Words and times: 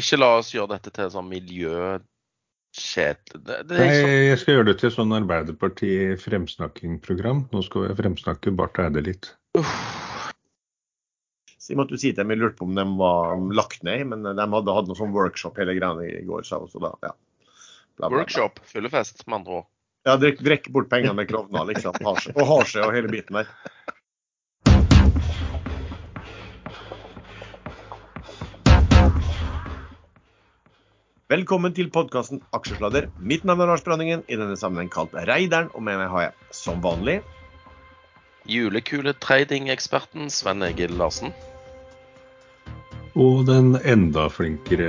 ikke 0.00 0.18
la 0.20 0.30
oss 0.38 0.54
gjøre 0.54 0.72
dette 0.76 0.90
til 0.94 1.08
sånn. 1.12 1.30
Det, 1.32 1.40
det 3.64 3.72
Nei, 3.72 3.96
sånn, 3.96 4.28
jeg 4.28 4.38
skal 4.42 4.54
gjøre 4.58 4.68
det 4.68 4.76
til 4.82 4.90
sånn 4.92 5.16
Arbeiderparti-fremsnakking-program. 5.16 7.38
Nå 7.52 7.58
skal 7.64 7.80
jeg 7.88 7.98
fremsnakke 8.02 8.48
Barth 8.58 8.78
Eide 8.84 9.00
litt. 9.06 9.24
Så 11.56 11.66
jeg 11.72 11.78
måtte 11.80 11.94
jo 11.96 12.02
si 12.02 12.10
til 12.12 12.20
dem, 12.20 12.32
jeg 12.34 12.40
lurte 12.42 12.58
på 12.60 12.68
om 12.68 12.76
de 12.76 12.86
var 13.00 13.22
lagt 13.58 13.80
ned, 13.86 14.00
men 14.12 14.20
de 14.22 14.28
hadde 14.38 14.76
hatt 14.76 14.88
noe 14.90 14.98
sånn 14.98 15.16
workshop 15.16 15.54
hele 15.58 15.78
greia 15.78 15.96
i 16.04 16.26
går. 16.28 16.42
Så 16.46 16.54
så 16.70 16.78
da, 16.84 16.90
ja. 17.02 17.12
Bla, 17.96 17.96
bla, 17.96 18.06
bla. 18.12 18.18
workshop, 18.20 18.54
fyllefest, 18.68 19.18
med 19.26 19.36
andre 19.40 19.52
ord. 19.62 19.68
Ja, 20.06 20.14
drikke 20.20 20.44
drikk 20.46 20.68
bort 20.70 20.86
pengene 20.92 21.16
med 21.18 21.26
klovner, 21.32 21.64
liksom. 21.66 21.94
Har 22.06 22.16
Og 22.36 22.44
har 22.46 22.64
seg 22.70 22.86
og 22.86 22.94
hele 22.94 23.10
biten 23.10 23.34
der. 23.40 23.48
Velkommen 31.26 31.72
til 31.74 31.88
podkasten 31.90 32.38
Aksjesladder. 32.54 33.08
Mitt 33.18 33.42
navn 33.42 33.64
er 33.64 33.66
Lars 33.66 33.82
Branningen, 33.82 34.20
i 34.30 34.36
denne 34.38 34.54
sammenheng 34.54 34.92
kalt 34.94 35.10
Reideren, 35.26 35.72
og 35.74 35.82
med 35.82 35.98
meg 35.98 36.12
har 36.12 36.22
jeg 36.22 36.54
som 36.54 36.78
vanlig 36.84 37.16
Julekuletradingeksperten 38.46 40.30
Sven 40.30 40.62
Egil 40.62 40.94
Larsen. 40.94 41.34
Og 43.18 43.42
den 43.48 43.74
enda 43.82 44.28
flinkere 44.30 44.86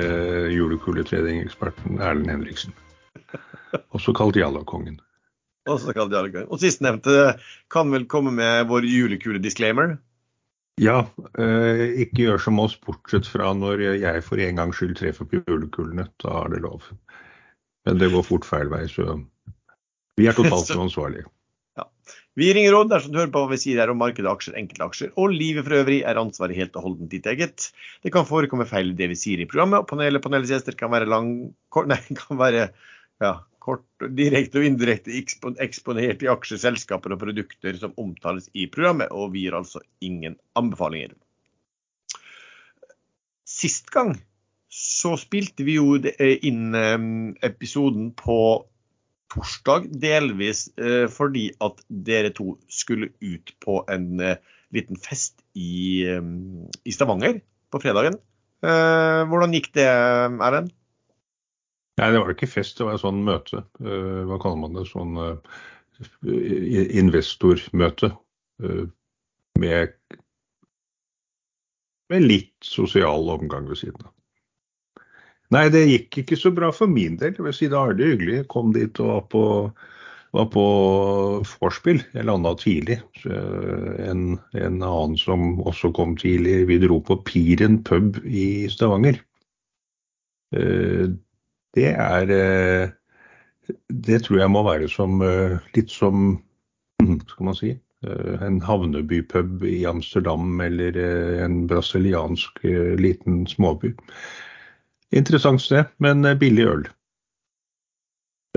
julekuletradingeksperten 0.53 1.97
Erlend 2.05 2.29
Henriksen. 2.29 2.77
Også 3.97 4.13
kalt 4.13 4.37
Jallakongen. 4.37 5.01
også 5.65 5.97
kalt 5.97 6.13
Gang. 6.13 6.45
Og 6.53 6.61
sistnevnte 6.61 7.33
kan 7.73 7.89
vel 7.89 8.05
komme 8.05 8.29
med 8.31 8.69
vår 8.69 8.85
julekule-disclaimer. 8.85 9.97
Ja, 10.77 10.99
eh, 11.41 11.83
ikke 12.03 12.27
gjør 12.27 12.43
som 12.43 12.59
oss, 12.61 12.75
bortsett 12.85 13.25
fra 13.29 13.49
når 13.57 13.81
jeg 13.97 14.21
for 14.25 14.41
en 14.41 14.59
gangs 14.59 14.77
skyld 14.77 14.93
treffer 14.99 15.25
på 15.29 15.41
julekulene. 15.41 16.05
Da 16.21 16.43
er 16.43 16.53
det 16.53 16.61
lov. 16.65 16.85
Men 17.87 17.97
det 18.01 18.11
går 18.13 18.25
fort 18.27 18.45
feil 18.45 18.69
vei, 18.69 18.83
så 18.91 19.17
vi 20.19 20.29
er 20.29 20.37
totalt 20.37 20.69
uansvarlige. 20.77 21.25
Vi 22.37 22.51
ringer 22.53 22.75
råd 22.75 22.91
dersom 22.91 23.13
du 23.13 23.17
hører 23.17 23.31
på 23.33 23.41
hva 23.41 23.49
vi 23.49 23.57
sier 23.57 23.79
her 23.81 23.89
om 23.89 23.97
markedet, 23.97 24.29
aksjer, 24.29 24.53
enkeltaksjer 24.59 25.15
og 25.17 25.31
livet 25.33 25.65
for 25.65 25.79
øvrig, 25.79 26.03
er 26.05 26.19
ansvaret 26.21 26.59
helt 26.59 26.75
og 26.77 26.83
holdent 26.85 27.09
ditt 27.09 27.25
eget. 27.29 27.71
Det 28.05 28.11
kan 28.13 28.27
forekomme 28.29 28.67
feil 28.69 28.91
i 28.91 28.97
det 28.99 29.07
vi 29.09 29.17
sier 29.17 29.41
i 29.41 29.47
programmet, 29.49 29.81
og 29.81 29.89
panelet 29.89 30.21
panelets 30.21 30.53
gjester 30.53 30.77
kan 30.77 30.93
være 30.93 31.09
lang, 31.09 31.31
nei, 31.89 31.97
kan 32.19 32.37
være 32.37 32.67
ja, 33.25 33.33
kort, 33.67 33.85
direkte 34.15 34.61
og 34.61 34.67
indirekte 34.69 35.13
eksponert 35.63 36.23
i 36.23 36.31
aksjeselskaper 36.31 37.15
og 37.15 37.21
produkter 37.25 37.75
som 37.79 37.95
omtales 37.99 38.47
i 38.55 38.67
programmet, 38.71 39.11
og 39.11 39.33
vi 39.35 39.45
gir 39.45 39.57
altså 39.57 39.83
ingen 40.03 40.37
anbefalinger. 40.59 41.15
Sist 43.47 43.91
gang 43.91 44.15
så 44.77 45.15
spilte 45.19 45.65
vi 45.67 45.77
jo 45.77 45.95
eh, 45.97 46.37
inn 46.47 46.75
eh, 46.75 46.97
episoden 47.47 48.11
på 48.17 48.39
torsdag, 49.31 49.89
delvis 50.03 50.67
eh, 50.79 51.07
fordi 51.11 51.49
at 51.63 51.83
dere 51.89 52.33
to 52.35 52.55
skulle 52.71 53.11
ut 53.23 53.53
på 53.63 53.81
en 53.91 54.23
liten 54.75 54.99
fest 54.99 55.39
i, 55.55 56.03
i 56.03 56.91
Stavanger 56.95 57.39
på 57.71 57.79
fredagen. 57.83 58.17
Hvordan 58.59 59.53
gikk 59.53 59.69
det, 59.77 59.85
Erlend? 59.87 60.73
Nei, 61.97 62.11
det 62.13 62.19
var 62.21 62.29
ikke 62.29 62.49
fest, 62.49 62.77
det 62.77 62.85
var 62.85 62.97
et 62.97 63.01
sånn 63.01 63.23
møte. 63.25 63.63
Eh, 63.81 64.21
hva 64.29 64.37
kaller 64.41 64.59
man 64.61 64.77
det? 64.77 64.83
Sånn 64.85 65.17
eh, 65.17 65.57
investormøte. 67.01 68.11
eh, 68.61 68.83
med, 69.57 69.95
med 72.13 72.27
litt 72.27 72.53
sosial 72.61 73.25
omgang 73.33 73.65
ved 73.71 73.81
siden 73.81 74.05
av. 74.05 74.13
Nei, 75.55 75.63
det 75.73 75.87
gikk 75.87 76.21
ikke 76.21 76.37
så 76.37 76.51
bra 76.53 76.69
for 76.75 76.91
min 76.91 77.17
del. 77.17 77.33
Jeg 77.33 77.45
vil 77.47 77.55
si 77.55 77.69
Det 77.71 77.77
var 77.79 77.93
veldig 77.95 78.09
hyggelig. 78.11 78.35
Jeg 78.43 78.49
kom 78.53 78.73
dit 78.75 78.99
og 79.01 79.09
var 79.09 79.25
på, 79.31 79.43
var 80.37 80.49
på 80.53 80.65
vorspiel. 81.63 82.03
Jeg 82.13 82.27
landa 82.27 82.51
tidlig. 82.59 82.99
En, 83.25 84.35
en 84.59 84.81
annen 84.83 85.15
som 85.17 85.61
også 85.63 85.93
kom 85.95 86.17
tidlig. 86.19 86.67
Vi 86.67 86.81
dro 86.83 86.99
på 86.99 87.17
Piren 87.25 87.79
pub 87.87 88.19
i 88.27 88.67
Stavanger. 88.69 89.23
Det 91.77 91.91
er 91.93 92.31
eh, 92.33 92.89
Det 94.07 94.23
tror 94.25 94.41
jeg 94.41 94.53
må 94.53 94.63
være 94.65 94.89
som 94.91 95.21
eh, 95.25 95.57
litt 95.77 95.93
som 95.93 96.39
skal 97.31 97.49
man 97.49 97.57
si 97.57 97.73
eh, 97.75 98.35
en 98.47 98.59
havnebypub 98.63 99.65
i 99.67 99.79
Amsterdam 99.89 100.61
eller 100.63 100.97
en 101.45 101.65
brasiliansk 101.69 102.63
liten 103.01 103.45
småby. 103.49 103.93
Interessant 105.15 105.61
sted, 105.63 105.87
men 106.03 106.25
billig 106.39 106.65
øl. 106.67 106.87
Ja. 106.87 106.93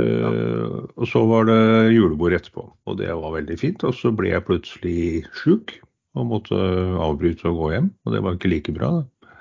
Og 0.01 1.05
så 1.11 1.21
var 1.29 1.45
det 1.45 1.93
julebord 1.93 2.33
etterpå, 2.33 2.63
og 2.89 2.97
det 2.97 3.11
var 3.13 3.35
veldig 3.35 3.57
fint. 3.61 3.85
Og 3.85 3.93
så 3.95 4.11
ble 4.17 4.33
jeg 4.33 4.47
plutselig 4.47 5.03
sjuk 5.37 5.75
og 6.17 6.27
måtte 6.31 6.57
avbryte 6.57 7.51
og 7.51 7.61
gå 7.61 7.69
hjem, 7.75 7.91
og 8.07 8.15
det 8.17 8.23
var 8.25 8.39
ikke 8.39 8.51
like 8.55 8.75
bra. 8.75 8.91
Da. 8.97 9.37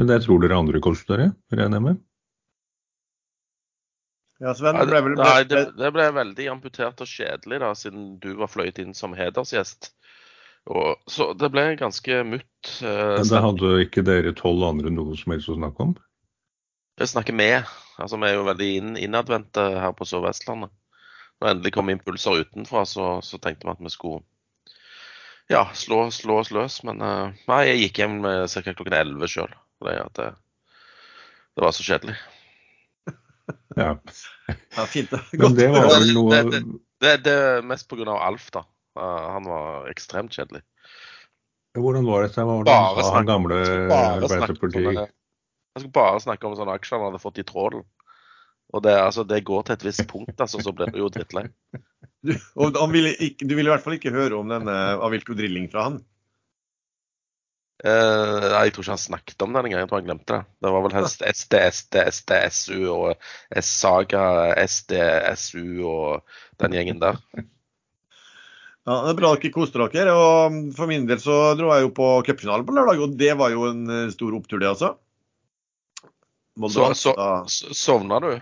Men 0.00 0.10
det 0.10 0.22
tror 0.24 0.40
dere 0.42 0.58
andre 0.58 0.80
koste 0.82 1.12
dere, 1.12 1.30
regner 1.52 1.78
jeg 1.78 1.86
med? 1.90 2.00
Ja, 4.38 4.52
Sven, 4.54 4.76
det 4.78 4.86
ble 4.86 5.00
vel 5.02 5.16
Nei, 5.18 5.42
det, 5.50 5.64
det 5.78 5.88
ble 5.94 6.04
veldig 6.14 6.44
amputert 6.52 7.00
og 7.02 7.10
kjedelig, 7.10 7.58
da, 7.58 7.72
siden 7.74 8.12
du 8.22 8.30
var 8.38 8.50
fløyet 8.52 8.78
inn 8.82 8.94
som 8.94 9.16
hedersgjest. 9.18 9.90
Og, 10.68 10.94
så 11.10 11.32
det 11.38 11.48
ble 11.50 11.64
ganske 11.80 12.20
mutt. 12.28 12.70
eh, 12.84 13.16
Men 13.18 13.30
det 13.30 13.42
hadde 13.42 13.72
ikke 13.86 14.04
dere 14.06 14.34
tolv 14.38 14.62
andre 14.68 14.92
noe 14.94 15.16
som 15.18 15.34
helst 15.34 15.50
å 15.50 15.56
snakke 15.58 15.86
om? 15.88 15.96
Jeg 17.00 17.10
snakker 17.14 17.34
med. 17.34 17.66
Altså, 17.98 18.18
vi 18.20 18.28
er 18.28 18.36
jo 18.36 18.46
veldig 18.46 18.70
inn, 18.76 18.94
innadvendte 19.00 19.64
her 19.80 19.94
på 19.98 20.06
Sør-Vestlandet. 20.06 20.70
Når 21.38 21.52
endelig 21.52 21.74
kom 21.74 21.90
impulser 21.90 22.42
utenfra, 22.44 22.84
så, 22.86 23.10
så 23.22 23.38
tenkte 23.42 23.66
vi 23.66 23.74
at 23.74 23.82
vi 23.82 23.94
skulle 23.94 24.22
ja, 25.50 25.64
slå, 25.74 26.04
slå 26.14 26.40
oss 26.44 26.54
løs. 26.54 26.80
Men 26.86 27.02
eh, 27.02 27.44
nei, 27.50 27.62
jeg 27.72 27.84
gikk 27.86 28.02
hjem 28.04 28.18
ca. 28.22 28.66
klokken 28.70 29.00
11 29.02 29.34
sjøl. 29.34 29.54
Det, 29.82 30.28
det 30.28 31.64
var 31.64 31.74
så 31.74 31.86
kjedelig. 31.86 32.18
Ja. 33.76 33.92
Ja, 34.76 34.84
fint. 34.90 35.12
Men 35.32 35.54
det 35.54 35.68
var 35.70 35.86
vel 35.92 36.06
Det- 36.06 36.14
noe 36.16 36.42
det- 36.50 36.64
Det, 37.00 37.12
det 37.22 37.32
er 37.32 37.62
mest 37.62 37.86
pga. 37.88 38.10
Alf, 38.18 38.50
da. 38.50 38.64
Eh, 38.98 39.26
han 39.34 39.44
var 39.46 39.86
ekstremt 39.92 40.34
kjedelig. 40.34 40.62
Hvordan 41.78 42.06
var 42.08 42.24
det 42.24 42.32
Hva 42.34 42.44
var 42.48 42.64
det 42.64 42.72
Bare 42.72 42.94
han 42.94 43.04
snakke, 43.04 43.14
han 43.14 43.26
gamle 43.28 43.58
Arbeiderpartiet? 43.92 45.12
Han 45.76 45.82
skulle 45.84 45.92
bare 45.94 46.20
snakke 46.24 46.44
om 46.48 46.56
sånne 46.58 46.74
aksjer 46.74 46.98
han 46.98 47.12
hadde 47.12 47.22
fått 47.22 47.38
i 47.38 47.44
trålen. 47.46 47.84
Og 48.74 48.82
det, 48.82 48.96
altså, 48.98 49.22
det 49.24 49.44
går 49.48 49.62
til 49.64 49.72
et 49.78 49.84
visst 49.86 50.06
punkt, 50.10 50.34
altså, 50.36 50.58
så 50.60 50.74
blir 50.74 50.90
du 50.92 50.98
jo 50.98 51.08
drittlei. 51.08 51.46
Du, 52.24 52.32
og 52.58 52.74
ville 52.92 53.14
ikke, 53.14 53.46
du 53.46 53.54
ville 53.54 53.70
i 53.70 53.72
hvert 53.76 53.84
fall 53.84 53.94
ikke 53.94 54.10
høre 54.12 54.34
om 54.40 54.48
denne 54.50 54.74
Avilko 54.98 55.36
Drilling 55.38 55.70
fra 55.70 55.84
han? 55.86 56.00
Nei, 57.78 58.62
jeg 58.66 58.72
tror 58.74 58.82
ikke 58.82 58.94
han 58.96 59.00
snakket 59.00 59.44
om 59.44 59.52
det 59.54 59.60
engang. 59.62 59.84
Jeg 59.84 59.90
tror 59.90 60.00
han 60.00 60.08
glemte 60.08 60.34
det. 60.34 60.40
Det 60.64 60.72
var 60.74 60.82
vel 60.82 60.96
helst 60.96 61.22
SD, 61.22 61.60
SD, 61.76 62.00
SD, 62.10 62.32
SU 62.50 62.80
og 62.90 63.28
S-Saga, 63.60 64.24
SD, 64.64 64.96
SU 65.38 65.62
og 65.86 66.38
den 66.58 66.74
gjengen 66.74 66.98
der. 67.02 67.20
Ja, 68.88 69.02
Det 69.04 69.12
er 69.12 69.18
bra 69.20 69.34
dere 69.36 69.52
koser 69.52 69.84
dere. 69.92 70.14
og 70.16 70.60
For 70.76 70.90
min 70.90 71.06
del 71.06 71.20
så 71.22 71.54
dro 71.58 71.70
jeg 71.74 71.86
jo 71.86 71.94
på 71.94 72.08
cupfinalen 72.26 72.66
på 72.66 72.74
lørdag, 72.76 73.02
og 73.04 73.16
det 73.20 73.34
var 73.36 73.52
jo 73.52 73.66
en 73.68 73.82
eh, 73.92 74.12
stor 74.14 74.36
opptur, 74.38 74.62
det 74.62 74.70
altså. 74.70 74.94
Molde 76.58 76.94
Så, 76.96 77.12
så, 77.46 77.74
sovna 77.76 78.18
du? 78.24 78.32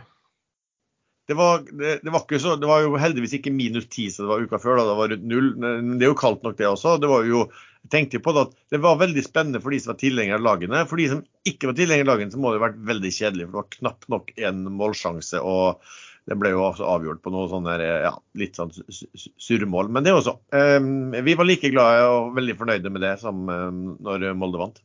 Det 1.26 1.34
var, 1.34 1.64
det, 1.66 1.96
det 2.06 2.12
var 2.14 2.22
ikke 2.22 2.38
så, 2.38 2.54
det 2.54 2.68
var 2.70 2.84
jo 2.84 2.94
heldigvis 3.02 3.34
ikke 3.40 3.50
minus 3.50 3.88
ti 3.90 4.06
som 4.14 4.24
det 4.24 4.30
var 4.30 4.44
uka 4.46 4.60
før. 4.62 4.78
da, 4.78 4.84
Det 4.86 4.98
var 5.00 5.10
rundt 5.12 5.26
null. 5.26 5.48
Men 5.58 5.96
det 5.98 6.06
er 6.06 6.12
jo 6.12 6.20
kaldt 6.20 6.46
nok, 6.46 6.54
det 6.60 6.68
også. 6.70 6.94
Det 7.02 7.10
var 7.10 7.26
jo, 7.26 7.48
tenkte 7.92 8.18
jo 8.18 8.24
på 8.24 8.34
at 8.40 8.54
det 8.72 8.80
var 8.82 8.98
veldig 9.00 9.22
spennende 9.24 9.60
for 9.62 9.74
de 9.74 9.78
som 9.82 9.92
var 9.92 10.00
tilhengere 10.00 10.40
av 10.40 10.46
lagene. 10.46 10.82
For 10.90 11.00
de 11.00 11.06
som 11.12 11.22
ikke 11.48 11.70
var 11.70 11.78
tilhengere 11.78 12.06
av 12.06 12.12
lagene, 12.14 12.34
så 12.34 12.40
må 12.42 12.52
det 12.52 12.60
ha 12.60 12.66
vært 12.68 12.82
veldig 12.90 13.12
kjedelig. 13.18 13.46
For 13.46 13.52
det 13.54 13.60
var 13.60 13.70
knapt 13.78 14.08
nok 14.12 14.32
en 14.50 14.62
målsjanse. 14.80 15.42
Og 15.42 15.82
det 16.26 16.38
ble 16.40 16.50
jo 16.50 16.64
også 16.66 16.86
avgjort 16.90 17.22
på 17.22 17.30
noe 17.34 17.46
sånn 17.50 17.68
ja, 17.70 18.10
litt 18.38 18.58
sånn 18.58 18.72
su- 18.74 19.06
su- 19.14 19.66
Men 19.70 20.02
det 20.02 20.14
også. 20.16 20.38
Eh, 20.50 21.22
vi 21.22 21.36
var 21.38 21.46
like 21.46 21.70
glade 21.70 22.08
og 22.10 22.34
veldig 22.34 22.56
fornøyde 22.58 22.90
med 22.90 23.04
det 23.06 23.14
som 23.22 23.46
eh, 23.48 23.70
når 24.02 24.32
Molde 24.34 24.58
vant. 24.58 24.80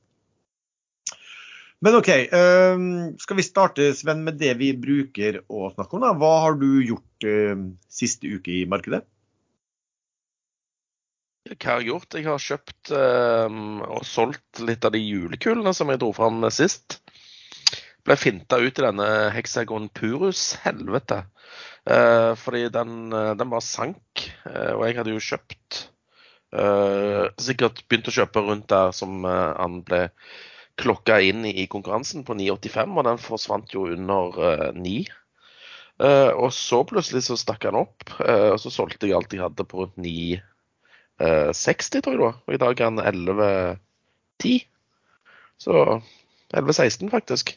Men 1.81 1.97
OK, 1.97 2.09
eh, 2.13 2.83
skal 3.17 3.39
vi 3.39 3.47
starte 3.47 3.93
Sven, 3.97 4.21
med 4.23 4.37
det 4.37 4.53
vi 4.59 4.69
bruker 4.77 5.41
å 5.49 5.71
snakke 5.73 5.97
om? 5.97 6.05
da? 6.05 6.13
Hva 6.13 6.33
har 6.45 6.59
du 6.61 6.69
gjort 6.85 7.25
siste 7.89 8.29
uke 8.29 8.61
i 8.61 8.67
markedet? 8.69 9.01
Hva 11.51 11.73
har 11.73 11.81
jeg 11.81 11.91
gjort? 11.91 12.15
Jeg 12.15 12.27
har 12.29 12.43
kjøpt 12.45 12.91
eh, 12.95 13.59
og 13.91 14.05
solgt 14.07 14.61
litt 14.63 14.85
av 14.87 14.95
de 14.95 15.01
julekulene 15.03 15.73
som 15.75 15.91
jeg 15.91 16.01
dro 16.01 16.11
fram 16.15 16.45
sist. 16.53 17.01
Ble 18.07 18.17
finta 18.17 18.57
ut 18.57 18.79
i 18.79 18.85
denne 18.85 19.07
Hexagon 19.35 19.89
Purus-helvete. 19.93 21.25
Uh, 21.81 22.37
fordi 22.37 22.67
den, 22.73 23.09
eh, 23.13 23.33
den 23.37 23.49
bare 23.49 23.65
sank. 23.65 24.23
Uh, 24.45 24.77
og 24.77 24.85
jeg 24.87 24.97
hadde 24.99 25.13
jo 25.15 25.21
kjøpt 25.21 25.87
Uh, 26.51 27.31
Sikkert 27.39 27.85
begynt 27.87 28.09
å 28.11 28.13
kjøpe 28.15 28.43
rundt 28.43 28.67
der 28.71 28.91
som 28.95 29.23
uh, 29.23 29.55
han 29.55 29.79
ble 29.87 30.09
klokka 30.81 31.21
inn 31.23 31.45
i 31.47 31.67
konkurransen 31.71 32.25
på 32.27 32.35
9,85, 32.35 32.97
og 32.97 33.07
den 33.07 33.21
forsvant 33.23 33.75
jo 33.75 33.85
under 33.93 34.35
uh, 34.35 34.67
9. 34.75 34.95
Uh, 36.01 36.31
og 36.33 36.49
så 36.55 36.81
plutselig 36.87 37.23
så 37.27 37.37
stakk 37.39 37.69
han 37.69 37.77
opp, 37.79 38.03
og 38.19 38.57
så 38.59 38.71
solgte 38.73 39.07
jeg 39.07 39.15
alt 39.15 39.35
jeg 39.35 39.43
hadde 39.43 39.67
på 39.69 39.83
rundt 39.83 39.99
9,60, 41.21 42.01
tror 42.05 42.23
jeg. 42.25 42.37
Og 42.47 42.55
i 42.55 42.61
dag 42.61 42.79
er 42.79 42.89
han 42.89 43.01
11,10. 43.01 44.63
Så 45.61 45.75
11,16 46.53 47.11
faktisk. 47.13 47.53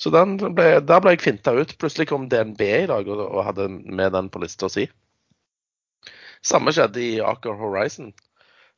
Så 0.00 0.10
ble, 0.10 0.66
der 0.82 1.00
ble 1.04 1.14
jeg 1.14 1.22
finta 1.22 1.54
ut. 1.54 1.76
Plutselig 1.78 2.08
kom 2.10 2.28
DNB 2.28 2.60
i 2.64 2.90
dag 2.90 3.08
og, 3.08 3.22
og 3.28 3.46
hadde 3.46 3.68
med 3.70 4.12
den 4.16 4.30
på 4.32 4.42
lista 4.42 4.70
si. 4.72 4.88
Samme 6.42 6.74
skjedde 6.74 7.02
i 7.02 7.20
Aker 7.22 7.54
Horizon. 7.58 8.10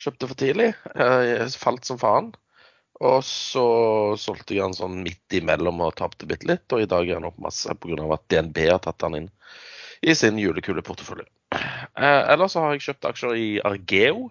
Kjøpte 0.02 0.28
for 0.28 0.36
tidlig, 0.36 0.72
eh, 1.00 1.46
falt 1.56 1.86
som 1.88 2.00
faen. 2.00 2.34
Og 3.04 3.22
så 3.26 3.64
solgte 4.20 4.54
jeg 4.54 4.62
den 4.62 4.76
sånn 4.76 5.00
midt 5.02 5.38
imellom 5.38 5.80
og 5.82 5.96
tapte 5.98 6.28
bitte 6.30 6.48
litt. 6.50 6.66
Og 6.74 6.84
i 6.84 6.90
dag 6.90 7.08
er 7.08 7.18
den 7.18 7.30
opp 7.30 7.40
masse 7.42 7.72
pga. 7.80 8.04
at 8.12 8.28
DNB 8.28 8.60
har 8.68 8.82
tatt 8.84 9.00
den 9.02 9.22
inn 9.22 9.30
i 10.02 10.14
sin 10.14 10.38
julekuleportefølje. 10.38 11.26
Eh, 11.54 12.22
ellers 12.34 12.54
så 12.54 12.64
har 12.64 12.74
jeg 12.74 12.84
kjøpt 12.88 13.08
aksjer 13.10 13.36
i 13.38 13.48
Argeo. 13.64 14.28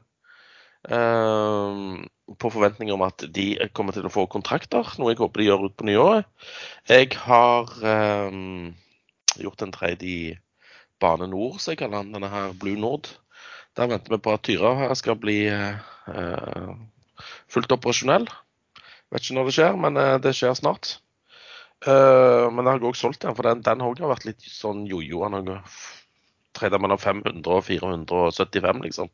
Eh, 0.83 1.81
på 2.39 2.51
forventning 2.51 2.91
om 2.93 3.03
at 3.05 3.25
de 3.35 3.47
kommer 3.75 3.95
til 3.95 4.07
å 4.07 4.13
få 4.13 4.25
kontrakter, 4.31 4.87
noe 4.99 5.11
jeg 5.13 5.19
håper 5.21 5.41
de 5.41 5.49
gjør 5.49 5.67
ut 5.67 5.75
på 5.79 5.87
nyåret. 5.87 6.29
Jeg 6.89 7.11
har 7.25 7.73
eh, 7.93 8.39
gjort 9.43 9.65
en 9.65 9.75
tredje 9.75 10.07
i 10.07 10.23
Bane 11.03 11.27
Nor, 11.31 11.59
som 11.59 11.73
jeg 11.73 11.83
kaller 11.83 12.03
den, 12.03 12.15
denne 12.15 12.31
her 12.31 12.55
Blue 12.59 12.79
Nord. 12.79 13.11
Der 13.77 13.89
venter 13.89 14.13
vi 14.13 14.21
på 14.21 14.33
at 14.35 14.43
Tyra 14.45 14.73
her 14.77 14.93
skal 14.97 15.17
bli 15.19 15.39
eh, 15.49 16.73
fullt 17.51 17.73
operasjonell. 17.73 18.27
Vet 19.13 19.25
ikke 19.25 19.37
når 19.37 19.49
det 19.49 19.55
skjer, 19.57 19.79
men 19.79 19.99
eh, 19.99 20.19
det 20.21 20.35
skjer 20.37 20.55
snart. 20.57 20.97
Uh, 21.83 22.47
men 22.55 22.63
jeg 22.63 22.77
har 22.77 22.85
òg 22.87 22.95
solgt 22.95 23.25
den, 23.25 23.35
for 23.35 23.43
den, 23.43 23.59
den 23.59 23.81
har 23.83 23.97
vært 24.07 24.23
litt 24.23 24.45
sånn 24.47 24.85
jojo. 24.87 25.25
Han 25.25 25.35
har 25.35 25.65
treda 26.55 26.79
mellom 26.81 27.01
500 27.01 27.57
og 27.57 27.65
475, 27.67 28.83
liksom. 28.87 29.11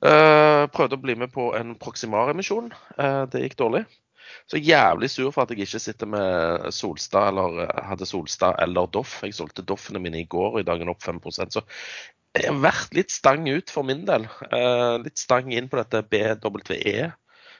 Uh, 0.00 0.64
prøvde 0.72 0.96
å 0.96 1.02
bli 1.02 1.16
med 1.20 1.32
på 1.34 1.50
en 1.58 1.74
Proximar-emisjon. 1.80 2.70
Uh, 2.96 3.26
det 3.32 3.44
gikk 3.44 3.58
dårlig. 3.60 3.84
Så 4.50 4.60
jævlig 4.62 5.10
sur 5.10 5.30
for 5.34 5.44
at 5.44 5.52
jeg 5.52 5.66
ikke 5.66 5.82
sitter 5.82 6.08
med 6.10 6.70
Solstad 6.74 7.30
eller 7.32 7.64
eh, 7.64 7.82
hadde 7.90 8.06
Solstad 8.06 8.58
eller 8.62 8.88
Doff. 8.94 9.18
Jeg 9.24 9.34
solgte 9.36 9.64
Doffene 9.66 10.02
mine 10.02 10.22
i 10.22 10.28
går, 10.30 10.54
og 10.54 10.60
i 10.60 10.66
dag 10.66 10.78
er 10.78 10.84
den 10.84 10.92
opp 10.92 11.02
5% 11.04 11.54
Så 11.54 11.64
jeg 12.38 12.46
har 12.46 12.60
vært 12.62 12.94
litt 12.94 13.10
stang 13.10 13.48
ut 13.50 13.72
for 13.74 13.86
min 13.86 14.04
del. 14.06 14.28
Uh, 14.52 15.02
litt 15.02 15.18
stang 15.18 15.50
inn 15.50 15.66
på 15.70 15.80
dette 15.80 16.04
BWE, 16.06 17.10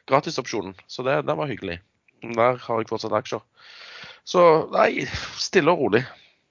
gratisopsjonen. 0.07 0.77
Så 0.87 1.03
det, 1.07 1.17
det 1.27 1.37
var 1.39 1.51
hyggelig. 1.51 1.81
Der 2.23 2.61
har 2.63 2.83
jeg 2.83 2.91
fortsatt 2.91 3.17
aksjer. 3.19 3.43
Så 4.23 4.45
nei, 4.71 5.09
stille 5.43 5.75
og 5.75 5.83
rolig. 5.83 6.05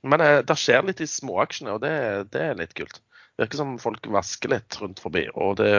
Men 0.08 0.24
det 0.48 0.56
skjer 0.56 0.86
litt 0.88 1.02
i 1.04 1.08
småaksjene, 1.10 1.76
og 1.76 1.84
det, 1.84 1.94
det 2.32 2.44
er 2.46 2.60
litt 2.60 2.76
kult 2.78 3.02
virker 3.40 3.60
som 3.60 3.78
folk 3.82 4.08
vasker 4.12 4.54
litt 4.54 4.80
rundt 4.82 5.02
forbi, 5.04 5.28
og 5.36 5.60
det, 5.60 5.72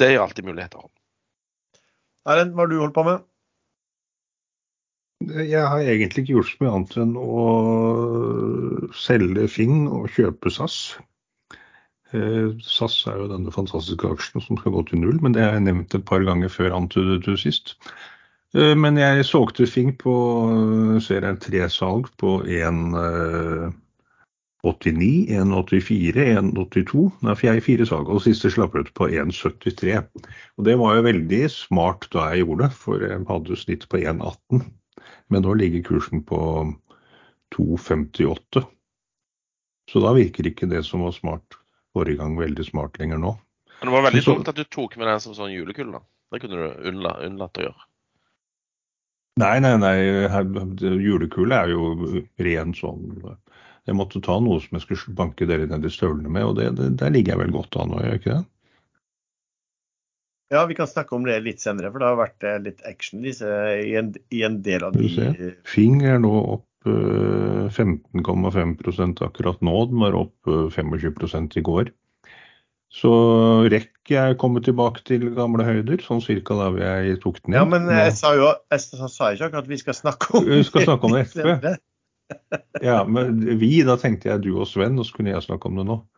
det 0.00 0.12
gir 0.12 0.22
alltid 0.22 0.48
muligheter. 0.48 0.88
Erlend, 2.28 2.54
hva 2.54 2.64
har 2.64 2.72
du 2.72 2.80
holdt 2.80 2.96
på 2.96 3.06
med? 3.06 3.28
Jeg 5.22 5.62
har 5.62 5.78
egentlig 5.78 6.24
ikke 6.24 6.34
gjort 6.34 6.50
så 6.50 6.60
mye 6.62 6.74
annet 6.76 6.96
enn 6.98 7.12
å 7.18 7.42
selge 8.98 9.46
Fing 9.50 9.84
og 9.86 10.08
kjøpe 10.16 10.50
SAS. 10.50 10.78
Eh, 12.10 12.50
SAS 12.66 12.96
er 13.10 13.20
jo 13.20 13.28
denne 13.30 13.54
fantastiske 13.54 14.10
aksjen 14.16 14.42
som 14.42 14.58
skal 14.58 14.74
gå 14.74 14.82
til 14.88 15.02
null, 15.02 15.20
men 15.22 15.36
det 15.36 15.44
har 15.46 15.54
jeg 15.56 15.66
nevnt 15.68 15.94
et 15.94 16.08
par 16.08 16.26
ganger 16.26 16.50
før 16.50 16.74
antydet 16.74 17.22
du 17.26 17.36
sist. 17.38 17.76
Eh, 18.52 18.74
men 18.76 18.98
jeg 19.00 19.24
solgte 19.24 19.66
Fing 19.70 19.94
på 20.00 20.12
ser 21.04 21.24
jeg, 21.24 21.38
tre 21.46 21.68
salg 21.72 22.10
på 22.20 22.42
1,89, 22.44 23.72
1,84, 25.32 26.26
1,82. 26.36 27.06
Nei, 27.24 27.36
jeg 27.48 27.64
fire 27.64 27.88
salg, 27.88 28.12
og 28.12 28.20
siste 28.24 28.52
slapp 28.52 28.76
ut 28.76 28.92
på 28.98 29.08
1,73. 29.08 29.96
Og 30.58 30.68
Det 30.68 30.76
var 30.80 30.90
jo 30.98 31.08
veldig 31.08 31.42
smart 31.54 32.08
da 32.12 32.20
jeg 32.32 32.44
gjorde 32.44 32.68
det, 32.68 32.72
for 32.84 32.96
jeg 33.08 33.24
hadde 33.30 33.60
snitt 33.62 33.88
på 33.88 33.96
1,18. 34.02 34.62
Men 35.32 35.40
nå 35.46 35.56
ligger 35.56 35.88
kursen 35.88 36.20
på 36.28 36.38
2,58. 37.56 38.66
Så 39.90 40.00
da 40.00 40.12
virker 40.16 40.46
ikke 40.48 40.68
det 40.70 40.84
som 40.86 41.02
var 41.04 41.12
smart 41.16 41.56
forrige 41.92 42.20
gang, 42.20 42.36
veldig 42.40 42.64
smart 42.68 43.00
lenger 43.00 43.18
nå. 43.20 43.32
Men 43.80 43.88
det 43.88 43.94
var 43.96 44.04
veldig 44.06 44.24
dumt 44.28 44.48
at 44.52 44.60
du 44.60 44.64
tok 44.68 44.96
med 45.00 45.08
den 45.10 45.20
som 45.24 45.34
sånn 45.36 45.52
julekull, 45.52 45.90
da. 45.96 46.00
Det 46.32 46.40
kunne 46.44 46.60
du 46.60 46.66
unnlatt 46.92 47.58
å 47.58 47.64
gjøre. 47.66 47.82
Nei, 49.40 49.56
nei, 49.64 49.76
nei. 49.80 49.96
Julekule 51.00 51.56
er 51.56 51.72
jo 51.72 52.22
ren 52.36 52.74
sånn 52.76 53.38
jeg 53.88 53.98
måtte 53.98 54.22
ta 54.22 54.36
noe 54.38 54.60
som 54.62 54.78
jeg 54.78 54.84
skulle 54.84 55.18
banke 55.18 55.46
dere 55.48 55.66
ned 55.66 55.86
i 55.86 55.90
støvlene 55.90 56.30
med, 56.30 56.46
og 56.46 56.58
det, 56.58 56.68
det, 56.78 56.92
der 57.00 57.14
ligger 57.14 57.34
jeg 57.34 57.42
vel 57.42 57.54
godt 57.56 57.78
an 57.82 57.90
nå, 57.90 58.02
gjør 58.02 58.12
jeg 58.12 58.22
ikke 58.22 58.34
det? 58.36 58.44
Ja, 60.52 60.66
vi 60.68 60.76
kan 60.76 60.90
snakke 60.90 61.16
om 61.16 61.24
det 61.26 61.38
litt 61.46 61.62
senere, 61.64 61.90
for 61.90 62.02
det 62.02 62.10
har 62.10 62.18
vært 62.20 62.46
eh, 62.46 62.58
litt 62.62 62.84
action 62.86 63.24
i, 63.24 63.32
en, 63.98 64.12
i 64.30 64.42
en 64.44 64.60
del 64.62 64.84
av 64.84 64.98
de 64.98 65.54
Fing 65.66 66.02
er 66.04 66.20
nå 66.20 66.32
opp 66.58 66.68
15,5 66.84 68.20
eh, 68.20 69.24
akkurat 69.24 69.64
nå. 69.64 69.74
Den 69.88 70.02
var 70.02 70.18
opp 70.18 70.52
25 70.76 70.92
eh, 71.24 71.46
i 71.56 71.64
går. 71.64 71.92
Så 72.92 73.12
REC 73.72 73.88
er 74.10 74.34
komme 74.38 74.62
tilbake 74.64 75.04
til 75.06 75.28
gamle 75.36 75.64
høyder, 75.66 76.02
sånn 76.02 76.22
cirka 76.24 76.56
da 76.58 76.68
jeg 76.80 77.20
tok 77.22 77.38
den 77.42 77.54
igjen 77.54 77.62
Ja, 77.62 77.68
men 77.70 77.88
jeg 77.92 78.14
sa 78.18 78.34
jo 78.34 78.50
jeg 78.72 78.82
sa 78.82 79.30
ikke 79.30 79.48
akkurat 79.48 79.62
at 79.62 79.70
vi 79.70 79.78
skal 79.78 79.94
snakke 79.94 80.32
om 80.38 80.46
det. 80.48 80.58
Vi 80.58 80.68
skal 80.68 80.86
snakke 80.88 81.08
om 81.08 81.16
det 81.16 81.24
etterpå. 81.28 81.74
Ja, 82.88 83.02
men 83.04 83.42
vi, 83.60 83.74
da 83.84 83.98
tenkte 84.00 84.30
jeg 84.30 84.42
du 84.46 84.54
og 84.56 84.66
Sven, 84.70 84.98
og 84.98 85.04
så 85.04 85.18
kunne 85.18 85.34
jeg 85.34 85.44
snakke 85.44 85.68
om 85.68 85.80
det 85.80 85.86
nå. 85.88 86.00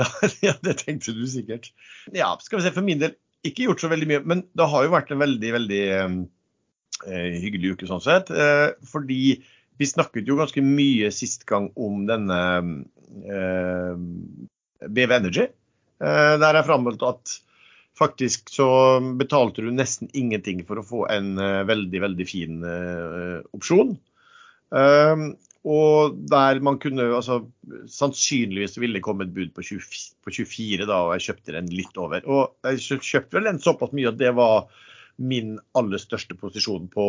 Ja, 0.00 0.06
ja, 0.40 0.54
det 0.64 0.78
tenkte 0.80 1.12
du 1.12 1.26
sikkert. 1.28 1.66
Ja, 2.16 2.30
skal 2.40 2.58
vi 2.58 2.64
se, 2.64 2.72
for 2.72 2.86
min 2.86 3.02
del 3.02 3.12
ikke 3.44 3.66
gjort 3.66 3.82
så 3.82 3.90
veldig 3.92 4.08
mye. 4.08 4.20
Men 4.24 4.44
det 4.56 4.68
har 4.72 4.86
jo 4.86 4.94
vært 4.94 5.10
en 5.12 5.20
veldig, 5.20 5.50
veldig 5.52 5.80
eh, 5.92 7.34
hyggelig 7.42 7.74
uke 7.74 7.88
sånn 7.90 8.00
sett. 8.00 8.32
Eh, 8.32 8.70
fordi 8.88 9.42
vi 9.80 9.88
snakket 9.88 10.30
jo 10.30 10.38
ganske 10.38 10.64
mye 10.64 11.10
sist 11.14 11.44
gang 11.48 11.68
om 11.76 12.06
denne 12.08 12.40
eh, 13.26 13.92
BV 14.88 15.16
Energy. 15.18 15.48
Eh, 16.02 16.34
der 16.42 16.58
jeg 16.58 16.66
framholdt 16.66 17.04
at 17.06 17.36
faktisk 17.98 18.50
så 18.50 18.66
betalte 19.20 19.62
du 19.62 19.70
nesten 19.74 20.10
ingenting 20.18 20.64
for 20.66 20.80
å 20.80 20.86
få 20.86 21.06
en 21.12 21.36
eh, 21.38 21.62
veldig, 21.68 22.02
veldig 22.08 22.26
fin 22.26 22.62
eh, 22.66 23.38
opsjon. 23.54 23.94
Um, 24.72 25.34
og 25.68 26.14
der 26.32 26.62
man 26.64 26.78
kunne 26.80 27.04
altså, 27.12 27.42
Sannsynligvis 27.92 28.78
ville 28.80 28.96
det 28.96 29.02
komme 29.04 29.26
et 29.26 29.34
bud 29.36 29.50
på, 29.52 29.62
24, 29.62 29.98
på 30.24 30.32
24, 30.32 30.86
da, 30.88 31.02
og 31.04 31.12
jeg 31.14 31.26
kjøpte 31.26 31.54
den 31.58 31.68
litt 31.70 32.00
over. 32.00 32.24
Og 32.24 32.72
jeg 32.72 33.04
kjøpte 33.04 33.36
vel 33.36 33.50
den 33.50 33.60
såpass 33.62 33.92
mye 33.94 34.10
at 34.10 34.18
det 34.18 34.32
var 34.34 34.72
min 35.22 35.58
aller 35.78 36.00
største 36.00 36.34
posisjon 36.40 36.88
på, 36.90 37.06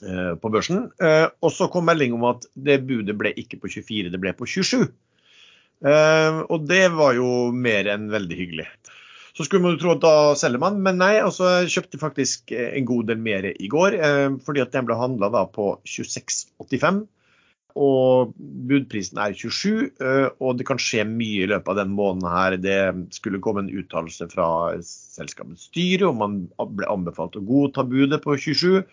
på 0.00 0.50
børsen. 0.56 0.88
Og 0.96 1.52
så 1.54 1.68
kom 1.70 1.86
melding 1.86 2.16
om 2.16 2.24
at 2.32 2.48
det 2.56 2.80
budet 2.88 3.14
ble 3.20 3.34
ikke 3.44 3.60
på 3.62 3.70
24, 3.76 4.10
det 4.10 4.22
ble 4.24 4.32
på 4.34 4.48
27. 4.48 4.88
Uh, 5.82 6.44
og 6.52 6.68
det 6.70 6.86
var 6.94 7.16
jo 7.18 7.50
mer 7.50 7.88
enn 7.90 8.06
veldig 8.12 8.38
hyggelig. 8.38 8.68
Så 9.34 9.44
skulle 9.44 9.64
man 9.64 9.74
jo 9.74 9.80
tro 9.82 9.94
at 9.96 10.04
da 10.04 10.34
selger 10.38 10.62
man, 10.62 10.78
men 10.82 11.00
nei. 11.02 11.16
altså 11.18 11.48
Jeg 11.64 11.72
kjøpte 11.74 11.98
faktisk 11.98 12.54
eh, 12.54 12.70
en 12.78 12.86
god 12.86 13.10
del 13.10 13.18
mer 13.22 13.48
i 13.50 13.70
går, 13.70 13.96
eh, 13.98 14.28
fordi 14.46 14.62
at 14.62 14.70
den 14.74 14.86
ble 14.86 14.98
handla 14.98 15.32
på 15.50 15.72
26,85. 15.82 17.02
Og 17.74 18.30
budprisen 18.70 19.18
er 19.18 19.34
27, 19.34 19.88
eh, 19.98 20.28
og 20.38 20.60
det 20.60 20.68
kan 20.68 20.78
skje 20.78 21.02
mye 21.10 21.42
i 21.42 21.50
løpet 21.50 21.72
av 21.72 21.80
den 21.80 21.96
måneden 21.98 22.30
her. 22.30 22.58
Det 22.62 22.78
skulle 23.16 23.42
komme 23.42 23.64
en 23.64 23.74
uttalelse 23.74 24.30
fra 24.30 24.46
selskapets 24.86 25.66
styre 25.66 26.12
om 26.12 26.22
man 26.22 26.38
ble 26.78 26.86
anbefalt 26.92 27.34
å 27.34 27.42
godta 27.42 27.82
budet 27.82 28.22
på 28.22 28.38
27. 28.38 28.84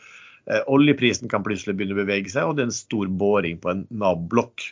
Oljeprisen 0.73 1.29
kan 1.29 1.45
plutselig 1.45 1.75
begynne 1.77 1.93
å 1.93 2.01
bevege 2.01 2.33
seg, 2.33 2.49
og 2.49 2.57
det 2.57 2.63
er 2.63 2.71
en 2.71 2.73
stor 2.73 3.11
boring 3.13 3.61
på 3.61 3.75
en 3.75 3.83
Nav-blokk 3.93 4.71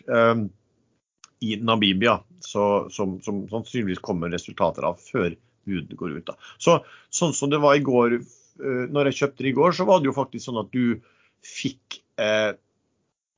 i 1.46 1.56
Namibia, 1.64 2.20
så, 2.44 2.88
som, 2.92 3.20
som 3.24 3.44
sannsynligvis 3.52 4.02
kommer 4.04 4.32
resultater 4.34 4.88
av 4.88 5.00
før 5.00 5.36
bud 5.70 5.94
går 5.96 6.18
ut. 6.18 6.26
Da. 6.32 6.36
Så, 6.58 6.80
sånn 7.14 7.36
som 7.36 7.52
det 7.52 7.62
var 7.64 7.78
i 7.78 7.86
går, 7.86 8.20
uh, 8.64 8.86
når 8.92 9.12
jeg 9.12 9.22
kjøpte 9.22 9.46
det 9.46 9.54
i 9.54 9.58
går, 9.60 9.76
så 9.78 9.88
var 9.88 10.02
det 10.02 10.12
jo 10.12 10.18
faktisk 10.18 10.50
sånn 10.50 10.62
at 10.64 10.74
du 10.76 11.00
fikk 11.46 12.02
eh, 12.20 12.52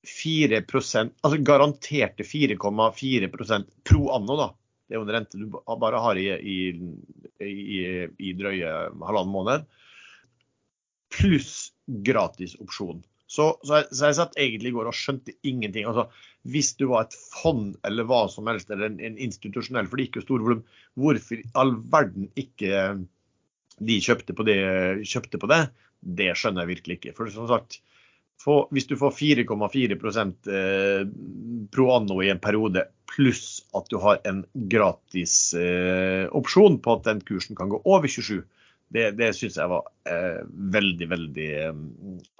4% 0.08 1.12
altså 1.22 1.38
garanterte 1.46 2.26
4,4% 2.26 3.68
pro 3.86 4.08
anno. 4.16 4.38
da. 4.40 4.48
Det 4.88 4.96
er 4.96 5.00
jo 5.00 5.06
en 5.06 5.14
rente 5.14 5.38
du 5.38 5.46
bare 5.54 6.02
har 6.02 6.18
i, 6.18 6.26
i, 6.34 6.58
i, 7.46 7.84
i 8.18 8.34
drøye 8.38 8.72
halvannen 8.98 9.32
måned. 9.32 9.70
Pluss 11.14 11.72
gratis 11.86 12.58
opsjon. 12.60 13.04
Så, 13.32 13.46
så, 13.64 13.78
jeg, 13.78 13.88
så, 13.94 14.10
jeg, 14.10 14.18
satt 14.18 14.40
egentlig 14.40 14.74
i 14.74 14.76
går 14.76 14.90
og 14.90 14.98
skjønte 14.98 15.36
ingenting. 15.48 15.88
Altså, 15.88 16.10
hvis 16.52 16.74
du 16.80 16.90
var 16.92 17.06
et 17.06 17.16
fond 17.32 17.78
eller 17.88 18.08
hva 18.10 18.26
som 18.32 18.50
helst, 18.52 18.72
eller 18.74 18.90
en, 18.90 19.00
en 19.08 19.20
institusjonell, 19.24 19.88
for 19.88 20.00
det 20.00 20.10
gikk 20.10 20.20
jo 20.20 20.26
stor 20.26 20.44
volum, 20.44 20.66
hvorfor 21.00 21.40
i 21.40 21.48
all 21.62 21.78
verden 21.94 22.28
ikke 22.40 22.82
de 23.82 24.02
kjøpte 24.04 24.36
på 24.38 24.46
det, 24.50 24.60
kjøpte 25.08 25.40
på 25.42 25.50
det, 25.52 25.62
det 26.02 26.34
skjønner 26.38 26.66
jeg 26.66 26.74
virkelig 26.76 27.00
ikke. 27.00 27.16
For 27.18 27.32
som 27.32 27.48
sagt, 27.50 27.80
for, 28.42 28.68
hvis 28.74 28.90
du 28.90 28.96
får 28.98 29.14
4,4 29.16 29.96
eh, 30.52 31.04
pro 31.72 31.88
anno 31.96 32.22
i 32.26 32.32
en 32.34 32.42
periode, 32.42 32.88
pluss 33.12 33.62
at 33.78 33.88
du 33.92 34.00
har 34.02 34.22
en 34.28 34.44
gratis 34.72 35.54
eh, 35.58 36.26
opsjon 36.36 36.80
på 36.82 36.98
at 36.98 37.08
den 37.08 37.22
kursen 37.28 37.56
kan 37.60 37.70
gå 37.72 37.82
over 37.86 38.10
27, 38.10 38.42
det, 38.92 39.12
det 39.20 39.32
syns 39.38 39.58
jeg 39.60 39.72
var 39.72 39.88
eh, 40.10 40.42
veldig, 40.76 41.08
veldig 41.12 41.50
eh, 41.64 41.82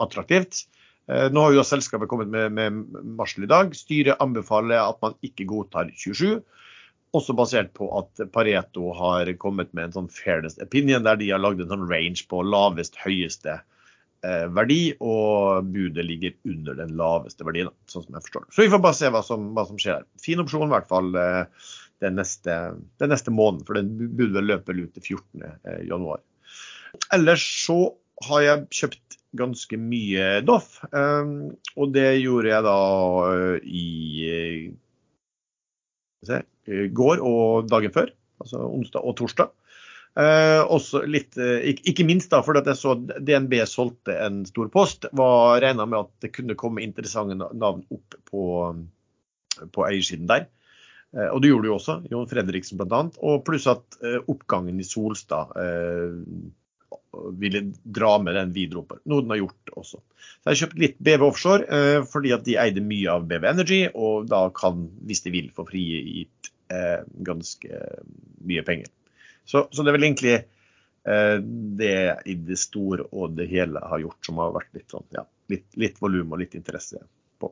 attraktivt. 0.04 0.66
Eh, 1.12 1.28
nå 1.34 1.46
har 1.46 1.56
jo 1.56 1.66
selskapet 1.68 2.10
kommet 2.12 2.32
med, 2.32 2.54
med 2.56 3.16
varsel 3.20 3.48
i 3.48 3.52
dag. 3.52 3.74
Styret 3.76 4.22
anbefaler 4.24 4.82
at 4.84 5.02
man 5.04 5.18
ikke 5.26 5.48
godtar 5.50 5.92
27. 5.96 6.42
Også 7.18 7.36
basert 7.36 7.74
på 7.76 7.90
at 7.98 8.22
Pareto 8.32 8.94
har 8.96 9.32
kommet 9.42 9.74
med 9.76 9.90
en 9.90 9.98
sånn 9.98 10.14
fairness 10.14 10.60
opinion, 10.64 11.04
der 11.04 11.20
de 11.20 11.34
har 11.34 11.44
lagd 11.44 11.64
en 11.64 11.74
sånn 11.74 11.90
range 11.90 12.24
på 12.32 12.40
lavest, 12.48 12.96
høyeste 13.04 13.58
eh, 13.58 14.46
verdi, 14.56 14.94
og 15.04 15.68
budet 15.74 16.08
ligger 16.08 16.38
under 16.48 16.80
den 16.80 16.96
laveste 17.00 17.48
verdien, 17.48 17.74
sånn 17.92 18.08
som 18.08 18.16
jeg 18.16 18.30
forstår 18.30 18.48
det. 18.48 18.56
Så 18.56 18.64
vi 18.64 18.72
får 18.72 18.84
bare 18.88 19.00
se 19.02 19.12
hva 19.12 19.24
som, 19.28 19.52
hva 19.58 19.68
som 19.68 19.82
skjer 19.82 19.98
her. 20.00 20.10
Fin 20.24 20.44
opsjon 20.44 20.70
i 20.70 20.76
hvert 20.78 20.88
fall 20.92 21.12
eh, 21.20 21.68
den, 22.06 22.16
neste, 22.22 22.58
den 23.04 23.12
neste 23.12 23.36
måneden, 23.36 23.66
for 23.68 23.82
den 23.82 24.16
budet 24.16 24.48
løper 24.48 24.80
ut 24.80 24.96
til 24.96 25.18
14. 25.18 25.50
Eh. 26.94 27.08
Ellers 27.18 27.46
så 27.66 27.80
har 28.28 28.46
jeg 28.46 28.68
kjøpt 28.82 29.18
ganske 29.40 29.78
mye 29.80 30.42
Doff, 30.44 30.82
eh, 30.92 31.32
og 31.80 31.94
det 31.96 32.10
gjorde 32.20 32.52
jeg 32.52 32.68
da 32.68 32.78
eh, 33.32 33.58
i 33.64 33.86
se, 36.28 36.42
går 36.94 37.24
og 37.26 37.72
dagen 37.72 37.94
før, 37.96 38.12
altså 38.44 38.68
onsdag 38.68 39.08
og 39.08 39.18
torsdag. 39.18 39.56
Eh, 40.20 40.60
også 40.68 41.06
litt, 41.08 41.38
eh, 41.40 41.72
ikke 41.88 42.04
minst 42.04 42.34
da, 42.34 42.42
fordi 42.44 42.66
jeg 42.68 42.80
så 42.82 42.98
DNB 43.00 43.56
solgte 43.70 44.18
en 44.20 44.42
stor 44.46 44.68
post, 44.74 45.08
var 45.16 45.62
regna 45.64 45.88
med 45.88 46.04
at 46.04 46.26
det 46.26 46.34
kunne 46.36 46.58
komme 46.60 46.84
interessante 46.84 47.38
navn 47.40 47.86
opp 47.96 48.18
på, 48.28 48.44
på 49.72 49.88
eiersiden 49.88 50.28
der. 50.28 50.50
Eh, 51.16 51.28
og 51.28 51.42
det 51.42 51.52
gjorde 51.52 51.68
det 51.68 51.72
jo 51.72 51.78
også, 51.78 51.98
Jon 52.12 52.28
Fredriksen 52.32 52.80
bl.a. 52.80 53.06
Og 53.24 53.46
pluss 53.48 53.68
at 53.72 54.00
eh, 54.04 54.20
oppgangen 54.32 54.80
i 54.80 54.88
Solstad 54.88 55.56
eh, 55.60 56.20
ville 57.42 57.64
dra 57.84 58.16
med 58.22 58.38
den 58.38 58.54
videre 58.56 58.84
oppover. 58.84 59.02
Noe 59.10 59.26
den 59.26 59.34
har 59.34 59.42
gjort 59.42 59.74
også. 59.82 60.00
Så 60.00 60.44
jeg 60.46 60.52
har 60.52 60.60
kjøpt 60.62 60.82
litt 60.82 60.98
BV 61.04 61.28
Offshore 61.28 61.68
eh, 61.68 62.00
fordi 62.10 62.34
at 62.36 62.46
de 62.48 62.58
eide 62.62 62.84
mye 62.86 63.12
av 63.14 63.28
BV 63.30 63.48
Energy, 63.52 63.84
og 63.94 64.30
da 64.32 64.46
kan, 64.58 64.88
hvis 65.10 65.24
de 65.26 65.34
vil, 65.34 65.52
få 65.56 65.66
frigitt 65.70 66.52
eh, 66.74 67.02
ganske 67.28 67.84
mye 68.48 68.66
penger. 68.68 68.92
Så, 69.46 69.68
så, 69.72 69.84
det 69.84 69.92
er 69.92 69.98
vel 69.98 70.08
egentlig 70.08 70.36
eh, 70.38 71.38
det 71.82 71.96
i 72.30 72.38
det 72.50 72.60
store 72.62 73.08
og 73.12 73.38
det 73.40 73.50
hele 73.52 73.82
har 73.84 74.04
gjort 74.04 74.30
som 74.30 74.42
har 74.42 74.54
vært 74.56 74.78
litt 74.78 74.94
sånn, 74.94 75.08
ja, 75.18 75.26
litt, 75.52 75.68
litt 75.82 76.00
volum 76.02 76.36
og 76.36 76.44
litt 76.44 76.56
interesse 76.58 77.02
på. 77.42 77.52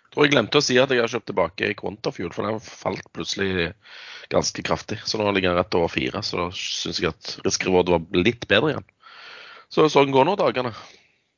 Jeg 0.00 0.14
tror 0.14 0.26
jeg 0.26 0.34
glemte 0.34 0.62
å 0.62 0.64
si 0.64 0.78
at 0.82 0.90
jeg 0.94 1.02
har 1.02 1.12
kjøpt 1.12 1.28
tilbake 1.30 1.74
Quantafuel, 1.78 2.32
for 2.34 2.46
den 2.46 2.62
falt 2.64 3.10
plutselig 3.14 3.72
ganske 4.30 4.62
kraftig. 4.66 4.98
Så 5.04 5.18
nå 5.18 5.30
ligger 5.34 5.52
den 5.52 5.60
rett 5.60 5.76
over 5.78 5.92
fire, 5.92 6.22
så 6.26 6.44
da 6.44 6.48
syns 6.56 7.02
jeg 7.02 7.12
at 7.12 7.36
risikorådet 7.44 7.94
var 7.94 8.24
litt 8.24 8.46
bedre 8.50 8.72
igjen. 8.72 8.88
Så 9.70 9.86
sånn 9.92 10.10
går 10.14 10.26
nå 10.26 10.34
dagene. 10.38 10.72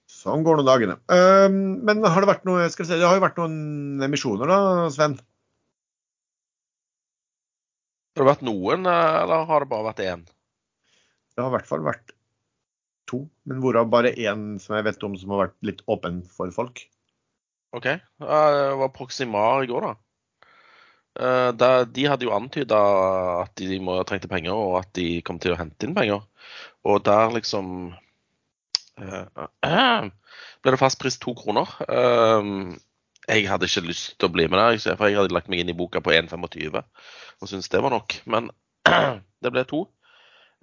Sånn 0.09 0.45
går 0.47 0.61
nå 0.61 0.65
dagene. 0.67 0.97
Um, 1.13 1.85
men 1.85 2.01
har 2.05 2.25
det 2.25 2.31
vært 2.31 2.47
noe 2.49 2.69
skal 2.73 2.87
vi 2.87 2.93
se, 2.93 2.99
Det 3.01 3.09
har 3.09 3.19
jo 3.19 3.25
vært 3.25 3.41
noen 3.41 4.05
emisjoner 4.07 4.49
da, 4.49 4.59
Sven? 4.95 5.19
Har 8.13 8.25
det 8.25 8.29
vært 8.29 8.45
noen, 8.45 8.89
eller 8.89 9.47
har 9.49 9.65
det 9.65 9.71
bare 9.71 9.89
vært 9.91 10.03
én? 10.05 10.25
Det 11.33 11.41
har 11.41 11.49
i 11.49 11.57
hvert 11.57 11.69
fall 11.69 11.85
vært 11.85 12.13
to, 13.09 13.23
men 13.49 13.61
hvorav 13.63 13.89
bare 13.93 14.13
én 14.13 14.59
som 14.61 14.77
jeg 14.77 14.87
vet 14.89 15.05
om 15.07 15.17
som 15.19 15.33
har 15.33 15.47
vært 15.47 15.57
litt 15.69 15.81
åpen 15.93 16.21
for 16.29 16.53
folk. 16.55 16.85
OK. 17.73 17.89
Det 17.89 18.43
var 18.81 18.93
Proximar 18.93 19.65
i 19.65 19.71
går, 19.71 19.89
da. 19.89 19.95
Eh, 21.13 21.51
de 21.89 22.07
hadde 22.09 22.29
jo 22.29 22.35
antyda 22.37 22.79
at 23.43 23.57
de 23.61 23.81
trengte 24.09 24.31
penger, 24.31 24.53
og 24.53 24.79
at 24.83 24.93
de 24.97 25.21
kom 25.25 25.41
til 25.41 25.57
å 25.57 25.61
hente 25.61 25.89
inn 25.89 25.97
penger. 25.97 26.25
Og 26.89 27.01
der 27.09 27.33
liksom 27.37 27.93
ble 30.63 30.75
det 30.75 30.81
fastpris 30.81 31.19
to 31.23 31.35
kroner. 31.39 31.69
Uh, 31.89 32.75
jeg 33.29 33.47
hadde 33.49 33.69
ikke 33.69 33.87
lyst 33.87 34.17
til 34.19 34.29
å 34.29 34.35
bli 34.35 34.49
med 34.51 34.59
der, 34.59 34.97
for 34.99 35.09
jeg 35.09 35.21
hadde 35.21 35.35
lagt 35.35 35.51
meg 35.53 35.63
inn 35.63 35.71
i 35.71 35.79
boka 35.79 36.03
på 36.03 36.15
1,25 36.15 36.81
og 37.43 37.51
syntes 37.51 37.71
det 37.71 37.83
var 37.83 37.95
nok. 37.95 38.19
Men 38.31 38.51
det 39.43 39.53
ble 39.55 39.65
to. 39.69 39.85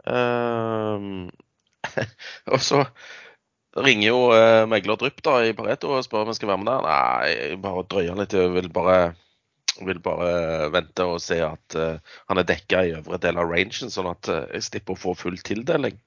Uh, 0.07 1.27
og 2.53 2.61
så 2.63 2.83
ringer 3.79 4.07
jo 4.07 4.19
eh, 4.33 4.65
megler 4.67 4.97
Drypp 4.99 5.21
da, 5.23 5.39
i 5.45 5.53
Pareto 5.55 5.91
og 5.93 6.03
spør 6.03 6.25
om 6.25 6.31
jeg 6.31 6.39
skal 6.39 6.51
være 6.51 6.61
med 6.63 6.71
der. 6.71 6.85
Nei, 6.87 7.33
jeg 7.35 7.59
bare 7.63 7.85
drøyer 7.91 8.17
litt. 8.19 8.35
Jeg 8.35 8.51
vil 8.55 8.69
bare, 8.73 8.97
vil 9.87 10.01
bare 10.03 10.31
vente 10.73 11.05
og 11.07 11.21
se 11.23 11.37
at 11.45 11.77
uh, 11.77 12.17
han 12.31 12.41
er 12.41 12.47
dekka 12.49 12.83
i 12.83 12.95
øvre 12.97 13.21
del 13.21 13.39
av 13.39 13.51
rangen, 13.53 13.93
sånn 13.93 14.09
at 14.11 14.31
jeg 14.31 14.65
slipper 14.65 14.97
å 14.97 15.03
få 15.03 15.15
full 15.17 15.37
tildeling. 15.45 15.99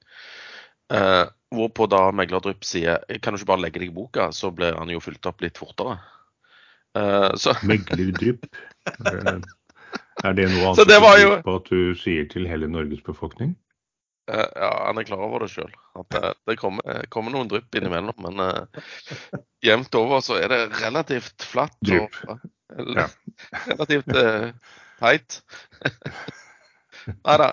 Uh, 0.93 1.25
hvorpå 1.53 1.87
da 1.89 2.07
megler 2.13 2.53
sier 2.65 3.01
kan 3.21 3.33
du 3.33 3.39
ikke 3.39 3.49
bare 3.49 3.65
legge 3.65 3.81
deg 3.81 3.91
i 3.91 3.95
boka, 3.95 4.31
så 4.33 4.51
blir 4.53 4.77
han 4.77 4.91
jo 4.93 5.01
fylt 5.03 5.25
opp 5.29 5.41
litt 5.45 5.59
fortere. 5.61 5.97
Eh, 6.97 7.29
så... 7.35 7.55
Meglerdrypp? 7.69 8.47
Er 10.23 10.35
det 10.37 10.47
noe 10.51 10.73
annet 10.73 11.21
jo... 11.21 11.35
på 11.45 11.57
at 11.59 11.69
du 11.69 11.93
sier 11.97 12.25
til 12.31 12.47
hele 12.49 12.69
Norges 12.69 13.03
befolkning? 13.05 13.55
Eh, 14.31 14.49
ja, 14.55 14.69
han 14.87 14.99
er 14.99 15.07
klar 15.07 15.23
over 15.25 15.43
det 15.43 15.51
sjøl. 15.51 15.71
At 15.99 16.19
uh, 16.19 16.29
det 16.47 16.57
kommer, 16.61 17.03
kommer, 17.13 17.33
noen 17.33 17.49
drypp 17.51 17.75
innimellom. 17.75 18.15
Men 18.23 18.39
eh, 18.45 18.83
jevnt 19.65 19.97
over 19.99 20.23
så 20.23 20.37
er 20.39 20.53
det 20.53 20.61
relativt 20.79 21.43
flatt. 21.49 21.75
Drypp. 21.83 22.15
Og, 22.29 22.45
ja. 22.95 23.09
relativt 23.73 24.15
teit. 25.01 25.41
Nei 27.11 27.37
da. 27.41 27.49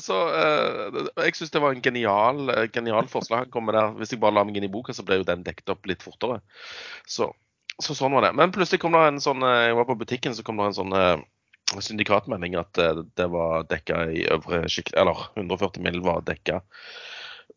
så 0.00 0.16
jeg 0.32 1.36
syns 1.36 1.52
det 1.52 1.60
var 1.62 1.74
en 1.74 1.82
genial, 1.84 2.52
genial 2.72 3.08
forslag. 3.12 3.52
Hvis 3.98 4.14
jeg 4.14 4.22
bare 4.22 4.38
la 4.38 4.44
meg 4.46 4.56
inn 4.56 4.68
i 4.68 4.72
boka, 4.72 4.94
så 4.96 5.04
ble 5.06 5.20
jo 5.20 5.28
den 5.28 5.44
dekket 5.46 5.74
opp 5.74 5.88
litt 5.90 6.04
fortere. 6.06 6.38
Så, 7.04 7.28
så 7.82 7.96
sånn 7.98 8.16
var 8.16 8.28
det. 8.28 8.34
Men 8.38 8.54
plutselig 8.54 8.80
kom 8.82 8.96
det 8.96 9.04
en 9.04 9.22
sånn 9.22 9.44
Jeg 9.44 9.76
var 9.76 9.88
på 9.88 9.98
butikken, 10.00 10.36
så 10.36 10.46
kom 10.46 10.62
det 10.62 10.70
en 10.70 10.78
sånn 10.80 10.96
syndikatmelding 11.74 12.56
at 12.58 12.78
eh, 12.78 13.02
det 13.18 13.26
var 13.32 13.66
dekka 13.70 14.06
i 14.14 14.24
øvre 14.30 14.64
sjikt, 14.70 14.94
eller 14.94 15.28
140 15.36 15.82
mill. 15.82 16.00
var 16.04 16.24
dekka. 16.26 16.62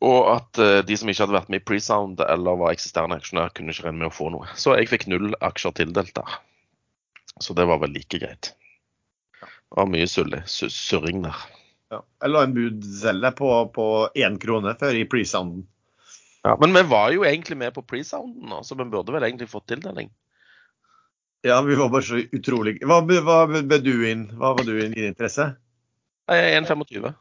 Og 0.05 0.29
at 0.33 0.61
eh, 0.61 0.79
de 0.85 0.97
som 0.97 1.09
ikke 1.09 1.25
hadde 1.25 1.37
vært 1.37 1.51
med 1.53 1.61
i 1.61 1.65
Presound 1.65 2.21
eller 2.25 2.59
var 2.59 2.73
eksisterende 2.73 3.19
aksjonær, 3.19 3.53
kunne 3.53 3.75
ikke 3.75 3.87
regne 3.87 4.03
med 4.03 4.11
å 4.11 4.15
få 4.15 4.31
noe. 4.33 4.49
Så 4.55 4.77
jeg 4.77 4.89
fikk 4.91 5.09
null 5.11 5.33
aksjer 5.45 5.75
tildelt 5.77 6.15
der. 6.17 6.39
Så 7.39 7.55
det 7.55 7.67
var 7.69 7.81
vel 7.83 7.93
like 7.95 8.19
greit. 8.19 8.53
Det 9.69 9.77
var 9.77 9.89
mye 9.91 10.07
surring 10.09 11.23
der. 11.25 11.41
Ja. 11.89 11.99
Jeg 12.21 12.31
la 12.31 12.45
en 12.45 12.55
budselle 12.55 13.31
på, 13.37 13.49
på 13.73 13.85
én 14.17 14.37
krone 14.41 14.73
før 14.77 14.97
i 14.97 15.05
pre-sounden. 15.09 15.65
Ja, 16.45 16.55
men 16.61 16.73
vi 16.73 16.83
var 16.87 17.11
jo 17.11 17.25
egentlig 17.27 17.57
med 17.59 17.73
på 17.75 17.83
pre-sounden, 17.83 18.53
så 18.63 18.75
vi 18.75 18.87
burde 18.89 19.13
vel 19.13 19.25
egentlig 19.27 19.49
fått 19.51 19.67
tildeling. 19.69 20.09
Ja, 21.41 21.61
vi 21.61 21.75
var 21.75 21.89
bare 21.89 22.03
så 22.03 22.17
utrolig 22.35 22.81
Hva, 22.83 22.99
hva 22.99 23.37
ble 23.47 23.77
du 23.79 23.93
inn? 24.09 24.25
Hva 24.35 24.51
var 24.57 24.65
du 24.67 24.73
inn 24.83 24.95
i 24.97 25.05
interesse? 25.07 25.53
1,25. 26.29 27.13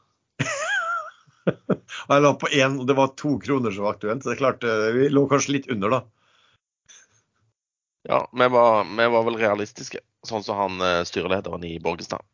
jeg 2.09 2.25
la 2.25 2.33
på 2.35 2.51
én, 2.51 2.81
og 2.81 2.89
det 2.89 2.97
var 2.99 3.15
to 3.17 3.37
kroner 3.41 3.73
som 3.73 3.87
var 3.87 3.97
aktuelt. 3.97 4.25
Så 4.25 4.33
det 4.33 4.37
er 4.37 4.43
klart, 4.43 4.67
eh, 4.67 4.89
vi 4.97 5.09
lå 5.13 5.25
kanskje 5.31 5.55
litt 5.55 5.71
under, 5.73 5.95
da. 5.95 6.01
Ja, 8.09 8.25
vi 8.33 8.49
var, 8.53 8.85
vi 8.85 9.07
var 9.15 9.25
vel 9.29 9.39
realistiske, 9.41 10.03
sånn 10.27 10.45
som 10.45 10.61
han 10.61 10.85
eh, 10.85 11.05
styrelederen 11.09 11.65
i 11.69 11.79
Borgestad. 11.83 12.27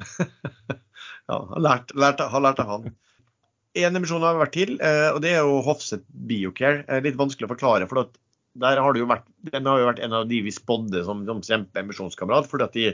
ja, 1.30 1.36
har 1.36 1.62
lært, 1.62 1.94
lært, 1.94 2.24
har 2.32 2.44
lært 2.44 2.62
av 2.64 2.74
han. 2.74 2.90
En 3.80 4.00
emisjon 4.00 4.24
har 4.26 4.40
vært 4.40 4.56
til, 4.56 4.74
eh, 4.82 5.08
og 5.14 5.20
det 5.22 5.36
er 5.36 5.44
jo 5.46 5.60
Hofset 5.66 6.02
Biocare. 6.10 6.82
Litt 7.04 7.18
vanskelig 7.20 7.46
å 7.46 7.52
forklare. 7.54 7.86
for 7.90 8.02
at 8.02 8.18
der 8.58 8.80
har 8.82 8.94
det 8.94 9.02
jo 9.02 9.08
vært, 9.10 9.26
den 9.52 9.68
har 9.68 9.78
jo 9.78 9.88
vært 9.88 10.02
en 10.04 10.16
av 10.16 10.28
de 10.30 10.40
vi 10.42 10.52
spådde 10.54 11.04
som, 11.06 11.22
som 11.28 11.42
kjempeemisjonskamerat. 11.46 12.48
fordi 12.50 12.66
at 12.66 12.74
de, 12.78 12.86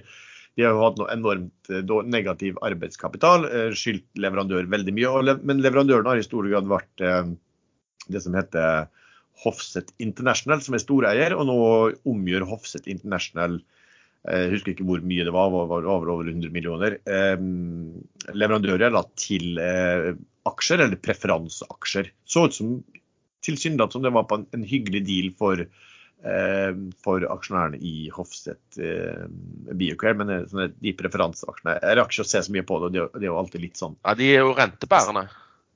de, 0.56 0.64
har 0.64 0.74
jo 0.74 0.84
hatt 0.84 1.00
noe 1.00 1.12
enormt 1.14 1.70
eh, 1.72 1.94
negativ 2.04 2.60
arbeidskapital, 2.66 3.48
eh, 3.48 3.70
skyldt 3.76 4.20
leverandør 4.20 4.68
veldig 4.72 4.94
mye. 4.96 5.38
Men 5.42 5.64
leverandøren 5.64 6.10
har 6.10 6.20
i 6.20 6.26
stor 6.26 6.48
grad 6.50 6.68
vært 6.70 7.04
eh, 7.04 7.32
det 8.12 8.22
som 8.22 8.36
heter 8.36 8.90
Hofset 9.44 9.92
International, 10.00 10.60
som 10.64 10.76
er 10.76 10.84
storeier. 10.84 11.36
Og 11.36 11.48
nå 11.48 11.58
omgjør 12.08 12.48
Hofset 12.52 12.88
International 12.90 13.58
jeg 14.26 14.52
husker 14.56 14.72
ikke 14.72 14.86
hvor 14.88 15.02
mye 15.06 15.24
det 15.26 15.34
var, 15.34 15.50
det 15.54 15.70
var 15.70 15.88
over 15.90 16.12
over 16.16 16.30
100 16.30 16.50
millioner. 16.54 16.98
Eh, 17.06 17.36
leverandører 18.34 18.96
til 19.20 19.60
eh, 19.62 20.12
aksjer, 20.48 20.82
eller 20.84 21.02
preferanseaksjer. 21.02 22.10
Så 22.26 22.46
ut 22.46 22.56
som 22.56 22.72
tilsynelatende 23.46 23.92
som 23.92 24.06
det 24.06 24.14
var 24.16 24.26
på 24.26 24.40
en, 24.40 24.48
en 24.56 24.66
hyggelig 24.66 25.04
deal 25.06 25.30
for, 25.38 25.62
eh, 25.62 26.82
for 27.04 27.26
aksjonærene 27.36 27.78
i 27.78 28.10
Hofstedt 28.14 28.80
eh, 28.82 29.26
Biocare. 29.78 30.18
Men 30.18 30.74
de 30.74 30.96
preferanseaksjene 30.98 31.78
er 31.78 32.02
ikke 32.02 32.24
å 32.26 32.28
se 32.28 32.42
så 32.42 32.54
mye 32.54 32.66
på 32.66 32.80
det. 32.84 32.94
Det, 32.96 33.08
det 33.14 33.28
er 33.28 33.30
jo 33.30 33.40
alltid 33.40 33.66
litt 33.68 33.82
sånn. 33.82 33.98
Ja, 34.02 34.16
De 34.18 34.32
er 34.32 34.42
jo 34.42 34.56
rentebærende. 34.58 35.28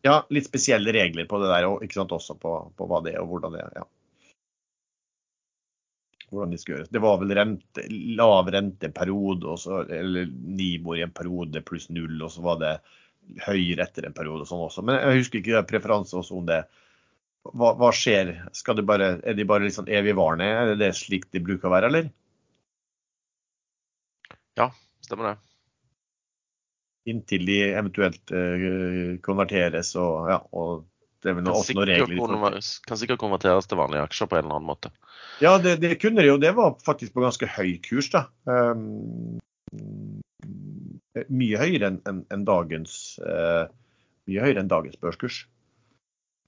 Ja, 0.07 0.23
litt 0.33 0.49
spesielle 0.49 0.95
regler 0.97 1.27
på 1.29 1.39
det 1.43 1.51
der 1.53 1.67
og 1.69 1.83
ikke 1.85 1.99
sant, 2.01 2.13
også 2.17 2.39
på, 2.41 2.55
på 2.77 2.87
hva 2.89 3.03
det 3.05 3.15
er 3.15 3.23
og 3.23 3.35
hvordan 3.35 3.57
det 3.57 3.65
er. 3.67 3.83
Ja. 3.83 3.89
Hvordan 6.31 6.53
de 6.55 6.59
skal 6.61 6.77
gjøres. 6.77 6.91
Det 6.95 7.03
var 7.03 7.19
vel 7.19 7.35
rente, 7.35 7.85
lav 8.19 8.49
renteperiode, 8.55 9.49
og 9.51 9.59
så, 9.59 9.83
eller 9.91 10.29
Nibor 10.31 10.99
i 10.99 11.03
en 11.03 11.15
periode 11.15 11.63
pluss 11.67 11.89
null, 11.91 12.21
og 12.23 12.31
så 12.31 12.45
var 12.45 12.61
det 12.61 12.75
høyere 13.47 13.85
etter 13.85 14.07
en 14.07 14.15
periode 14.15 14.45
og 14.45 14.51
sånn 14.51 14.63
også. 14.67 14.85
Men 14.87 15.01
jeg 15.01 15.25
husker 15.25 15.41
ikke 15.41 15.65
preferanse 15.71 16.17
også 16.19 16.39
om 16.39 16.47
det. 16.49 16.61
Hva, 17.51 17.73
hva 17.81 17.91
skjer? 17.97 18.35
Det 18.53 18.87
bare, 18.87 19.15
er 19.27 19.37
de 19.37 19.47
bare 19.49 19.71
sånn 19.75 19.91
evigvarende? 19.91 20.47
Er 20.47 20.75
det 20.79 20.93
slik 20.99 21.27
de 21.33 21.43
bruker 21.43 21.71
å 21.71 21.75
være, 21.75 21.91
eller? 21.91 22.11
Ja, 24.61 24.69
stemmer 25.03 25.33
det. 25.33 25.37
Inntil 27.11 27.47
de 27.49 27.59
eventuelt 27.73 28.33
eh, 28.37 29.19
konverteres 29.25 29.95
og 29.99 30.31
ja. 30.31 30.39
og 30.53 30.85
det 31.21 31.31
er 31.31 31.37
vel 31.37 31.49
Kan 31.51 31.65
sikkert, 31.67 31.91
regler. 31.91 32.17
konver- 32.17 32.59
kan 32.89 33.01
sikkert 33.01 33.21
konverteres 33.21 33.69
til 33.69 33.81
vanlige 33.81 34.07
aksjer 34.09 34.29
på 34.31 34.39
en 34.39 34.45
eller 34.47 34.57
annen 34.57 34.71
måte. 34.71 34.93
Ja, 35.45 35.59
det, 35.59 35.77
det 35.83 35.99
kunne 36.01 36.23
det 36.23 36.31
jo. 36.31 36.39
Det 36.41 36.55
var 36.57 36.77
faktisk 36.85 37.15
på 37.17 37.25
ganske 37.25 37.49
høy 37.49 37.75
kurs, 37.85 38.09
da. 38.13 38.27
Um, 38.49 39.41
mye 41.29 41.61
høyere 41.61 41.91
enn 41.91 42.01
en, 42.09 42.23
en 42.33 42.45
dagens 42.49 43.19
uh, 43.21 43.69
mye 44.31 44.45
høyere 44.45 44.63
enn 44.63 44.71
dagens 44.71 44.99
børskurs. 45.01 45.43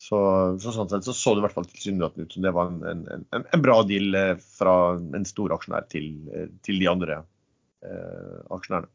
Så, 0.03 0.19
så 0.59 0.73
sånn 0.75 0.89
sett 0.91 1.07
så, 1.07 1.15
så 1.15 1.35
det 1.35 1.43
i 1.43 1.45
hvert 1.45 1.55
fall 1.55 1.69
tilsynelatende 1.71 2.27
ut 2.27 2.33
som 2.35 2.43
det 2.43 2.55
var 2.57 2.73
en, 2.73 3.05
en, 3.07 3.27
en, 3.39 3.63
bra 3.63 3.77
deal 3.87 4.17
eh, 4.19 4.33
fra 4.57 4.73
en 4.99 5.27
stor 5.29 5.55
aksjonær 5.55 5.85
til, 5.93 6.09
eh, 6.35 6.49
til 6.67 6.81
de 6.83 6.89
andre 6.91 7.21
uh, 7.23 8.41
aksjonærene. 8.57 8.91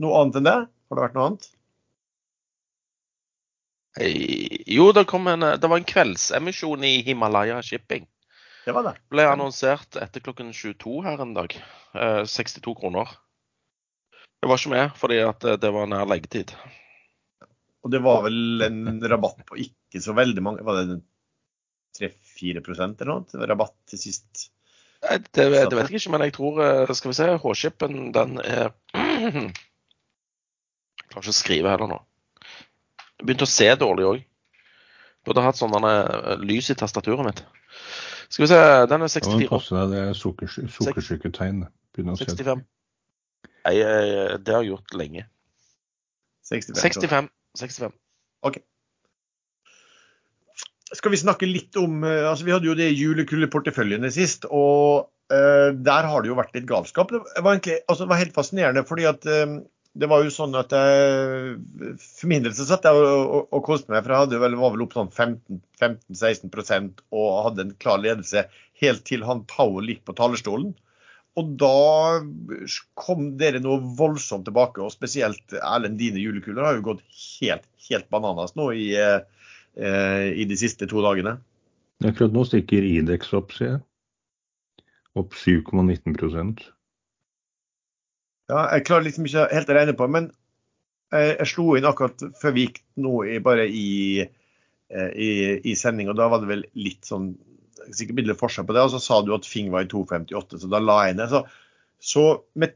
Noe 0.00 0.22
annet 0.22 0.38
enn 0.40 0.48
det? 0.48 0.54
Har 0.64 0.96
det 0.96 1.04
vært 1.04 1.18
noe 1.18 1.26
annet? 1.28 1.50
Jo, 4.00 4.86
det, 4.96 5.04
kom 5.10 5.26
en, 5.28 5.40
det 5.60 5.68
var 5.68 5.76
en 5.76 5.84
kveldsemisjon 5.88 6.84
i 6.88 7.02
Himalaya 7.04 7.58
Shipping. 7.62 8.06
Det 8.64 8.72
var 8.72 8.86
det. 8.86 8.92
Ble 9.10 9.26
annonsert 9.28 9.98
etter 10.00 10.22
klokken 10.24 10.52
22 10.54 11.02
her 11.04 11.20
en 11.20 11.34
dag. 11.36 11.52
Eh, 11.92 12.22
62 12.30 12.72
kroner. 12.78 13.10
Jeg 14.42 14.48
var 14.50 14.58
ikke 14.58 14.72
med 14.72 14.94
fordi 14.98 15.18
at 15.26 15.40
det- 15.44 15.60
det 15.60 15.72
var 15.74 15.86
nær 15.86 16.06
leggetid. 16.08 16.54
Og 17.84 17.90
det 17.90 18.00
var 18.02 18.22
vel 18.22 18.62
en 18.62 19.00
rabatt 19.10 19.44
på 19.46 19.56
ikke 19.58 20.00
så 20.00 20.14
veldig 20.14 20.42
mange 20.42 20.62
Var 20.64 20.84
det 20.86 21.00
3-4% 21.98 23.00
eller 23.02 23.12
noe? 23.12 23.46
Rabatt 23.46 23.74
til 23.90 23.98
sist. 23.98 24.50
Nei, 25.02 25.18
Det, 25.18 25.50
det 25.50 25.50
vet 25.50 25.90
jeg 25.90 26.00
ikke, 26.00 26.10
men 26.14 26.20
jeg 26.22 26.32
tror 26.32 26.60
eh, 26.62 26.94
Skal 26.94 27.10
vi 27.10 27.14
se, 27.18 27.26
H-shipen 27.42 28.12
den 28.14 28.38
er 28.38 28.70
Jeg 28.94 29.52
klarer 31.10 31.22
ikke 31.26 31.34
å 31.34 31.40
skrive 31.42 31.68
heller 31.74 31.90
nå. 31.90 31.98
Begynte 33.20 33.46
å 33.46 33.50
se 33.50 33.68
dårlig 33.78 34.08
òg. 34.08 34.22
Burde 35.26 35.44
hatt 35.44 35.58
sånn 35.58 35.74
eh, 35.86 36.36
lys 36.42 36.72
i 36.72 36.78
tastaturet 36.78 37.26
mitt. 37.26 37.44
Skal 38.32 38.46
vi 38.46 38.50
se, 38.50 38.58
den 38.58 38.82
er 38.82 38.88
Da 38.88 38.98
må 38.98 39.10
64. 39.12 39.48
passe 39.50 39.76
deg 39.76 39.92
det 39.92 40.04
er 40.08 40.18
sukkersyketegn. 40.18 41.66
Begynne 41.92 42.16
å 42.16 42.18
se 42.18 42.30
65. 42.30 42.64
Nei, 43.62 43.74
eh, 43.78 44.36
det 44.40 44.54
har 44.54 44.64
jeg 44.64 44.72
gjort 44.72 44.96
lenge. 44.98 45.26
65. 46.48 46.80
65. 46.82 47.28
65. 47.60 47.98
Skal 50.92 51.14
vi 51.14 51.20
snakke 51.20 51.48
litt 51.48 51.76
om 51.80 52.02
eh, 52.04 52.26
altså 52.28 52.46
Vi 52.46 52.52
hadde 52.52 52.68
jo 52.68 52.76
det 52.76 52.90
julekulleporteføljene 52.92 54.10
sist, 54.12 54.44
og 54.50 55.08
eh, 55.32 55.70
der 55.72 56.08
har 56.08 56.24
det 56.24 56.32
jo 56.32 56.38
vært 56.40 56.56
litt 56.56 56.68
galskap. 56.68 57.12
Det 57.14 57.22
var, 57.22 57.54
egentlig, 57.54 57.78
altså, 57.86 58.04
det 58.04 58.12
var 58.12 58.20
helt 58.20 58.36
fascinerende, 58.36 58.84
fordi 58.88 59.08
at 59.08 59.28
det 59.92 60.08
var 60.08 60.22
jo 60.24 60.32
sånn 60.32 60.54
at 60.56 60.72
jeg, 60.72 61.56
For 62.00 62.30
min 62.30 62.44
del 62.44 62.54
så 62.56 62.64
satt 62.68 62.86
jeg 62.88 62.96
og, 62.96 63.08
og, 63.08 63.42
og 63.52 63.64
koste 63.66 63.92
meg, 63.92 64.00
for 64.04 64.14
jeg 64.14 64.24
hadde 64.24 64.40
vel, 64.40 64.56
var 64.60 64.72
vel 64.74 64.84
opp 64.86 64.96
sånn 64.96 65.10
15-16 65.12 66.48
og 67.12 67.26
hadde 67.48 67.66
en 67.66 67.74
klar 67.82 68.00
ledelse 68.00 68.46
helt 68.82 69.04
til 69.08 69.26
han 69.28 69.44
Powell 69.50 69.92
gikk 69.92 70.06
på 70.08 70.16
talerstolen. 70.16 70.72
Og 71.40 71.52
da 71.60 72.20
kom 73.00 73.30
dere 73.40 73.60
noe 73.64 73.80
voldsomt 73.96 74.44
tilbake, 74.48 74.82
og 74.84 74.92
spesielt 74.92 75.54
Erlend, 75.60 75.96
dine 76.00 76.20
julekuler 76.20 76.66
har 76.66 76.76
jo 76.76 76.88
gått 76.90 77.04
helt, 77.40 77.64
helt 77.88 78.08
bananas 78.12 78.52
nå 78.58 78.68
i, 78.76 78.90
eh, 78.96 80.28
i 80.36 80.44
de 80.48 80.58
siste 80.60 80.88
to 80.90 81.04
dagene. 81.04 81.38
Akkurat 82.04 82.34
nå 82.34 82.44
stikker 82.48 82.84
Idex 82.84 83.32
opp, 83.36 83.54
ser 83.56 83.68
jeg. 83.70 83.80
Opp 85.16 85.36
7,19 85.36 86.16
Ja, 88.50 88.66
jeg 88.74 88.86
klarer 88.88 89.06
liksom 89.06 89.26
ikke 89.28 89.46
helt 89.52 89.70
å 89.70 89.76
regne 89.76 89.94
på, 89.96 90.08
men 90.10 90.30
jeg, 91.12 91.36
jeg 91.38 91.50
slo 91.52 91.76
inn 91.78 91.88
akkurat 91.88 92.24
før 92.40 92.54
vi 92.56 92.66
gikk 92.66 92.82
nå 93.04 93.22
i, 93.28 93.38
bare 93.44 93.68
i, 93.68 94.24
eh, 94.24 95.10
i, 95.12 95.30
i 95.70 95.76
sending, 95.78 96.10
og 96.10 96.18
da 96.18 96.28
var 96.32 96.42
det 96.42 96.50
vel 96.50 96.64
litt 96.78 97.06
sånn 97.08 97.32
sikkert 97.90 98.20
billig 98.20 98.38
forskjell 98.38 98.66
på 98.68 98.76
det, 98.76 98.84
og 98.84 98.94
så 98.94 99.00
sa 99.02 99.20
du 99.24 99.32
at 99.34 99.48
Fing 99.48 99.72
var 99.72 99.86
i 99.86 99.90
2,58, 99.90 100.62
så 100.62 100.70
da 100.70 100.80
la 100.82 100.98
jeg 101.08 101.18
ned. 101.18 101.32
Så, 101.32 101.42
så 102.12 102.24
med 102.58 102.74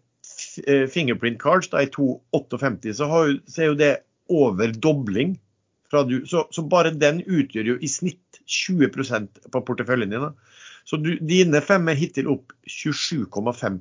eh, 0.67 0.87
fingerprint 0.91 1.41
cards 1.43 1.71
da 1.73 1.85
i 1.85 1.91
2,58, 1.93 2.95
så, 2.99 3.11
så 3.47 3.63
er 3.63 3.71
jo 3.71 3.79
det 3.79 3.93
over 4.33 4.75
dobling. 4.75 5.37
Fra 5.91 6.03
du, 6.03 6.19
så, 6.27 6.49
så 6.51 6.65
bare 6.67 6.95
den 6.99 7.21
utgjør 7.23 7.75
jo 7.75 7.77
i 7.79 7.91
snitt 7.91 8.41
20% 8.51 9.51
på 9.55 9.63
porteføljen 9.69 10.11
din. 10.11 10.25
da. 10.25 10.33
Så 10.87 11.01
du, 11.03 11.17
dine 11.19 11.61
fem 11.67 11.89
er 11.91 11.99
hittil 11.99 12.29
opp 12.31 12.53
27,5 12.71 13.79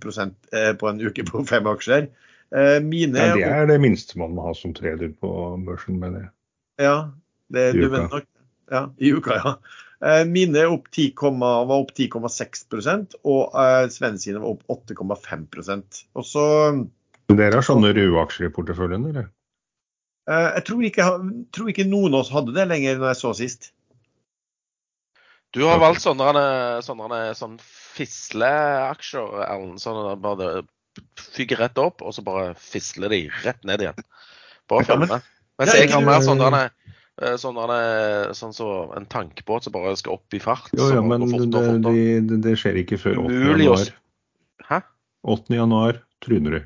eh, 0.54 0.72
på 0.80 0.90
en 0.90 1.02
uke 1.06 1.26
på 1.28 1.44
fem 1.46 1.68
aksjer. 1.70 2.08
Eh, 2.56 2.80
Mine 2.82 3.22
Ja, 3.22 3.36
det 3.38 3.52
er 3.52 3.70
det 3.70 3.82
minste 3.84 4.18
man 4.22 4.34
må 4.34 4.48
ha 4.48 4.56
som 4.58 4.74
trader 4.74 5.12
på 5.22 5.30
børsen, 5.68 6.00
mener 6.02 6.26
jeg. 6.26 6.32
Ja, 6.82 6.96
det, 7.54 7.68
I 7.76 7.84
du 7.84 7.88
uka. 7.92 8.08
nok 8.10 8.26
ja, 8.74 8.82
i 8.98 9.12
uka, 9.14 9.38
ja. 9.38 9.54
Eh, 10.06 10.26
Mine 10.28 10.60
er 10.66 10.74
opp 10.74 10.90
10, 10.92 11.14
var 11.40 11.78
opp 11.78 11.94
10,6 11.96 13.16
og 13.24 13.54
eh, 13.56 13.86
Sven 13.94 14.18
sine 14.20 14.42
var 14.42 14.58
opp 14.58 14.66
8,5% 14.92 16.02
Og 16.18 16.26
så 16.28 16.46
Dere 17.32 17.58
har 17.58 17.66
sånne 17.66 17.94
røde 17.96 18.20
aksjer 18.22 18.50
i 18.50 18.54
porteføljen, 18.54 19.08
eller? 19.12 19.30
eh, 20.30 20.50
Jeg 20.58 20.66
tror 20.68 20.84
ikke, 20.90 21.08
tror 21.56 21.72
ikke 21.72 21.88
noen 21.90 22.14
av 22.14 22.26
oss 22.26 22.34
hadde 22.34 22.54
det 22.58 22.68
lenger 22.70 23.00
når 23.00 23.14
jeg 23.14 23.22
så 23.22 23.34
sist. 23.38 23.72
Du 25.56 25.64
har 25.64 25.80
valgt 25.80 26.04
sånne, 26.04 26.32
sånne, 26.84 27.20
sånne 27.40 27.64
fisleaksjer, 27.96 29.38
Erlend. 29.46 29.80
Sånn 29.80 30.02
at 30.02 30.10
det 30.10 30.24
bare 30.26 30.50
fyker 31.36 31.62
rett 31.64 31.80
opp, 31.80 32.04
og 32.04 32.16
så 32.16 32.24
bare 32.26 32.52
fisler 32.60 33.12
de 33.12 33.22
rett 33.46 33.64
ned 33.68 33.86
igjen. 33.86 34.08
Bare 34.72 34.88
følg 34.88 35.08
med. 35.08 35.32
Mens 35.62 35.78
jeg 35.78 35.94
har 35.94 36.04
mer 36.04 36.26
sånne 36.26 36.68
Sånn 37.40 37.56
sånn 38.36 38.52
som 38.52 38.90
en 38.98 39.06
tankbåt 39.08 39.64
som 39.64 39.72
bare 39.72 39.94
skal 39.96 40.18
opp 40.18 40.36
i 40.36 40.40
fart. 40.44 40.68
Jo, 40.76 40.90
ja, 40.98 41.00
men 41.00 41.24
det, 41.24 41.30
fortere 41.32 41.70
fortere. 41.78 41.94
det, 42.28 42.40
det 42.44 42.56
skjer 42.60 42.80
ikke 42.82 43.00
før 43.00 43.22
8. 43.22 43.38
Januar. 43.54 43.92
Hæ? 44.68 44.80
8. 45.24 45.56
januar 45.56 46.02
tryner 46.26 46.58
de. 46.58 46.62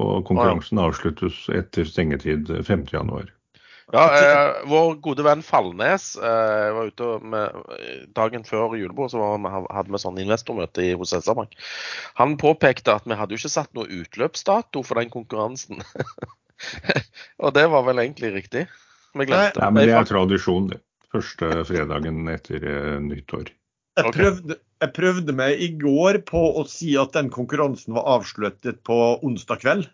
Og 0.00 0.24
konkurransen 0.26 0.80
avsluttes 0.80 1.42
etter 1.52 1.84
stengetid 1.84 2.48
5. 2.64 2.86
januar. 2.94 3.28
Ja, 3.92 4.04
eh, 4.16 4.62
vår 4.70 4.94
gode 5.04 5.24
venn 5.26 5.42
Fallnes 5.44 6.14
eh, 6.16 6.68
var 6.72 6.88
ute 6.88 7.08
med, 7.20 7.58
dagen 8.16 8.46
før 8.48 8.72
julebord, 8.80 9.10
så 9.12 9.20
var, 9.20 9.36
vi- 9.44 9.74
hadde 9.76 9.92
vi 9.92 10.00
sånn 10.00 10.20
investormøte 10.22 10.86
hos 10.96 11.12
SR-Bank. 11.18 11.52
Han 12.20 12.38
påpekte 12.40 12.94
at 12.96 13.04
vi 13.04 13.18
hadde 13.18 13.36
jo 13.36 13.42
ikke 13.42 13.52
satt 13.52 13.74
noe 13.76 13.84
utløpsdato 13.92 14.80
for 14.88 15.00
den 15.02 15.12
konkurransen. 15.12 15.82
og 17.44 17.52
det 17.58 17.66
var 17.74 17.84
vel 17.90 18.00
egentlig 18.06 18.32
riktig. 18.38 18.64
Vi 19.14 19.26
glemte 19.28 19.60
Ja, 19.60 19.68
men 19.70 19.84
det 19.86 19.94
er 19.98 20.08
tradisjon, 20.08 20.70
det. 20.72 20.80
Første 21.14 21.50
fredagen 21.68 22.24
etter 22.32 22.64
eh, 22.66 22.96
nyttår. 23.04 23.52
Jeg 24.00 24.10
prøvde, 24.16 24.56
jeg 24.82 24.92
prøvde 24.96 25.34
meg 25.38 25.60
i 25.62 25.68
går 25.78 26.18
på 26.26 26.40
å 26.58 26.64
si 26.66 26.96
at 26.98 27.12
den 27.14 27.28
konkurransen 27.30 27.94
var 27.94 28.08
avsluttet 28.16 28.80
på 28.82 28.96
onsdag 29.22 29.60
kveld. 29.62 29.86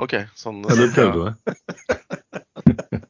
OK. 0.00 0.16
Sånn, 0.34 0.64
Ja, 0.66 0.74
du 0.74 0.88
prøvde 0.96 1.28
det. 1.28 3.04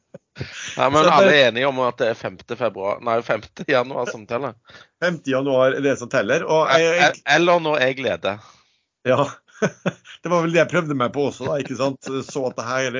Ja, 0.81 0.87
men 0.89 1.05
Så 1.05 1.13
alle 1.13 1.33
er 1.35 1.51
enige 1.51 1.67
om 1.69 1.79
at 1.85 1.99
det 2.01 2.07
er 2.09 2.17
5. 2.17 2.39
februar, 2.57 3.01
nei, 3.05 3.19
5. 3.25 3.43
januar 3.69 4.09
som 4.09 4.23
teller. 4.29 4.55
5. 5.03 5.19
januar 5.29 5.77
er 5.77 5.85
det 5.85 5.93
som 5.99 6.09
teller. 6.09 6.45
Og 6.47 6.71
jeg, 6.73 6.95
jeg, 6.97 7.21
Eller 7.35 7.61
når 7.61 7.83
jeg 7.83 8.01
leder. 8.01 8.41
Ja. 9.07 9.27
Det 10.21 10.29
var 10.29 10.41
vel 10.41 10.53
det 10.53 10.59
jeg 10.61 10.69
prøvde 10.71 10.95
meg 10.97 11.13
på 11.13 11.27
også, 11.29 11.45
da. 11.49 11.59
ikke 11.61 11.77
sant? 11.77 12.07
Så 12.25 12.43
at 12.49 12.57
det 12.57 12.65
her, 12.65 12.97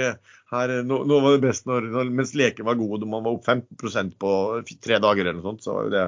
her 0.53 0.73
nå, 0.85 0.99
nå 1.09 1.19
var 1.21 1.35
det 1.35 1.43
best 1.43 1.67
når, 1.69 1.87
når, 1.93 2.11
mens 2.17 2.35
leken 2.37 2.65
var 2.65 2.77
god 2.79 3.05
og 3.05 3.09
man 3.09 3.25
var 3.25 3.37
opp 3.37 3.49
15 3.49 4.13
på 4.21 4.31
tre 4.81 4.97
dager 5.01 5.25
eller 5.25 5.39
noe 5.39 5.51
sånt. 5.51 5.65
Så 5.65 5.75
var 5.77 5.91
det 5.93 6.05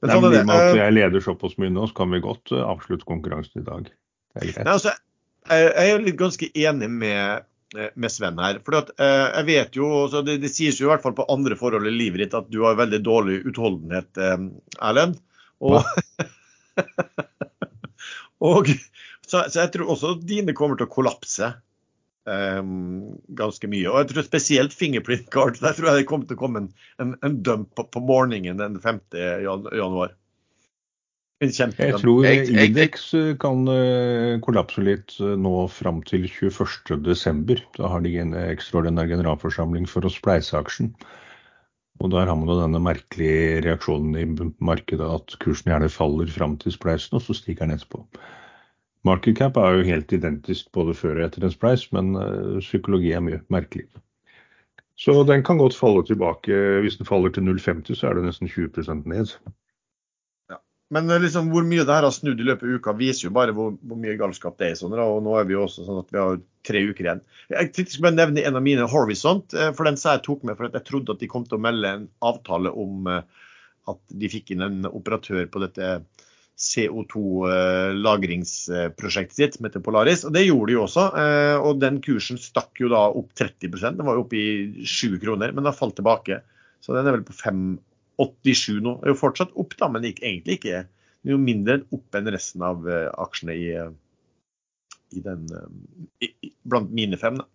Men 0.00 0.12
Nei, 0.12 0.16
sånn 0.16 0.24
men 0.24 0.32
er 0.32 0.34
I 0.34 0.38
det. 0.38 0.40
og 0.40 0.50
med 0.50 0.64
at 0.64 0.80
jeg 0.80 0.96
leder 0.96 1.24
såpass 1.24 1.56
mye 1.60 1.72
nå, 1.72 1.86
så 1.88 1.96
kan 2.00 2.12
vi 2.12 2.22
godt 2.24 2.52
eh, 2.56 2.64
avslutte 2.64 3.08
konkurransen 3.08 3.60
i 3.60 3.66
dag. 3.68 3.88
Det 4.32 4.44
er 4.48 4.64
Nei, 4.64 4.74
altså, 4.78 4.96
jeg 5.48 5.64
jeg 5.66 5.86
er 5.86 5.90
jo 5.90 6.04
litt 6.04 6.20
ganske 6.20 6.48
enig 6.52 6.90
med, 6.92 7.46
med 7.70 8.10
Sven 8.10 8.38
her. 8.42 8.58
For 8.66 8.74
jeg 8.82 9.46
vet 9.46 9.76
jo, 9.78 9.88
så 10.10 10.22
det, 10.26 10.38
det 10.42 10.50
sies 10.50 10.80
jo 10.80 10.88
i 10.88 10.90
hvert 10.90 11.04
fall 11.04 11.14
på 11.18 11.26
andre 11.30 11.54
forhold 11.58 11.86
i 11.86 11.94
livet 11.94 12.24
ditt 12.24 12.36
at 12.38 12.48
du 12.50 12.62
har 12.64 12.78
veldig 12.80 12.98
dårlig 13.06 13.40
utholdenhet, 13.46 14.10
eh, 14.18 14.46
Erlend. 14.88 15.20
Og, 15.60 15.84
og 18.50 18.70
så, 19.26 19.44
så 19.46 19.60
jeg 19.62 19.72
tror 19.76 19.92
også 19.94 20.14
at 20.16 20.24
dine 20.26 20.56
kommer 20.56 20.80
til 20.80 20.88
å 20.88 20.94
kollapse. 20.94 21.52
eh, 22.30 22.62
ganske 23.38 23.70
mye. 23.70 23.88
Og 23.90 24.00
jeg 24.02 24.10
tror 24.12 24.26
spesielt 24.26 24.76
fingerprint 24.76 25.30
card. 25.32 25.60
Der 25.62 25.76
tror 25.76 25.90
jeg 25.90 26.02
det 26.02 26.08
kommer 26.10 26.26
til 26.30 26.38
å 26.38 26.42
komme 26.42 26.64
en, 26.64 26.70
en, 27.02 27.14
en 27.26 27.38
dump 27.46 27.74
på, 27.76 27.86
på 27.92 28.02
morgenen 28.04 28.60
den 28.60 28.80
5. 28.82 29.02
Januar. 29.44 30.16
Jeg 31.40 31.94
tror 31.96 32.26
Idex 32.28 33.14
eh, 33.16 33.30
kan 33.40 33.62
eh, 33.72 34.36
kollapse 34.44 34.82
litt 34.84 35.14
eh, 35.24 35.38
nå 35.40 35.62
fram 35.72 36.02
til 36.04 36.26
21.12. 36.28 37.62
Da 37.78 37.88
har 37.88 38.02
de 38.04 38.12
en 38.20 38.34
ekstraordinær 38.36 39.08
generalforsamling 39.08 39.86
for 39.88 40.04
å 40.04 40.12
spleise 40.12 40.58
aksjen. 40.58 40.90
Og 42.04 42.12
der 42.12 42.28
har 42.28 42.36
man 42.36 42.48
jo 42.48 42.58
denne 42.58 42.82
merkelige 42.84 43.62
reaksjonen 43.64 44.18
i 44.20 44.26
markedet 44.60 45.06
at 45.06 45.32
kursen 45.40 45.72
gjerne 45.72 45.88
faller 45.92 46.28
fram 46.32 46.58
til 46.60 46.74
spleisen, 46.76 47.16
og 47.16 47.24
så 47.24 47.36
stiger 47.38 47.64
den 47.64 47.78
etterpå. 47.78 48.04
Market 49.08 49.38
cap 49.40 49.56
er 49.56 49.78
jo 49.78 49.88
helt 49.88 50.12
identisk 50.12 50.68
både 50.76 50.92
før 50.96 51.22
og 51.22 51.24
etter 51.24 51.46
en 51.46 51.54
spleis, 51.54 51.86
men 51.96 52.12
psykologi 52.60 53.14
er 53.16 53.24
mye 53.24 53.40
merkelig. 53.52 53.86
Så 55.00 55.16
den 55.28 55.44
kan 55.44 55.60
godt 55.60 55.76
falle 55.76 56.04
tilbake. 56.04 56.52
Hvis 56.84 57.00
den 57.00 57.08
faller 57.08 57.32
til 57.32 57.48
0,50, 57.48 57.96
så 57.96 58.10
er 58.10 58.20
det 58.20 58.26
nesten 58.28 58.48
20% 58.48 59.08
ned. 59.08 59.32
Men 60.94 61.10
eh, 61.10 61.20
liksom, 61.22 61.50
hvor 61.54 61.64
mye 61.66 61.84
det 61.86 61.94
her 61.94 62.06
har 62.06 62.14
snudd 62.14 62.40
i 62.42 62.44
løpet 62.46 62.66
av 62.66 62.70
uka, 62.80 62.92
viser 62.98 63.28
jo 63.28 63.32
bare 63.34 63.52
hvor, 63.56 63.70
hvor 63.86 63.98
mye 64.00 64.18
galskap 64.18 64.54
det 64.58 64.66
er. 64.70 64.76
Sånn, 64.78 64.94
og 64.98 65.22
nå 65.24 65.32
er 65.38 65.44
vi 65.46 65.54
jo 65.54 65.64
også 65.66 65.80
sånn 65.86 66.02
at 66.02 66.10
vi 66.10 66.18
har 66.18 66.40
tre 66.66 66.80
uker 66.90 67.04
igjen. 67.06 67.22
Jeg 67.54 67.64
skal 67.78 68.04
bare 68.08 68.18
nevne 68.18 68.46
en 68.46 68.58
av 68.58 68.64
mine 68.66 68.84
Horizont, 68.90 69.46
eh, 69.54 69.70
for 69.76 69.82
den 69.86 69.98
sa 70.00 70.08
jeg 70.16 70.26
tok 70.26 70.40
med 70.48 70.56
for 70.58 70.64
at 70.66 70.76
jeg 70.78 70.88
trodde 70.88 71.12
at 71.14 71.22
de 71.22 71.28
kom 71.30 71.44
til 71.46 71.58
å 71.60 71.66
melde 71.68 71.88
en 71.94 72.06
avtale 72.32 72.70
om 72.74 72.92
eh, 73.10 73.22
at 73.90 74.02
de 74.22 74.26
fikk 74.32 74.46
inn 74.54 74.62
en 74.66 74.78
operatør 74.90 75.44
på 75.50 75.58
dette 75.62 75.86
CO2-lagringsprosjektet 76.60 79.36
sitt, 79.38 79.52
som 79.56 79.64
heter 79.64 79.86
Polaris. 79.86 80.22
Og 80.28 80.32
det 80.34 80.42
gjorde 80.44 80.68
de 80.68 80.74
jo 80.76 80.84
også. 80.84 81.04
Og 81.64 81.72
den 81.80 81.96
kursen 82.04 82.36
stakk 82.38 82.76
jo 82.82 82.88
da 82.92 83.02
opp 83.08 83.30
30% 83.40 83.96
Den 83.96 84.04
var 84.04 84.14
jo 84.18 84.24
oppe 84.26 84.36
i 84.36 84.84
7 84.84 85.16
kroner, 85.22 85.48
men 85.56 85.64
har 85.64 85.78
falt 85.78 85.96
tilbake. 85.96 86.44
Så 86.84 86.92
den 86.92 87.08
er 87.08 87.16
vel 87.16 87.24
på 87.24 87.32
5,87 88.20 88.80
nå. 88.84 88.96
Er 89.02 89.14
jo 89.14 89.20
fortsatt 89.20 89.54
opp, 89.60 89.76
da, 89.80 89.88
men 89.92 90.06
ikke, 90.08 90.26
egentlig 90.28 90.60
ikke. 90.60 90.84
det 91.20 91.32
er 91.32 91.36
jo 91.36 91.40
mindre 91.40 91.78
enn 91.78 91.86
opp 91.96 92.18
enn 92.18 92.30
resten 92.34 92.64
av 92.66 92.86
eh, 92.88 93.08
aksjene 93.20 93.56
i, 93.56 93.70
eh, 93.76 93.90
i 95.16 95.24
den 95.24 95.48
eh, 95.56 96.28
i, 96.28 96.52
Blant 96.70 96.92
mine 96.94 97.18
fem, 97.20 97.40
da. 97.40 97.48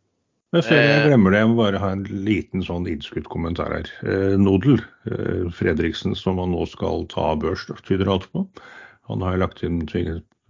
Men 0.56 0.63
før 0.63 0.78
jeg 0.80 1.08
glemmer 1.10 1.34
det, 1.34 1.39
jeg 1.41 1.47
må 1.51 1.56
bare 1.58 1.80
ha 1.82 1.88
en 1.91 2.06
liten 2.23 2.62
sånn 2.63 2.86
innskutt 2.88 3.25
kommentar 3.32 3.73
her. 3.75 3.89
Eh, 4.08 4.36
Nodel 4.39 4.78
eh, 5.10 5.49
Fredriksen, 5.51 6.15
som 6.15 6.39
han 6.39 6.54
nå 6.56 6.63
skal 6.71 7.04
ta 7.12 7.34
børs, 7.41 7.65
tyder 7.84 8.12
alt 8.13 8.30
på. 8.32 8.45
Han 9.10 9.25
har 9.25 9.41
lagt 9.41 9.65
inn 9.67 9.82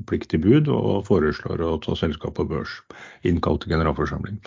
pliktig 0.05 0.41
bud 0.43 0.69
og 0.69 1.07
foreslår 1.07 1.63
å 1.63 1.71
ta 1.81 1.95
selskap 1.97 2.35
på 2.37 2.45
børs. 2.51 2.75
Innkalt 3.25 3.63
til 3.63 3.73
generalforsamling. 3.73 4.37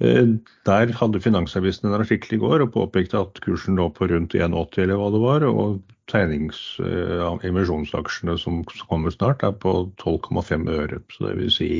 Eh, 0.00 0.26
Der 0.66 0.92
hadde 0.98 1.20
Finansavisen 1.20 1.88
en 1.88 2.00
artikkel 2.00 2.36
i 2.36 2.40
går 2.42 2.62
og 2.64 2.72
påpekte 2.74 3.20
at 3.20 3.40
kursen 3.44 3.76
lå 3.76 3.88
på 3.94 4.08
rundt 4.10 4.34
1,80 4.34 4.82
eller 4.84 5.00
hva 5.00 5.10
det 5.12 5.22
var. 5.22 5.46
Og 5.48 5.82
tegnings- 6.10 6.80
eh, 6.80 8.38
som 8.38 8.64
kommer 8.88 9.10
snart 9.10 9.42
er 9.42 9.52
på 9.52 9.92
12,5 9.98 10.68
øre. 10.68 11.02
Så 11.10 11.28
det 11.28 11.36
vil 11.38 11.50
si 11.50 11.70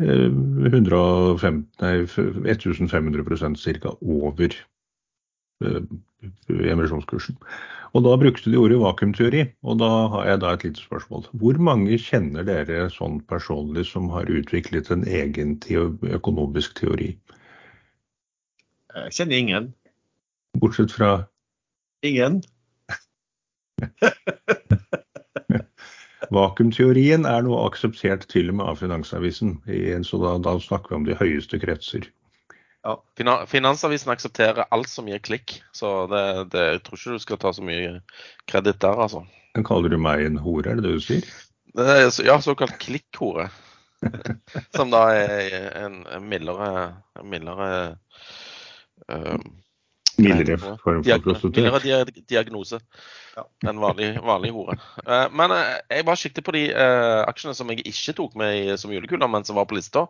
eh, 0.00 0.30
105, 0.30 1.66
nei, 1.80 1.94
1500 2.06 3.56
ca. 3.80 3.96
over 4.02 4.48
eh, 4.48 4.66
emisjonskursen. 5.60 7.38
Og 7.90 8.04
da 8.06 8.14
brukte 8.20 8.52
de 8.52 8.58
ordet 8.60 8.78
vakuumteori, 8.78 9.42
og 9.66 9.80
da 9.80 9.88
har 10.12 10.28
jeg 10.28 10.40
da 10.44 10.52
et 10.54 10.64
lite 10.68 10.82
spørsmål. 10.84 11.26
Hvor 11.42 11.58
mange 11.58 11.98
kjenner 11.98 12.46
dere 12.46 12.86
sånn 12.94 13.18
personlig 13.30 13.88
som 13.90 14.06
har 14.14 14.30
utviklet 14.30 14.92
en 14.94 15.02
egen 15.08 15.56
økonomisk 16.20 16.78
teori? 16.78 17.10
Jeg 18.94 19.16
kjenner 19.18 19.36
ingen. 19.36 19.74
Bortsett 20.60 20.92
fra 20.94 21.10
Ingen. 22.02 22.40
vakuumteorien 26.34 27.26
er 27.28 27.42
noe 27.44 27.66
akseptert 27.66 28.24
til 28.30 28.48
og 28.52 28.56
med 28.60 28.70
av 28.70 28.78
Finansavisen, 28.80 29.58
så 30.06 30.20
da, 30.22 30.38
da 30.42 30.54
snakker 30.62 30.94
vi 30.94 30.98
om 31.00 31.06
de 31.08 31.18
høyeste 31.18 31.60
kretser. 31.60 32.06
Fina- 33.18 33.44
Finansavisen 33.46 34.12
aksepterer 34.12 34.68
alt 34.72 34.88
som 34.88 35.08
gir 35.10 35.20
klikk, 35.20 35.58
så 35.76 36.06
det, 36.10 36.22
det, 36.54 36.66
jeg 36.74 36.82
tror 36.86 37.00
ikke 37.00 37.16
du 37.18 37.24
skal 37.26 37.40
ta 37.42 37.52
så 37.52 37.64
mye 37.64 37.98
kreditt 38.48 38.80
der, 38.80 38.96
altså. 39.04 39.24
Men 39.56 39.66
kaller 39.66 39.92
du 39.92 39.98
meg 40.00 40.24
en 40.24 40.38
hore, 40.40 40.70
er 40.70 40.80
det 40.80 40.86
det 40.86 40.94
du 40.96 41.04
sier? 41.04 41.26
Er, 41.76 42.06
ja, 42.24 42.38
såkalt 42.42 42.78
klikkhore. 42.82 43.50
Som 44.76 44.92
da 44.94 45.02
er 45.12 45.66
en, 45.84 46.00
mildere, 46.24 46.70
mildere 47.26 47.70
eh, 49.10 49.36
Mildere 50.22 50.58
form 50.82 51.02
for 51.04 51.22
prostituert. 51.24 51.84
mildere 51.84 52.24
diagnose 52.28 52.80
Ja. 53.36 53.44
enn 53.70 53.78
vanlig, 53.80 54.08
vanlig 54.26 54.50
hore. 54.52 54.76
Eh, 55.06 55.26
men 55.32 55.50
eh, 55.54 55.78
jeg 55.90 56.04
bare 56.08 56.20
sikter 56.20 56.42
på 56.46 56.52
de 56.56 56.64
eh, 56.72 57.20
aksjene 57.30 57.54
som 57.56 57.68
jeg 57.72 57.84
ikke 57.86 58.14
tok 58.18 58.34
med 58.38 58.74
som 58.80 58.92
julekuler, 58.92 59.28
men 59.30 59.44
som 59.48 59.56
var 59.56 59.66
på 59.70 59.78
lista. 59.78 60.06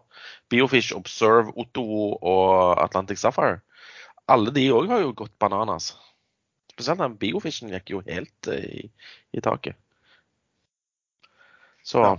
Biofish, 0.51 0.93
Observe, 0.97 1.53
Otto 1.57 1.85
og 2.21 2.81
Atlantic 2.83 3.19
Sapphire. 3.23 3.61
Alle 4.31 4.51
de 4.55 4.69
òg 4.73 4.89
har 4.93 5.01
jo 5.05 5.13
gått 5.13 5.33
bananas. 5.43 5.93
Spesielt 6.73 7.01
den 7.03 7.17
Biofishen 7.21 7.73
gikk 7.75 7.91
jo 7.93 8.03
helt 8.07 8.49
i, 8.55 8.87
i 9.37 9.41
taket. 9.45 9.77
Så 11.85 12.01
Ja. 12.05 12.17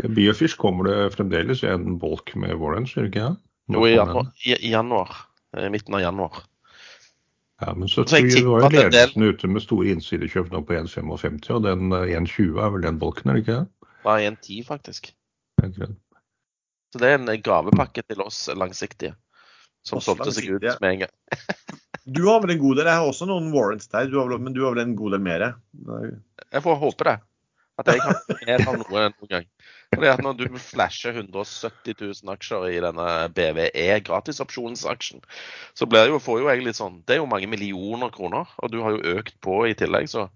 Biofish 0.00 0.56
kommer 0.56 0.86
det 0.88 1.10
fremdeles 1.12 1.60
i 1.62 1.68
en 1.68 1.98
bolk 2.00 2.32
med 2.34 2.54
Warrens, 2.56 2.94
gjør 2.96 3.04
det 3.04 3.10
ikke 3.12 3.24
det? 3.28 3.36
jo, 3.74 3.82
i 3.86 3.90
januar, 3.94 4.30
i, 4.46 4.54
i 4.56 4.70
januar. 4.72 5.10
Eh, 5.56 5.68
Midten 5.70 5.94
av 5.94 6.00
januar. 6.04 6.42
Ja, 7.60 7.74
men 7.76 7.88
så 7.92 8.06
Så 8.08 8.16
jeg 8.16 8.24
vi 8.24 8.30
tipper 8.38 8.50
var 8.50 8.62
jo 8.62 8.68
ledelsen 8.76 9.20
del- 9.20 9.34
ute 9.34 9.48
med 9.48 9.62
store 9.62 9.90
innsidekjøp 9.92 10.50
nå 10.52 10.62
på 10.64 10.76
1,55, 10.78 11.50
og 11.56 11.62
den 11.66 11.92
eh, 11.92 12.14
1,20 12.16 12.60
er 12.64 12.70
vel 12.76 12.86
den 12.86 12.98
bolken, 12.98 13.30
er 13.30 13.34
det 13.36 13.42
ikke 13.44 13.58
det? 13.58 13.88
Var 14.04 14.22
1,10 14.30 14.64
faktisk. 14.64 15.10
Det 15.60 15.74
det? 15.76 15.90
Så 16.92 16.98
det 16.98 17.08
er 17.10 17.18
en 17.20 17.42
gavepakke 17.42 18.02
til 18.08 18.22
oss 18.24 18.48
langsiktige. 18.56 19.12
Som 19.84 19.98
Oss 19.98 20.08
solgte 20.08 20.32
seg 20.32 20.48
ut 20.50 20.64
med 20.80 20.90
en 20.94 20.98
gang. 21.06 21.14
Du 22.10 22.24
har 22.26 22.40
vel 22.40 22.50
en 22.56 22.58
god 22.58 22.76
del? 22.80 22.86
Jeg 22.88 22.96
har 22.96 23.06
også 23.06 23.26
noen 23.28 23.52
warrants 23.52 23.86
der, 23.92 24.06
du 24.10 24.16
har 24.18 24.26
vel, 24.26 24.40
men 24.42 24.54
du 24.56 24.64
har 24.64 24.72
vel 24.74 24.80
en 24.82 24.96
god 24.96 25.12
del 25.12 25.20
mer? 25.22 25.42
Jeg 26.50 26.62
får 26.64 26.78
håpe 26.80 27.04
det. 27.06 27.12
At 27.80 27.88
jeg 27.88 28.02
kan 28.04 28.18
mer 28.46 28.64
av 28.68 28.76
noe 28.80 29.04
noen 29.08 29.30
gang. 29.30 29.46
Fordi 29.94 30.10
at 30.10 30.22
Når 30.22 30.36
du 30.38 30.58
flasher 30.62 31.16
170 31.16 31.96
000 32.00 32.34
aksjer 32.34 32.66
i 32.70 32.82
denne 32.84 33.06
BVE 33.34 33.86
gratisopsjonsaksjen, 34.06 35.24
så 35.74 35.88
blir 35.90 36.12
jo, 36.12 36.20
får 36.22 36.42
jo 36.42 36.50
jeg 36.50 36.66
litt 36.66 36.78
sånn 36.78 37.00
Det 37.06 37.16
er 37.16 37.22
jo 37.22 37.30
mange 37.30 37.50
millioner 37.50 38.12
kroner, 38.14 38.52
og 38.60 38.72
du 38.72 38.80
har 38.84 38.94
jo 38.96 39.16
økt 39.16 39.40
på 39.42 39.64
i 39.70 39.74
tillegg, 39.78 40.10
så 40.12 40.28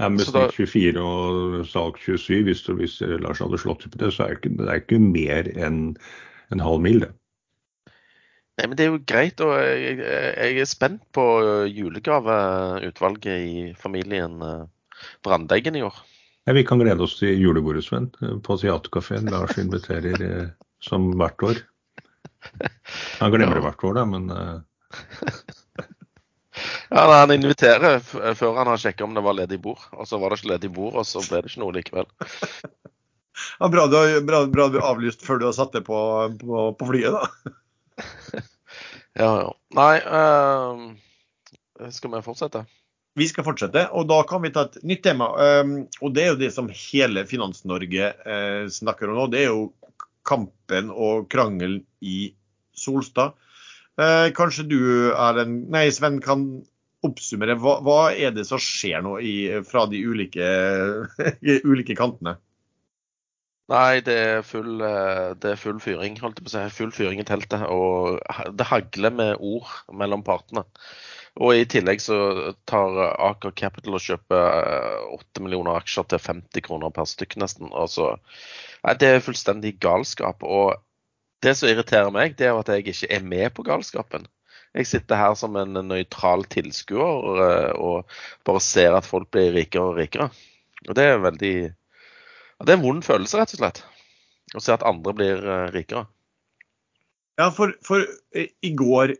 Ja, 0.00 0.08
med 0.10 0.26
snitt 0.26 0.56
24 0.56 1.02
og 1.02 1.66
salg 1.70 1.98
27, 2.02 2.40
hvis, 2.48 2.64
du, 2.66 2.72
hvis 2.80 2.96
Lars 3.22 3.42
hadde 3.44 3.60
slått 3.62 3.84
på 3.86 4.00
det, 4.00 4.10
så 4.14 4.24
er 4.24 4.32
det 4.32 4.40
ikke, 4.40 4.56
det 4.58 4.70
er 4.70 4.80
ikke 4.82 5.02
mer 5.02 5.50
enn 5.54 5.82
en 6.52 6.62
halv 6.64 6.82
mil, 6.82 7.04
det. 7.04 7.12
Nei, 8.54 8.66
men 8.68 8.78
det 8.78 8.84
er 8.84 8.92
jo 8.92 9.02
greit, 9.02 9.40
og 9.42 9.52
jeg, 9.58 9.98
jeg 9.98 10.58
er 10.62 10.68
spent 10.70 11.02
på 11.14 11.24
julegaveutvalget 11.74 13.46
i 13.46 13.62
familien 13.78 14.36
eh, 14.46 14.66
Brandeggen 15.24 15.76
i 15.76 15.84
år. 15.86 15.96
Ja, 16.44 16.52
vi 16.52 16.64
kan 16.68 16.80
glede 16.82 17.04
oss 17.06 17.16
til 17.18 17.38
julebordet, 17.40 17.86
Sven, 17.86 18.10
på 18.44 18.56
Theatercaféen. 18.60 19.30
Lars 19.32 19.56
inviterer 19.60 20.24
eh, 20.26 20.48
som 20.84 21.08
hvert 21.16 21.42
år. 21.46 21.62
Han 23.22 23.32
glemmer 23.32 23.56
det 23.56 23.64
hvert 23.64 23.84
år, 23.88 23.94
da, 23.96 24.04
men 24.08 24.30
eh, 24.30 24.58
Ja, 26.90 27.04
Han 27.08 27.32
inviterer 27.34 27.98
før 28.04 28.60
han 28.60 28.68
har 28.70 28.78
sjekka 28.78 29.06
om 29.06 29.14
det 29.16 29.24
var 29.24 29.34
ledig 29.34 29.58
bord, 29.64 29.80
og 29.96 30.06
så 30.06 30.20
var 30.20 30.30
det 30.30 30.42
ikke 30.42 30.52
ledig 30.52 30.70
bord, 30.76 31.00
og 31.00 31.08
så 31.08 31.22
ble 31.24 31.40
det 31.42 31.50
ikke 31.50 31.62
noe 31.64 31.74
likevel. 31.74 32.10
Ja, 33.58 33.66
bra, 33.66 33.88
du 33.90 33.96
har, 33.98 34.20
bra, 34.22 34.44
bra 34.46 34.68
du 34.70 34.78
har 34.78 34.92
avlyst 34.92 35.24
før 35.26 35.40
du 35.40 35.48
har 35.48 35.56
satt 35.56 35.74
deg 35.74 35.82
på, 35.88 35.98
på, 36.38 36.68
på 36.78 36.90
flyet, 36.92 37.16
da. 37.16 37.24
Ja, 39.14 39.28
ja. 39.38 39.50
Nei, 39.78 39.92
øh, 40.02 41.90
skal 41.94 42.10
vi 42.10 42.22
fortsette? 42.26 42.64
Vi 43.14 43.28
skal 43.30 43.46
fortsette, 43.46 43.84
og 43.94 44.08
da 44.10 44.18
kan 44.26 44.42
vi 44.42 44.50
ta 44.54 44.66
et 44.66 44.80
nytt 44.82 45.04
tema. 45.06 45.28
Um, 45.62 45.74
og 46.02 46.14
det 46.16 46.24
er 46.24 46.32
jo 46.32 46.40
det 46.40 46.50
som 46.54 46.70
hele 46.70 47.22
Finans-Norge 47.30 48.10
eh, 48.10 48.64
snakker 48.74 49.10
om 49.10 49.20
nå. 49.20 49.28
Det 49.30 49.44
er 49.44 49.52
jo 49.52 49.68
kampen 50.26 50.90
og 50.90 51.28
krangelen 51.30 51.84
i 52.02 52.32
Solstad. 52.74 53.36
Eh, 54.00 54.28
kanskje 54.34 54.66
du 54.66 54.80
Erlend, 55.12 55.68
nei 55.70 55.86
Sven, 55.94 56.18
kan 56.24 56.64
oppsummere. 57.06 57.54
Hva, 57.60 57.76
hva 57.86 58.00
er 58.10 58.34
det 58.34 58.48
som 58.48 58.58
skjer 58.58 59.04
nå 59.04 59.18
i, 59.22 59.36
fra 59.68 59.84
de 59.90 60.00
ulike, 60.02 60.48
ulike 61.70 61.94
kantene? 61.98 62.34
Nei, 63.70 64.02
det 64.04 64.14
er, 64.20 64.42
full, 64.44 64.82
eh, 64.84 65.30
det 65.40 65.54
er 65.54 65.60
full 65.60 65.78
fyring, 65.80 66.18
holdt 66.20 66.40
jeg 66.40 66.48
på 66.48 66.50
å 66.50 66.56
si. 66.56 66.64
Full 66.80 66.92
fyring 66.92 67.22
i 67.22 67.28
teltet. 67.28 67.62
Og 67.70 68.18
det 68.58 68.66
hagler 68.68 69.14
med 69.14 69.38
ord 69.38 69.70
mellom 69.94 70.24
partene. 70.26 70.66
Og 71.42 71.56
i 71.58 71.64
tillegg 71.66 71.98
så 72.02 72.16
tar 72.70 72.94
Aker 73.10 73.54
Capital 73.58 73.96
og 73.98 74.04
kjøper 74.04 75.08
8 75.16 75.42
millioner 75.42 75.80
aksjer 75.80 76.06
til 76.12 76.22
50 76.22 76.62
kroner 76.68 76.92
per 76.94 77.08
stykk 77.10 77.34
nesten. 77.42 77.72
Altså, 77.74 78.12
nei, 78.84 78.94
det 79.00 79.10
er 79.10 79.24
fullstendig 79.24 79.74
galskap. 79.82 80.46
Og 80.46 80.76
det 81.42 81.56
som 81.58 81.68
irriterer 81.68 82.14
meg, 82.14 82.36
det 82.38 82.48
er 82.48 82.60
at 82.60 82.70
jeg 82.70 82.86
ikke 82.86 83.10
er 83.16 83.26
med 83.26 83.50
på 83.56 83.66
galskapen. 83.66 84.28
Jeg 84.74 84.90
sitter 84.90 85.18
her 85.18 85.34
som 85.38 85.58
en 85.58 85.74
nøytral 85.86 86.46
tilskuer 86.50 87.74
og 87.78 88.14
bare 88.46 88.62
ser 88.62 88.94
at 88.94 89.06
folk 89.06 89.28
blir 89.34 89.52
rikere 89.54 89.90
og 89.90 89.98
rikere. 89.98 90.30
Og 90.86 90.94
det 90.98 91.04
er 91.10 91.22
veldig 91.22 91.56
Det 92.64 92.70
er 92.70 92.78
en 92.78 92.86
vond 92.86 93.02
følelse, 93.02 93.38
rett 93.38 93.54
og 93.56 93.60
slett. 93.60 93.82
Å 94.54 94.62
se 94.62 94.74
at 94.74 94.86
andre 94.86 95.12
blir 95.18 95.46
rikere. 95.74 96.06
Ja, 97.34 97.50
for, 97.50 97.74
for 97.82 98.06
i 98.38 98.70
går 98.78 99.16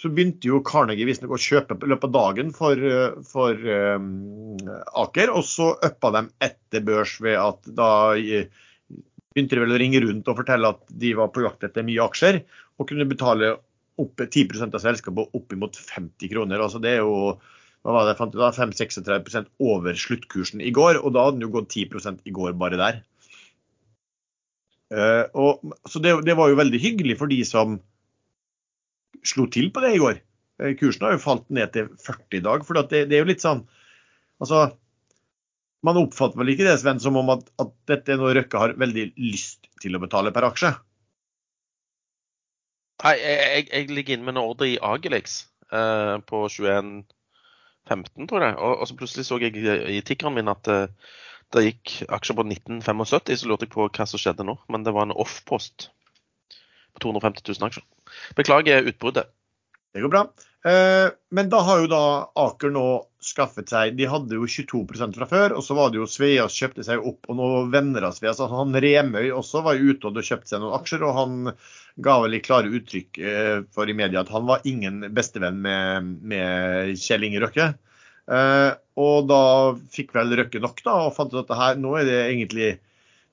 så 0.00 0.08
begynte 0.08 0.48
jo 0.48 0.62
Carnegie 0.64 1.04
visstnok 1.04 1.34
å 1.36 1.40
kjøpe 1.40 1.76
i 1.76 1.90
løpet 1.92 2.08
av 2.08 2.12
dagen 2.14 2.52
for, 2.56 2.80
for 3.28 3.66
um, 3.98 4.56
Aker. 5.02 5.32
Og 5.36 5.44
så 5.44 5.74
uppa 5.76 6.12
de 6.16 6.22
etter 6.46 6.84
børs 6.86 7.18
ved 7.20 7.36
at 7.36 7.68
da 7.76 7.90
begynte 8.10 9.58
de 9.58 9.62
vel 9.62 9.76
å 9.76 9.80
ringe 9.80 10.00
rundt 10.02 10.30
og 10.30 10.40
fortelle 10.40 10.72
at 10.72 10.80
de 11.02 11.12
var 11.18 11.28
på 11.34 11.44
jakt 11.44 11.68
etter 11.68 11.84
mye 11.86 12.06
aksjer, 12.06 12.40
og 12.80 12.88
kunne 12.88 13.08
betale 13.10 13.58
opp 14.00 14.24
10% 14.24 14.72
av 14.74 14.82
selskapet 14.82 15.36
oppimot 15.36 15.76
50 15.76 16.32
kroner. 16.32 16.64
Altså 16.64 16.80
det 16.80 16.96
er 16.96 17.04
jo 17.04 17.36
hva 17.80 17.94
var 17.94 18.04
det, 18.04 18.12
jeg 18.12 18.20
fant 18.20 18.34
da, 18.36 18.50
5-36 18.52 19.46
over 19.64 19.96
sluttkursen 19.96 20.60
i 20.64 20.72
går, 20.76 20.98
og 21.00 21.14
da 21.16 21.24
hadde 21.26 21.38
den 21.38 21.46
jo 21.46 21.54
gått 21.54 21.76
10 21.76 22.24
i 22.28 22.34
går 22.36 22.56
bare 22.60 22.80
der. 22.80 22.98
Uh, 24.90 25.24
og, 25.38 25.76
så 25.86 26.02
det, 26.02 26.16
det, 26.26 26.34
var 26.36 26.50
jo 26.50 26.58
veldig 26.58 26.80
hyggelig 26.82 27.14
for 27.20 27.30
de 27.30 27.38
som 27.46 27.78
slo 29.26 29.46
til 29.52 29.70
på 29.74 29.82
det 29.84 29.94
i 29.96 30.02
går. 30.02 30.20
Uh, 30.60 30.72
kursen 30.80 31.06
har 31.06 31.16
jo 31.16 31.24
falt 31.24 31.48
ned 31.52 31.72
til 31.76 31.90
40 32.02 32.38
i 32.40 32.44
dag. 32.46 32.66
For 32.66 32.78
det, 32.78 33.04
det, 33.10 33.16
er 33.16 33.24
jo 33.24 33.32
litt 33.32 33.44
sånn 33.44 33.66
Altså, 34.40 34.70
man 35.84 35.98
oppfatter 36.00 36.40
vel 36.40 36.54
ikke 36.54 36.64
det 36.64 36.78
Sven, 36.80 37.00
som 37.00 37.18
om 37.20 37.28
at, 37.34 37.42
at 37.60 37.74
dette 37.90 38.14
er 38.14 38.20
noe 38.20 38.32
Røkke 38.36 38.62
har 38.62 38.72
veldig 38.80 39.10
lyst 39.20 39.68
til 39.82 39.96
å 39.96 40.00
betale 40.00 40.32
per 40.32 40.46
aksje? 40.48 40.70
Nei, 43.00 43.14
jeg, 43.20 43.66
jeg 43.70 43.88
ligger 43.92 44.16
inne 44.16 44.28
med 44.28 44.36
en 44.36 44.42
ordre 44.42 44.68
i 44.68 44.80
Agelix 44.84 45.42
eh, 45.72 46.16
på 46.28 46.42
21,15, 46.52 48.28
tror 48.28 48.44
jeg. 48.44 48.56
Og, 48.56 48.74
og, 48.74 48.88
så 48.88 48.96
plutselig 48.98 49.28
så 49.28 49.40
jeg 49.40 49.56
i 49.56 50.02
tikkeren 50.04 50.36
min 50.36 50.52
at 50.52 50.68
uh, 50.68 51.14
det 51.54 51.64
gikk 51.66 51.94
aksjer 52.12 52.36
på 52.38 52.44
1975, 52.46 53.40
så 53.40 53.48
lurte 53.48 53.66
jeg 53.66 53.72
på 53.72 53.88
hva 53.88 54.06
som 54.08 54.20
skjedde 54.20 54.46
nå. 54.46 54.58
Men 54.72 54.84
det 54.86 54.94
var 54.96 55.08
en 55.08 55.16
off-post 55.16 55.88
på 56.92 57.04
250 57.06 57.46
000 57.48 57.70
aksjer. 57.70 57.86
Beklager 58.38 58.88
utbruddet. 58.90 59.30
Det 59.94 60.04
går 60.04 60.12
bra. 60.12 60.24
Eh, 60.64 61.12
men 61.30 61.48
da 61.48 61.60
har 61.64 61.80
jo 61.80 61.88
da 61.88 62.02
Aker 62.36 62.72
nå 62.74 62.84
skaffet 63.24 63.70
seg 63.72 63.94
De 63.96 64.04
hadde 64.08 64.36
jo 64.36 64.44
22 64.44 64.82
fra 65.16 65.28
før, 65.28 65.54
og 65.56 65.64
så 65.64 65.76
var 65.76 65.88
det 65.90 66.00
jo 66.02 66.08
Sveas 66.08 66.56
kjøpte 66.56 66.84
seg 66.84 67.00
opp, 67.00 67.28
og 67.32 67.38
nå 67.38 67.48
venner 67.72 68.04
av 68.06 68.16
Sveas. 68.16 68.40
Altså 68.40 68.60
han 68.60 68.76
Remøy 68.84 69.30
også 69.32 69.64
var 69.64 69.80
ute 69.80 70.10
og 70.10 70.20
kjøpte 70.20 70.52
seg 70.52 70.62
noen 70.62 70.76
aksjer, 70.78 71.04
og 71.06 71.16
han 71.16 71.54
ga 72.04 72.18
vel 72.24 72.36
i 72.36 72.42
klare 72.44 72.72
uttrykk 72.76 73.20
eh, 73.24 73.56
for 73.74 73.88
i 73.88 73.96
media 73.96 74.22
at 74.22 74.32
han 74.34 74.48
var 74.48 74.66
ingen 74.68 75.02
bestevenn 75.16 75.62
med, 75.64 76.12
med 76.28 77.00
Kjell 77.00 77.24
Inge 77.28 77.42
Røkke. 77.44 77.72
Uh, 78.30 78.76
og 79.00 79.26
da 79.26 79.42
fikk 79.90 80.12
vel 80.14 80.36
Røkke 80.38 80.60
nok 80.62 80.84
da, 80.86 80.92
og 81.08 81.16
fant 81.16 81.32
ut 81.34 81.40
at 81.42 81.56
her, 81.58 81.80
nå 81.82 81.96
er 81.98 82.06
det 82.06 82.18
egentlig 82.28 82.68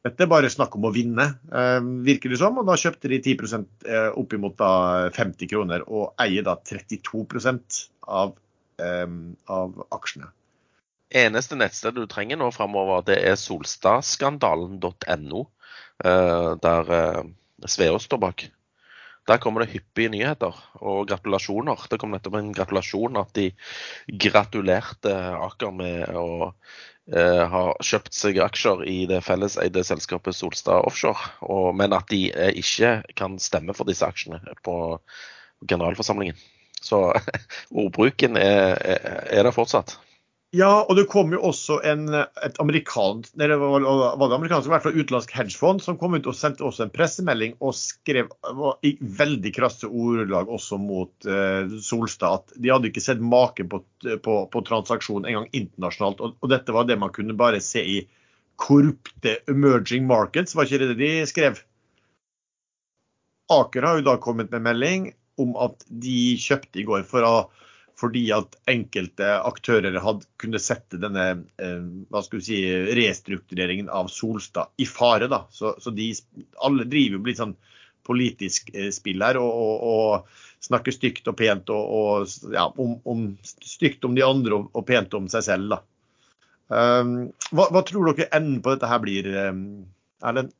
dette 0.07 0.23
er 0.23 0.29
bare 0.31 0.49
snakk 0.51 0.75
om 0.77 0.85
å 0.87 0.95
vinne, 0.95 1.25
uh, 1.51 1.81
virker 2.05 2.29
det 2.31 2.39
som. 2.41 2.57
Og 2.61 2.65
da 2.69 2.75
kjøpte 2.79 3.09
de 3.11 3.17
10 3.19 3.43
uh, 3.43 3.47
eh, 3.85 4.11
oppimot 4.19 4.55
da 4.59 4.71
50 5.15 5.47
kroner, 5.51 5.79
og 5.87 6.03
eier 6.23 6.43
da 6.47 6.53
32 6.63 7.25
av, 8.07 8.29
um, 8.79 9.35
av 9.51 9.69
aksjene. 9.99 10.27
Eneste 11.17 11.55
nettsted 11.55 11.95
du 11.95 12.05
trenger 12.11 12.37
nå 12.39 12.51
framover, 12.51 13.01
det 13.07 13.17
er 13.23 13.35
solstadskandalen.no, 13.39 15.41
der 16.03 16.83
Sveås 17.63 18.03
står 18.09 18.19
bak. 18.21 18.43
Der 19.27 19.39
kommer 19.43 19.63
det 19.63 19.73
hyppige 19.73 20.11
nyheter 20.13 20.55
og 20.79 21.07
gratulasjoner. 21.09 21.81
Det 21.91 21.99
kom 21.99 22.13
nettopp 22.15 22.37
en 22.39 22.53
gratulasjon 22.55 23.19
at 23.19 23.33
de 23.35 23.49
gratulerte 24.07 25.11
Aker 25.47 25.73
med 25.75 26.15
å 26.15 26.53
eh, 27.13 27.43
ha 27.51 27.63
kjøpt 27.83 28.15
seg 28.15 28.39
aksjer 28.43 28.83
i 28.89 28.97
det 29.09 29.21
felleseide 29.25 29.83
selskapet 29.87 30.35
Solstad 30.37 30.87
Offshore, 30.87 31.31
og, 31.45 31.71
men 31.77 31.95
at 31.97 32.09
de 32.11 32.27
eh, 32.31 32.53
ikke 32.59 33.01
kan 33.19 33.37
stemme 33.41 33.75
for 33.77 33.89
disse 33.89 34.07
aksjene 34.07 34.41
på 34.65 34.77
generalforsamlingen. 35.67 36.37
Så 36.81 37.09
ordbruken 37.83 38.37
er, 38.37 38.77
er 38.83 39.43
der 39.43 39.55
fortsatt. 39.55 39.97
Ja, 40.55 40.85
og 40.87 40.95
det 40.95 41.09
kom 41.11 41.33
jo 41.35 41.41
også 41.49 41.81
en, 41.83 42.05
et 42.15 42.59
amerikansk, 42.63 43.33
eller 43.35 43.59
var 43.59 43.81
det 43.83 44.35
amerikansk, 44.37 44.69
i 44.69 44.71
hvert 44.71 44.85
fall 44.85 44.95
utenlandsk 44.95 45.33
hedgefond 45.35 45.83
som 45.83 45.97
kom 45.99 46.15
ut 46.15 46.29
og 46.31 46.37
sendte 46.39 46.63
også 46.63 46.85
en 46.85 46.93
pressemelding 46.93 47.57
og 47.59 47.75
skrev 47.75 48.31
i 48.87 48.93
veldig 49.19 49.51
krasse 49.57 49.89
ordelag 49.89 50.47
også 50.47 50.79
mot 50.79 51.27
eh, 51.27 51.67
Solstad 51.83 52.39
at 52.39 52.55
de 52.63 52.71
hadde 52.71 52.87
ikke 52.87 53.03
sett 53.03 53.19
maken 53.19 53.67
på, 53.73 53.81
på, 54.23 54.37
på 54.53 54.63
transaksjon 54.71 55.27
engang 55.27 55.49
internasjonalt. 55.51 56.23
Og, 56.23 56.39
og, 56.39 56.49
dette 56.55 56.77
var 56.77 56.87
det 56.87 56.99
man 57.03 57.11
kunne 57.11 57.35
bare 57.35 57.59
se 57.59 57.83
i 57.83 57.99
korrupte 58.55 59.41
emerging 59.51 60.07
markets, 60.07 60.55
var 60.55 60.71
ikke 60.71 60.93
det 60.93 60.95
de 61.03 61.11
skrev? 61.27 61.59
Aker 63.51 63.83
har 63.83 63.99
jo 63.99 64.07
da 64.07 64.15
kommet 64.23 64.55
med 64.55 64.63
melding 64.63 65.11
om 65.43 65.53
at 65.59 65.83
de 65.91 66.37
kjøpte 66.39 66.79
i 66.79 66.87
går 66.87 67.03
for 67.07 67.27
å 67.27 67.35
fordi 67.97 68.27
at 68.35 68.57
enkelte 68.69 69.29
aktører 69.41 69.95
hadde 70.03 70.27
kunne 70.41 70.61
sette 70.61 70.99
denne 71.01 71.25
eh, 71.57 71.79
hva 72.11 72.21
skal 72.23 72.41
vi 72.41 72.45
si, 72.45 72.59
restruktureringen 72.97 73.89
av 73.89 74.11
Solstad 74.13 74.69
i 74.77 74.85
fare. 74.85 75.29
Da. 75.31 75.45
Så, 75.51 75.73
så 75.81 75.93
de, 75.95 76.11
alle 76.63 76.85
driver 76.85 77.17
jo 77.17 77.25
litt 77.25 77.41
sånn 77.41 77.55
politisk 78.07 78.69
eh, 78.75 78.91
spill 78.93 79.23
her 79.25 79.39
og, 79.41 79.49
og, 79.49 79.87
og, 79.87 80.43
snakker 80.67 80.93
stygt 80.93 81.27
og 81.29 81.35
pent 81.37 81.69
og, 81.69 81.89
og 81.97 82.53
ja, 82.53 82.65
om, 82.81 82.95
om, 83.05 83.25
stygt 83.45 84.05
om 84.07 84.15
de 84.17 84.23
andre 84.25 84.57
og, 84.65 84.79
pent 84.87 85.13
om 85.17 85.27
seg 85.31 85.45
selv. 85.45 85.73
Da. 85.73 85.81
Um, 86.67 87.11
hva, 87.53 87.67
hva, 87.71 87.83
tror 87.85 88.09
dere 88.09 88.29
enden 88.35 88.61
på 88.65 88.73
dette 88.73 88.89
her 88.89 89.01
blir, 89.03 89.29
um, 89.47 89.61
Erlend? 90.25 90.53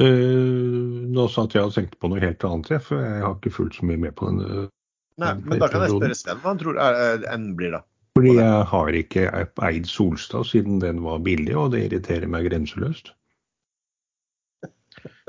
Uh, 0.00 1.04
nå 1.12 1.28
satt 1.28 1.54
jeg 1.54 1.68
og 1.68 1.76
tenkte 1.76 2.00
på 2.00 2.08
noe 2.08 2.24
helt 2.24 2.48
annet, 2.48 2.72
for 2.84 3.04
jeg 3.04 3.20
har 3.24 3.36
ikke 3.36 3.52
fulgt 3.52 3.78
så 3.78 3.88
mye 3.88 4.00
med 4.00 4.16
på 4.16 4.30
den 4.32 4.70
Nei, 5.20 5.32
men 5.44 5.60
da 5.60 5.68
kan 5.68 5.84
jeg 5.84 5.92
spørre 5.92 6.16
Sven 6.16 6.38
hva 6.40 6.52
han 6.54 6.60
tror 6.60 6.78
enden 6.80 7.56
blir, 7.58 7.74
da. 7.76 7.82
Fordi 8.16 8.34
jeg 8.36 8.64
har 8.68 8.96
ikke 8.96 9.26
eid 9.64 9.88
Solstad 9.88 10.44
siden 10.48 10.80
den 10.82 11.00
var 11.04 11.22
billig, 11.24 11.54
og 11.56 11.72
det 11.72 11.86
irriterer 11.86 12.28
meg 12.28 12.48
grenseløst. 12.50 13.12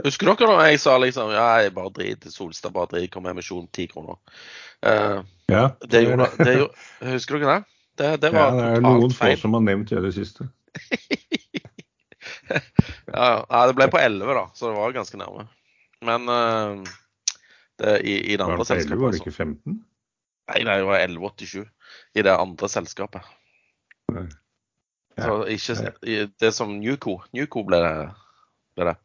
Husker 0.03 0.29
dere 0.33 0.49
da 0.57 0.65
jeg 0.67 0.81
sa 0.81 0.97
liksom 1.01 1.31
ja, 1.33 1.45
jeg 1.63 1.73
bare 1.75 1.93
drit, 1.95 2.25
Solstad 2.33 2.73
bare 2.75 2.91
drit, 2.91 3.11
kom 3.13 3.27
emisjon 3.29 3.69
ti 3.75 3.87
kroner. 3.91 4.19
Uh, 4.83 5.23
ja, 5.51 5.69
det 5.87 6.03
gjorde, 6.03 6.27
det 6.43 6.57
gjorde, 6.57 6.87
husker 7.13 7.39
dere 7.39 7.53
det? 7.53 7.69
Det, 7.93 8.09
det 8.23 8.33
var 8.33 8.49
ja, 8.49 8.57
det 8.57 8.67
er 8.73 8.83
noen 8.83 9.13
få 9.13 9.29
som 9.39 9.55
har 9.55 9.63
nevnt 9.63 9.91
det 9.93 10.01
i 10.01 10.03
det 10.03 10.13
siste. 10.17 10.49
ja, 13.13 13.29
det 13.69 13.77
ble 13.77 13.87
på 13.93 14.01
11, 14.01 14.33
da, 14.33 14.45
så 14.57 14.71
det 14.71 14.75
var 14.79 14.95
ganske 14.97 15.19
nærme. 15.21 15.47
Men 16.03 16.27
uh, 16.27 16.93
det, 17.81 17.99
i, 18.01 18.15
i, 18.33 18.37
det 18.37 18.45
andre 18.45 18.65
selskapet. 18.65 19.01
Var 19.01 19.15
det 19.15 19.21
ikke 19.21 19.35
15? 19.35 19.77
Nei, 20.51 20.63
det 20.67 20.87
var 20.87 20.99
1187 20.99 21.63
i 22.19 22.25
det 22.25 22.33
andre 22.35 22.69
selskapet. 22.69 23.29
Nei. 24.13 24.27
Ja. 25.13 25.29
Så 25.29 25.43
ikke 25.53 26.27
det 26.41 26.51
som 26.55 26.73
Newco. 26.79 27.19
Newco 27.37 27.63
ble 27.67 27.79
det. 27.83 27.93
Ble 28.73 28.87
det. 28.89 28.95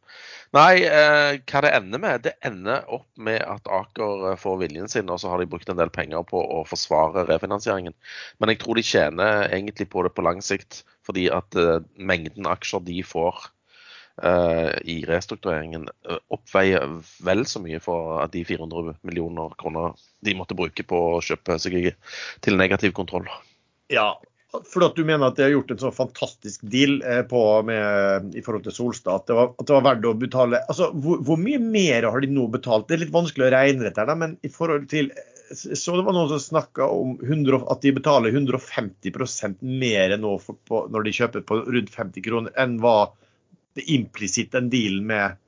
Nei, 0.57 0.81
eh, 0.81 1.35
hva 1.45 1.61
det 1.61 1.71
ender 1.77 2.01
med? 2.01 2.23
Det 2.25 2.33
ender 2.45 2.87
opp 2.89 3.05
med 3.21 3.43
at 3.45 3.69
Aker 3.69 4.33
får 4.41 4.57
viljen 4.63 4.89
sin, 4.89 5.11
og 5.13 5.21
så 5.21 5.29
har 5.29 5.41
de 5.41 5.49
brukt 5.51 5.69
en 5.69 5.77
del 5.77 5.91
penger 5.93 6.25
på 6.25 6.41
å 6.41 6.63
forsvare 6.65 7.27
refinansieringen. 7.29 7.93
Men 8.41 8.53
jeg 8.53 8.63
tror 8.63 8.79
de 8.79 8.85
tjener 8.89 9.45
egentlig 9.53 9.85
på 9.93 10.01
det 10.07 10.15
på 10.17 10.25
lang 10.25 10.41
sikt, 10.41 10.81
fordi 11.05 11.27
at 11.33 11.57
eh, 11.59 11.77
mengden 12.01 12.49
aksjer 12.49 12.81
de 12.89 13.03
får 13.05 13.45
Eh, 14.23 14.71
i 14.83 15.05
restruktureringen 15.07 15.87
eh, 16.09 16.17
oppveier 16.39 16.87
vel 17.27 17.45
så 17.47 17.61
mye 17.63 17.81
for 17.83 18.23
de 18.33 18.41
400 18.47 18.97
millioner 19.07 19.53
kroner 19.59 19.93
de 20.25 20.35
måtte 20.39 20.57
bruke 20.57 20.85
på 20.87 21.03
å 21.13 21.21
kjøpe 21.23 21.59
seg 21.61 21.93
til 22.41 22.59
negativ 22.59 22.95
kontroll. 22.97 23.29
Ja, 23.93 24.13
for 24.49 24.81
at 24.87 24.97
du 24.97 25.03
mener 25.05 25.29
at 25.29 25.37
de 25.37 25.45
har 25.45 25.51
gjort 25.53 25.71
en 25.75 25.81
så 25.81 25.91
fantastisk 25.93 26.63
deal 26.73 26.99
eh, 27.05 27.35
med, 27.65 28.31
i 28.33 28.41
forhold 28.45 28.65
til 28.65 28.73
Solstad. 28.73 29.21
At 29.21 29.27
det 29.29 29.37
var, 29.37 29.51
at 29.53 29.67
det 29.67 29.75
var 29.75 29.85
verdt 29.85 30.07
å 30.09 30.13
betale 30.17 30.61
altså, 30.65 30.89
hvor, 30.93 31.21
hvor, 31.25 31.37
mye 31.41 31.59
mer 31.61 32.07
har 32.09 32.23
de 32.23 32.31
nå 32.33 32.47
betalt? 32.49 32.87
Det 32.89 32.97
er 32.97 33.03
litt 33.05 33.13
vanskelig 33.13 33.45
å 33.45 33.51
regne 33.53 33.85
dette, 33.85 34.15
men 34.17 34.39
i 34.41 34.51
forhold 34.53 34.89
til 34.89 35.13
så 35.49 35.95
det 35.97 36.03
var 36.05 36.13
noen 36.13 36.29
som 36.29 36.41
snakka 36.41 36.85
om 36.93 37.15
100, 37.25 37.63
at 37.73 37.81
de 37.81 37.91
betaler 37.95 38.35
150% 38.37 39.63
mer 39.65 40.13
nå 40.21 40.35
for, 40.43 40.57
på, 40.69 40.83
når 40.93 41.07
de 41.07 41.13
kjøper 41.17 41.45
på 41.49 41.57
rundt 41.65 41.89
50 41.95 42.25
kroner, 42.25 42.53
enn 42.53 42.75
hva 42.83 43.09
det 43.77 43.87
implisitt 43.89 44.53
den 44.53 44.69
dealen 44.69 45.07
med 45.09 45.39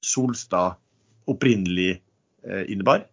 Solstad 0.00 0.76
opprinnelig 1.28 2.02
eh, 2.44 2.64
innebar? 2.72 3.06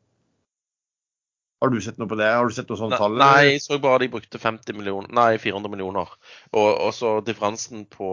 Har 1.63 1.71
du 1.71 1.77
sett 1.81 1.97
noe 1.97 2.09
på 2.11 2.17
det? 2.19 2.27
Har 2.27 2.49
du 2.49 2.53
sett 2.53 2.69
noe 2.69 2.77
sånt 2.79 2.91
ne, 2.91 2.99
tall? 2.99 3.15
nei, 3.19 3.55
jeg 3.55 3.61
så 3.63 3.77
bare 3.81 4.03
de 4.03 4.09
brukte 4.11 4.39
50 4.41 4.75
millioner, 4.75 5.11
nei, 5.15 5.37
400 5.39 5.71
millioner. 5.71 6.09
Og, 6.51 6.67
og 6.67 6.91
så 6.93 7.17
differansen 7.25 7.85
på 7.89 8.09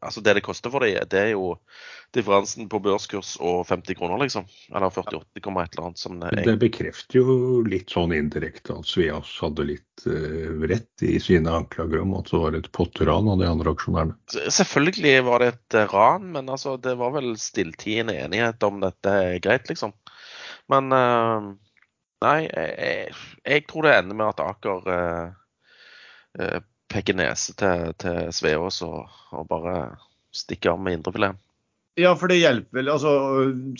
Altså 0.00 0.22
det 0.24 0.38
det 0.38 0.44
koster 0.46 0.72
for 0.72 0.84
dem, 0.84 1.04
det 1.12 1.20
er 1.20 1.34
jo 1.34 1.52
differansen 2.16 2.68
på 2.72 2.80
børskurs 2.84 3.34
og 3.40 3.62
50 3.68 3.96
kroner, 3.96 4.20
liksom. 4.24 4.48
Eller 4.72 4.88
48, 4.92 5.24
et 5.36 5.46
eller 5.46 5.86
annet. 5.86 6.00
Som 6.00 6.18
det 6.20 6.32
Det 6.36 6.54
er. 6.54 6.60
bekrefter 6.60 7.20
jo 7.20 7.36
litt 7.66 7.92
sånn 7.92 8.12
indirekte 8.16 8.76
at 8.76 8.88
Sveas 8.88 9.32
hadde 9.40 9.68
litt 9.68 10.06
uh, 10.08 10.64
rett 10.68 11.04
i 11.06 11.18
sine 11.22 11.52
anklager 11.52 12.02
om 12.02 12.16
at 12.18 12.30
det 12.32 12.40
var 12.40 12.56
et 12.58 12.70
potteran 12.72 13.28
av 13.32 13.40
de 13.40 13.48
andre 13.48 13.72
aksjonærene. 13.76 14.16
Selvfølgelig 14.48 15.16
var 15.28 15.44
det 15.44 15.52
et 15.54 15.78
eh, 15.80 15.88
ran, 15.92 16.30
men 16.36 16.48
altså, 16.52 16.76
det 16.80 16.96
var 17.00 17.14
vel 17.16 17.34
stilltiende 17.40 18.16
enighet 18.16 18.64
om 18.68 18.80
dette 18.84 19.18
er 19.28 19.42
greit, 19.44 19.68
liksom. 19.72 19.94
Men 20.72 20.92
eh, 20.96 21.52
nei, 22.22 22.38
jeg, 22.48 23.14
jeg, 23.44 23.64
tror 23.68 23.88
det 23.88 23.96
ender 23.98 24.18
med 24.18 24.32
at 24.32 24.42
Aker 24.44 24.90
eh, 24.96 25.30
eh, 26.38 26.58
peker 26.92 27.18
nese 27.18 27.54
til, 27.58 27.92
til 28.00 28.32
Sveås 28.34 28.82
og, 28.86 29.10
og 29.32 29.48
bare 29.50 29.76
stikker 30.32 30.74
av 30.74 30.82
med 30.82 31.00
indrefilet. 31.00 31.40
Ja, 32.00 32.14
for 32.16 32.32
det 32.32 32.38
hjelper 32.40 32.78
vel. 32.78 32.88
altså 32.88 33.10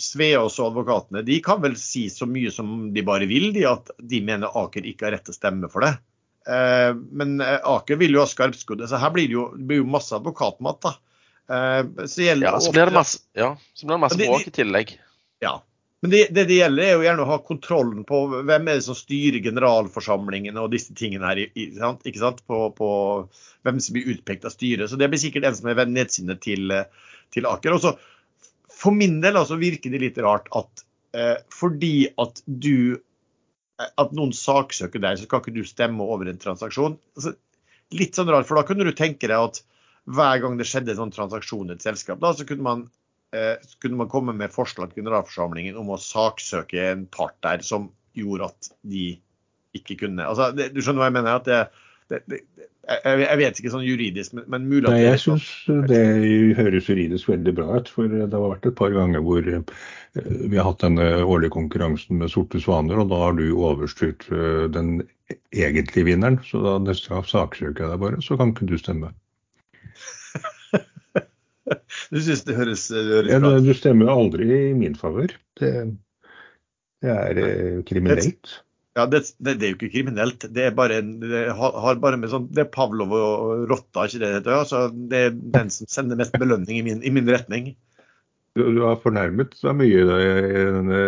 Sveås 0.01 0.59
og 0.61 0.67
advokatene 0.69 1.23
de 1.25 1.39
kan 1.41 1.63
vel 1.63 1.73
si 1.81 2.05
så 2.13 2.27
mye 2.29 2.51
som 2.53 2.91
de 2.93 3.01
bare 3.05 3.25
vil, 3.29 3.49
de 3.55 3.65
at 3.65 3.89
de 3.97 4.21
mener 4.25 4.53
Aker 4.59 4.85
ikke 4.85 5.07
har 5.07 5.15
rett 5.15 5.25
til 5.25 5.33
å 5.33 5.39
stemme 5.39 5.69
for 5.73 5.85
det. 5.85 5.95
Eh, 6.45 6.91
men 6.93 7.41
eh, 7.41 7.57
Aker 7.63 7.97
vil 8.01 8.13
jo 8.13 8.21
ha 8.21 8.29
skarpskuddet, 8.29 8.89
så 8.91 9.01
her 9.01 9.13
blir 9.15 9.29
det 9.31 9.37
jo, 9.37 9.47
det 9.57 9.65
blir 9.69 9.81
jo 9.81 9.89
masse 9.89 10.13
advokatmat. 10.15 10.85
da. 10.85 10.93
Eh, 11.55 12.05
så 12.05 12.29
Ja, 12.29 12.59
så 12.59 12.71
blir 12.75 12.85
det 12.85 12.97
masse, 12.99 13.23
ja, 13.33 13.55
så 13.73 13.87
blir 13.87 13.97
det 13.97 14.03
masse 14.05 14.21
bråk 14.21 14.47
i 14.47 14.55
tillegg. 14.61 14.97
Ja. 15.43 15.57
Men 16.03 16.11
det, 16.11 16.25
det 16.35 16.43
det 16.49 16.57
gjelder, 16.57 16.83
er 16.83 16.97
jo 16.97 17.03
gjerne 17.05 17.23
å 17.23 17.29
ha 17.29 17.35
kontrollen 17.47 18.03
på 18.03 18.17
hvem 18.33 18.65
er 18.67 18.75
det 18.75 18.83
som 18.83 18.95
styrer 18.97 19.39
generalforsamlingen 19.45 20.57
og 20.59 20.73
disse 20.73 20.91
tingene 20.99 21.29
her. 21.29 21.39
Ikke 21.55 22.19
sant? 22.19 22.41
På, 22.43 22.65
på 22.75 22.89
hvem 23.63 23.79
som 23.79 23.95
blir 23.95 24.09
utpekt 24.11 24.43
av 24.43 24.51
styret. 24.51 24.91
Så 24.91 24.99
det 24.99 25.07
blir 25.07 25.21
sikkert 25.21 25.47
en 25.47 25.55
som 25.55 25.69
er 25.71 25.79
nedsinnet 25.87 26.41
til, 26.43 26.73
til 27.31 27.47
Aker. 27.47 27.77
Og 27.77 27.85
så, 27.85 27.93
for 28.67 28.91
min 28.91 29.21
del 29.23 29.39
altså, 29.39 29.55
virker 29.61 29.93
det 29.93 30.01
litt 30.03 30.19
rart 30.25 30.51
at 30.59 30.83
eh, 31.15 31.37
fordi 31.55 32.09
at 32.19 32.43
du 32.47 32.99
eh, 32.99 33.87
at 33.87 34.11
noen 34.11 34.35
saksøker 34.35 34.99
deg, 34.99 35.21
så 35.21 35.29
skal 35.29 35.39
ikke 35.39 35.55
du 35.55 35.63
stemme 35.67 36.03
over 36.03 36.27
en 36.27 36.41
transaksjon. 36.41 36.97
Altså, 37.15 37.37
litt 37.95 38.19
sånn 38.19 38.27
rart, 38.33 38.49
for 38.49 38.59
da 38.59 38.65
kunne 38.67 38.83
du 38.83 38.91
tenke 38.91 39.31
deg 39.31 39.37
at 39.39 39.63
hver 40.11 40.43
gang 40.43 40.59
det 40.59 40.67
skjedde 40.67 40.97
en 40.97 41.05
sånn 41.05 41.15
transaksjon 41.15 41.71
i 41.71 41.77
et 41.77 41.87
selskap, 41.87 42.19
da, 42.19 42.33
så 42.35 42.43
kunne 42.49 42.67
man 42.67 42.85
kunne 43.81 43.97
man 43.97 44.11
komme 44.11 44.35
med 44.37 44.53
forslag 44.53 44.91
til 44.91 45.01
generalforsamlingen 45.01 45.77
om 45.79 45.93
å 45.93 46.01
saksøke 46.01 46.83
en 46.91 47.07
part 47.13 47.33
der 47.45 47.63
som 47.65 47.87
gjorde 48.13 48.51
at 48.51 48.69
de 48.85 49.07
ikke 49.73 49.97
kunne 50.03 50.27
altså, 50.27 50.51
det, 50.53 50.69
Du 50.75 50.83
skjønner 50.83 51.01
hva 51.01 51.09
jeg 51.09 51.17
mener? 51.17 51.39
at 51.41 51.47
det, 51.49 51.61
det, 52.13 52.19
det 52.29 52.69
jeg, 52.83 53.19
jeg 53.23 53.39
vet 53.39 53.59
ikke 53.59 53.71
sånn 53.71 53.85
juridisk, 53.85 54.33
men, 54.35 54.45
men 54.51 54.65
mulig 54.67 54.89
at 54.89 54.95
Nei, 54.95 55.03
jeg 55.05 55.21
syns 55.23 55.47
det 55.87 56.01
høres 56.57 56.89
juridisk 56.91 57.29
veldig 57.31 57.53
bra 57.55 57.79
ut. 57.79 57.91
For 57.91 58.11
det 58.11 58.27
har 58.27 58.43
vært 58.43 58.67
et 58.67 58.77
par 58.79 58.91
ganger 58.95 59.23
hvor 59.23 59.47
eh, 59.47 59.63
vi 60.19 60.59
har 60.59 60.67
hatt 60.67 60.83
denne 60.83 61.07
årlige 61.23 61.55
konkurransen 61.55 62.19
med 62.19 62.33
Sorte 62.33 62.59
svaner, 62.63 62.99
og 62.99 63.11
da 63.13 63.21
har 63.21 63.37
du 63.39 63.45
overstyrt 63.55 64.27
eh, 64.35 64.65
den 64.73 64.97
egentlige 65.55 66.09
vinneren. 66.11 66.41
Så 66.43 66.59
da 66.65 66.75
neste 66.83 67.13
gang 67.13 67.27
saksøker 67.29 67.85
jeg 67.85 67.93
deg 67.93 68.03
bare, 68.03 68.23
så 68.25 68.39
kan 68.39 68.51
ikke 68.51 68.67
du 68.73 68.75
stemme. 68.81 69.13
Du 72.13 72.19
syns 72.21 72.43
det 72.47 72.57
høres, 72.57 72.87
det 72.91 73.03
høres 73.07 73.31
Ja, 73.31 73.39
bra 73.43 73.55
ut? 73.57 73.65
du 73.67 73.73
stemmer 73.77 74.11
aldri 74.13 74.49
i 74.71 74.73
min 74.77 74.97
favør. 74.99 75.33
Det, 75.59 75.71
det 77.03 77.13
er 77.13 77.41
eh, 77.43 77.81
kriminelt. 77.87 78.59
Ja, 78.93 79.07
det, 79.09 79.23
det, 79.41 79.55
det 79.57 79.65
er 79.65 79.71
jo 79.71 79.77
ikke 79.79 79.93
kriminelt. 79.95 80.45
Det 80.53 80.67
er 80.67 80.75
bare, 80.77 80.99
det 81.01 81.47
har, 81.57 81.95
bare 82.01 82.19
med 82.21 82.29
sånn, 82.29 82.45
det 82.53 82.67
er 82.67 82.73
Pavlov 82.73 83.15
og 83.17 83.63
rotta, 83.71 84.05
ikke 84.05 84.21
det 84.21 84.27
det 84.27 84.35
heter? 84.41 84.59
Altså, 84.59 84.83
det 84.93 85.23
er 85.29 85.39
den 85.55 85.71
som 85.73 85.89
sender 85.89 86.19
mest 86.19 86.35
belønning 86.37 86.77
i 86.77 86.85
min, 86.85 87.01
i 87.01 87.13
min 87.13 87.31
retning. 87.31 87.73
Du, 88.53 88.61
du 88.69 88.83
har 88.85 88.99
fornærmet 89.01 89.55
deg 89.63 89.79
mye 89.79 90.03
i 90.03 90.65
denne 90.75 90.99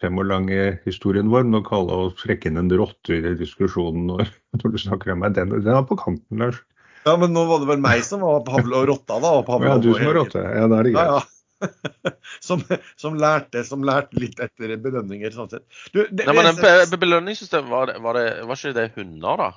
fem 0.00 0.22
år 0.22 0.28
lange 0.30 0.62
historien 0.86 1.28
vår 1.28 1.44
med 1.44 1.60
å 1.60 1.66
kalle 1.66 1.98
oss 2.06 2.24
en 2.48 2.72
rotte 2.80 3.18
i 3.18 3.34
diskusjonen 3.36 4.08
når, 4.08 4.32
når 4.62 4.72
du 4.72 4.80
snakker 4.80 5.12
om 5.12 5.20
meg. 5.20 5.36
Den, 5.36 5.52
den 5.52 5.74
er 5.74 5.84
på 5.84 6.00
kanten, 6.00 6.40
Lars. 6.40 6.62
Ja, 7.08 7.16
men 7.20 7.32
nå 7.34 7.42
var 7.48 7.62
det 7.64 7.68
vel 7.72 7.80
meg 7.82 8.04
som 8.06 8.20
var 8.26 8.42
Pavlo 8.46 8.82
og 8.82 8.88
rotta, 8.92 9.16
da. 9.24 9.32
Og 9.40 9.46
Pavlov 9.48 9.78
Ja, 9.78 9.82
du 9.82 9.90
som 9.96 10.06
var 10.10 10.18
rotte. 10.20 10.44
Ja, 10.44 10.66
da 10.70 10.78
er 10.82 10.88
det 10.88 10.94
greit. 10.94 11.12
ja. 11.16 11.26
som, 12.46 12.60
som, 13.00 13.16
lærte, 13.18 13.64
som 13.66 13.82
lærte 13.82 14.20
litt 14.22 14.38
etter 14.44 14.76
belønninger, 14.78 15.32
sånn 15.34 15.48
sett. 15.50 15.64
Du, 15.90 16.04
det, 16.06 16.26
Nei, 16.28 16.34
men 16.36 16.52
be- 16.60 16.84
be- 16.92 17.00
belønningssystem, 17.02 17.66
var, 17.72 17.90
det, 17.90 17.96
var, 18.04 18.14
det, 18.20 18.26
var 18.46 18.60
ikke 18.60 18.74
det 18.76 18.84
hunder, 18.94 19.40
da? 19.42 19.48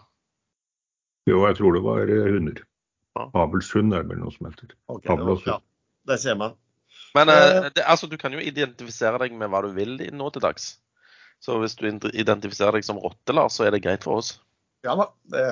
Jo, 1.29 1.43
jeg 1.45 1.59
tror 1.59 1.77
det 1.77 1.83
var 1.85 2.09
eh, 2.09 2.23
hunder. 2.33 2.63
Ja. 3.19 3.27
Abelshund 3.43 3.93
er 3.93 4.01
det 4.07 4.15
vel 4.15 4.23
noe 4.23 4.33
som 4.33 4.47
heter. 4.49 4.73
Ok, 4.89 5.03
det 5.05 5.17
var- 5.19 5.29
hund. 5.35 5.45
ja, 5.51 5.59
det 6.09 6.17
ser 6.23 6.39
man. 6.41 6.55
Men 7.13 7.29
Eh. 7.29 7.43
eh, 7.59 7.69
det, 7.75 7.83
altså, 7.85 8.07
du 8.09 8.17
kan 8.17 8.33
jo 8.33 8.39
identifisere 8.41 9.19
deg 9.21 9.35
med 9.37 9.51
hva 9.53 9.61
du 9.67 9.69
vil 9.75 9.97
nå 10.15 10.31
til 10.33 10.41
dags. 10.47 10.71
Så 11.41 11.59
hvis 11.61 11.75
du 11.77 11.85
identifiserer 11.89 12.79
deg 12.79 12.85
som 12.87 12.97
rotte, 13.01 13.33
Lars, 13.37 13.59
så 13.59 13.65
er 13.67 13.75
det 13.77 13.83
greit 13.85 14.03
for 14.07 14.21
oss. 14.23 14.39
Ja 14.85 14.95
da. 14.97 15.05
Det, 15.29 15.45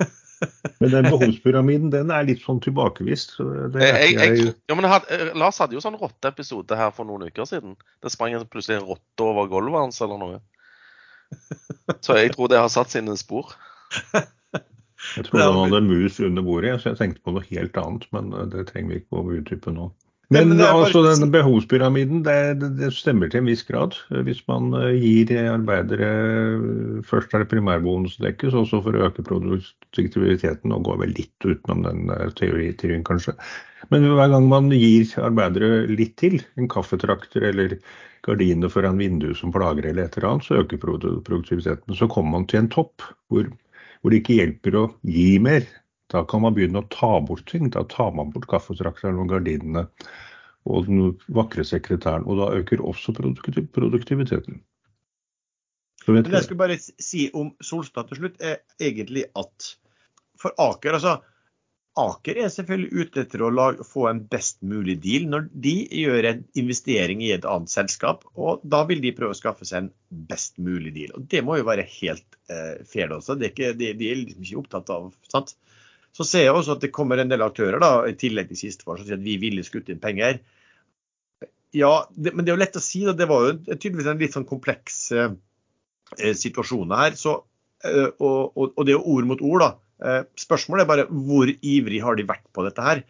Men 0.80 0.92
den 0.94 1.08
behovspyramiden 1.10 1.90
den 1.92 2.12
er 2.14 2.24
litt 2.28 2.42
sånn 2.44 2.60
tilbakevist. 2.64 3.34
så 3.36 3.46
Det 3.72 3.82
Jeg, 3.82 3.90
er 3.90 4.00
jeg, 4.00 4.14
jeg, 4.16 4.38
jeg, 4.38 4.54
ja, 4.70 4.76
men 4.76 4.86
jeg 4.86 4.94
hadde, 4.94 5.16
eh, 5.16 5.32
Lars 5.42 5.60
hadde 5.60 5.76
jo 5.76 5.82
sånn 5.84 5.98
rotteepisode 6.00 6.78
her 6.78 6.92
for 6.96 7.08
noen 7.08 7.28
uker 7.28 7.48
siden. 7.48 7.76
Det 8.00 8.12
sprang 8.12 8.36
plutselig 8.48 8.80
en 8.80 8.88
rotte 8.88 9.26
over 9.26 9.50
gulvet 9.52 9.84
hans 9.84 10.00
eller 10.04 10.20
noe. 10.20 10.40
Så 12.04 12.16
jeg 12.18 12.32
tror 12.34 12.50
det 12.50 12.60
har 12.60 12.70
satt 12.72 12.92
sine 12.92 13.16
spor. 13.20 13.52
jeg 14.14 15.26
trodde 15.26 15.46
han 15.46 15.60
hadde 15.64 15.82
mus 15.86 16.18
under 16.24 16.44
bordet, 16.46 16.76
så 16.80 16.92
jeg 16.92 17.00
tenkte 17.00 17.24
på 17.24 17.34
noe 17.36 17.46
helt 17.50 17.80
annet. 17.80 18.08
Men 18.16 18.32
eh, 18.32 18.48
det 18.54 18.68
trenger 18.70 18.94
vi 18.94 19.02
ikke 19.02 19.20
å 19.20 19.36
utdype 19.36 19.74
nå. 19.76 19.90
Men, 20.30 20.46
men 20.48 20.60
det 20.60 20.66
er 20.66 20.76
bare- 20.76 20.84
altså, 20.86 21.00
denne 21.02 21.26
behovspyramiden, 21.34 22.20
det, 22.22 22.60
det, 22.78 22.92
stemmer 22.94 23.30
til 23.30 23.40
en 23.40 23.48
viss 23.50 23.64
grad. 23.66 23.96
Hvis 24.26 24.44
man 24.46 24.68
eh, 24.78 24.92
gir 24.94 25.32
arbeidere 25.50 26.10
Først 27.08 27.34
er 27.34 27.42
det 27.42 27.48
primærbonusdekket, 27.50 28.54
så 28.54 28.78
for 28.84 28.94
å 28.94 29.08
øke 29.08 29.24
produktiviteten, 29.26 30.70
og 30.76 30.84
går 30.86 31.00
vel 31.02 31.16
litt 31.16 31.48
utenom 31.48 31.82
den 31.82 32.14
eh, 32.14 32.30
teorien 32.38 33.02
kanskje. 33.06 33.34
Men 33.90 34.06
hver 34.06 34.30
gang 34.30 34.46
man 34.46 34.70
gir 34.70 35.10
arbeidere 35.18 35.88
litt 35.90 36.14
til, 36.22 36.38
en 36.60 36.70
kaffetrakter 36.70 37.48
eller 37.50 37.80
gardiner 38.22 38.70
foran 38.70 39.00
vinduet 39.00 39.38
som 39.40 39.50
plager 39.50 39.88
eller 39.90 40.06
et 40.06 40.18
eller 40.18 40.30
annet, 40.30 40.46
så 40.46 40.60
øker 40.62 40.78
produktiviteten. 40.78 41.96
Så 41.96 42.06
kommer 42.12 42.38
man 42.38 42.46
til 42.46 42.62
en 42.62 42.70
topp 42.70 43.02
hvor, 43.32 43.50
hvor 43.98 44.14
det 44.14 44.22
ikke 44.22 44.38
hjelper 44.38 44.78
å 44.78 44.86
gi 45.02 45.32
mer. 45.42 45.66
Da 46.10 46.24
kan 46.26 46.42
man 46.42 46.56
begynne 46.56 46.82
å 46.82 46.90
ta 46.90 47.12
bort 47.22 47.46
ting. 47.50 47.70
Da 47.70 47.84
tar 47.90 48.10
man 48.16 48.32
bort 48.34 48.48
kaffetrakteren 48.50 49.20
og 49.22 49.30
gardinene 49.30 49.86
og 50.68 50.88
den 50.88 51.14
vakre 51.32 51.64
sekretæren. 51.66 52.26
Og 52.26 52.40
da 52.40 52.50
øker 52.58 52.82
også 52.82 53.14
produktiviteten. 53.14 54.60
Men 56.08 56.24
det 56.24 56.32
jeg 56.32 56.46
skulle 56.48 56.62
bare 56.62 56.78
si 56.80 57.28
om 57.36 57.52
Solstad 57.62 58.08
til 58.08 58.22
slutt, 58.22 58.40
er 58.40 58.62
egentlig 58.82 59.26
at 59.38 59.74
for 60.40 60.56
Aker 60.58 60.96
altså 60.96 61.18
Aker 62.00 62.38
er 62.38 62.52
selvfølgelig 62.54 63.02
ute 63.02 63.22
etter 63.24 63.42
å 63.42 63.50
lage, 63.52 63.84
få 63.84 64.06
en 64.08 64.22
best 64.30 64.60
mulig 64.62 64.94
deal 65.02 65.26
når 65.28 65.48
de 65.64 65.74
gjør 66.00 66.28
en 66.28 66.44
investering 66.58 67.22
i 67.26 67.32
et 67.34 67.46
annet 67.48 67.72
selskap. 67.72 68.22
og 68.34 68.62
Da 68.62 68.84
vil 68.88 69.02
de 69.02 69.12
prøve 69.16 69.34
å 69.34 69.38
skaffe 69.38 69.66
seg 69.68 69.82
en 69.84 69.90
best 70.30 70.56
mulig 70.62 70.94
deal. 70.96 71.12
og 71.18 71.26
Det 71.30 71.42
må 71.44 71.58
jo 71.58 71.66
være 71.68 71.84
helt 71.98 72.38
eh, 72.48 72.78
fair 72.88 73.12
også. 73.16 73.36
Det 73.36 73.50
er 73.50 73.54
ikke, 73.54 73.72
de, 73.80 73.90
de 73.98 74.10
er 74.10 74.22
liksom 74.22 74.46
ikke 74.46 74.62
opptatt 74.62 74.94
av 74.94 75.10
sant? 75.32 75.56
Så 76.20 76.26
ser 76.28 76.42
jeg 76.44 76.52
også 76.52 76.76
at 76.76 76.82
det 76.84 76.92
kommer 76.92 77.20
en 77.22 77.30
del 77.30 77.40
aktører 77.40 77.80
da, 77.80 77.94
i 78.04 78.16
tillegg 78.18 78.50
til 78.50 78.58
siste 78.60 78.84
år, 78.84 78.98
som 79.00 79.08
sier 79.08 79.16
at 79.16 79.24
vi 79.24 79.38
ville 79.40 79.64
skutt 79.64 79.88
inn 79.88 80.02
penger. 80.02 80.42
Ja, 81.72 81.92
det, 82.12 82.34
men 82.34 82.44
det 82.44 82.52
er 82.52 82.58
jo 82.58 82.60
lett 82.60 82.76
å 82.76 82.82
si. 82.84 83.06
Da. 83.06 83.14
Det 83.16 83.28
var 83.30 83.46
jo 83.46 83.54
tydeligvis 83.70 84.10
en 84.10 84.20
litt 84.20 84.36
sånn 84.36 84.48
kompleks 84.48 84.98
eh, 85.16 85.32
eh, 86.18 86.34
situasjon 86.36 86.92
her. 86.92 87.16
Så, 87.16 87.38
eh, 87.88 88.10
og, 88.18 88.52
og, 88.52 88.82
det 88.84 88.92
er 88.92 88.98
jo 88.98 89.14
ord 89.14 89.30
mot 89.30 89.44
ord, 89.48 89.64
da. 89.64 89.70
Eh, 90.00 90.20
spørsmålet 90.44 90.84
er 90.84 90.90
bare 90.90 91.06
hvor 91.08 91.48
ivrig 91.48 92.02
har 92.04 92.18
de 92.18 92.26
vært 92.28 92.44
på 92.52 92.64
dette 92.66 92.84
her. 92.84 93.04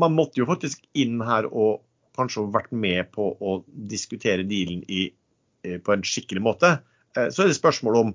Man 0.00 0.16
måtte 0.16 0.40
jo 0.40 0.48
faktisk 0.48 0.86
inn 0.96 1.20
her 1.26 1.50
og 1.50 1.82
kanskje 2.16 2.46
vært 2.52 2.72
med 2.72 3.12
på 3.12 3.28
å 3.32 3.58
diskutere 3.68 4.46
dealen 4.48 4.86
i, 4.88 5.10
eh, 5.64 5.76
på 5.84 5.94
en 5.94 6.06
skikkelig 6.06 6.44
måte. 6.44 6.72
Eh, 7.16 7.28
så 7.28 7.44
er 7.44 7.52
det 7.52 7.58
spørsmål 7.60 8.00
om 8.00 8.14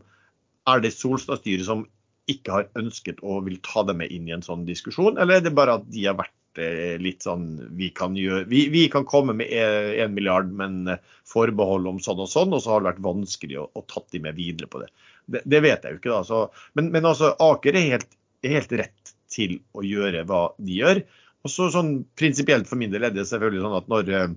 er 0.67 0.81
det 0.83 0.93
Solstad-styret 0.93 1.65
som 1.69 1.85
ikke 2.31 2.53
har 2.53 2.67
ønsket 2.79 3.21
å 3.23 3.39
vil 3.45 3.59
ta 3.63 3.85
dem 3.87 4.01
med 4.01 4.11
inn 4.13 4.27
i 4.27 4.35
en 4.35 4.45
sånn 4.45 4.65
diskusjon, 4.67 5.17
eller 5.17 5.39
er 5.39 5.47
det 5.47 5.55
bare 5.55 5.77
at 5.79 5.85
de 5.91 6.03
har 6.05 6.17
vært 6.19 6.61
eh, 6.61 6.95
litt 7.01 7.23
sånn 7.23 7.45
vi 7.79 7.89
kan, 7.95 8.17
gjøre, 8.19 8.47
vi, 8.51 8.65
vi 8.73 8.85
kan 8.91 9.07
komme 9.07 9.35
med 9.37 9.51
én 9.51 10.15
milliard, 10.15 10.49
men 10.51 10.81
eh, 10.91 11.03
forbehold 11.27 11.87
om 11.93 12.01
sånn 12.03 12.23
og 12.25 12.31
sånn, 12.31 12.55
og 12.55 12.63
så 12.63 12.73
har 12.73 12.83
det 12.83 12.91
vært 12.91 13.05
vanskelig 13.07 13.61
å, 13.61 13.69
å 13.71 13.85
tatt 13.87 14.09
de 14.15 14.23
med 14.25 14.39
videre 14.39 14.69
på 14.71 14.83
det. 14.83 14.91
Det, 15.27 15.43
det 15.47 15.63
vet 15.63 15.87
jeg 15.87 15.95
jo 15.95 16.01
ikke, 16.01 16.15
da. 16.15 16.23
Så, 16.27 16.43
men, 16.79 16.91
men 16.95 17.07
altså, 17.07 17.31
Aker 17.47 17.79
er 17.79 17.93
helt, 17.95 18.19
helt 18.47 18.75
rett 18.83 19.15
til 19.31 19.57
å 19.75 19.83
gjøre 19.85 20.25
hva 20.27 20.43
de 20.57 20.81
gjør. 20.81 21.01
Og 21.45 21.51
så 21.51 21.69
sånn 21.71 21.91
Prinsipielt 22.19 22.67
for 22.69 22.79
min 22.79 22.91
del 22.91 23.07
er 23.07 23.15
det 23.15 23.27
selvfølgelig 23.29 23.63
sånn 23.63 23.79
at 23.79 23.91
når, 23.91 24.13
eh, 24.15 24.29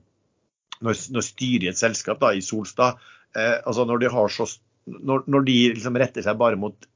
når, 0.86 1.04
når 1.16 1.26
styret 1.26 1.66
i 1.66 1.72
et 1.72 1.80
selskap 1.80 2.22
da, 2.22 2.32
i 2.34 2.44
Solstad, 2.44 3.02
eh, 3.34 3.56
altså 3.64 3.86
når 3.88 4.04
de 4.04 4.14
har 4.14 4.34
så 4.34 4.46
når, 4.90 5.26
når 5.30 5.44
de 5.46 5.56
liksom 5.76 5.98
retter 6.00 6.24
seg 6.24 6.38
bare 6.40 6.58
mot 6.58 6.86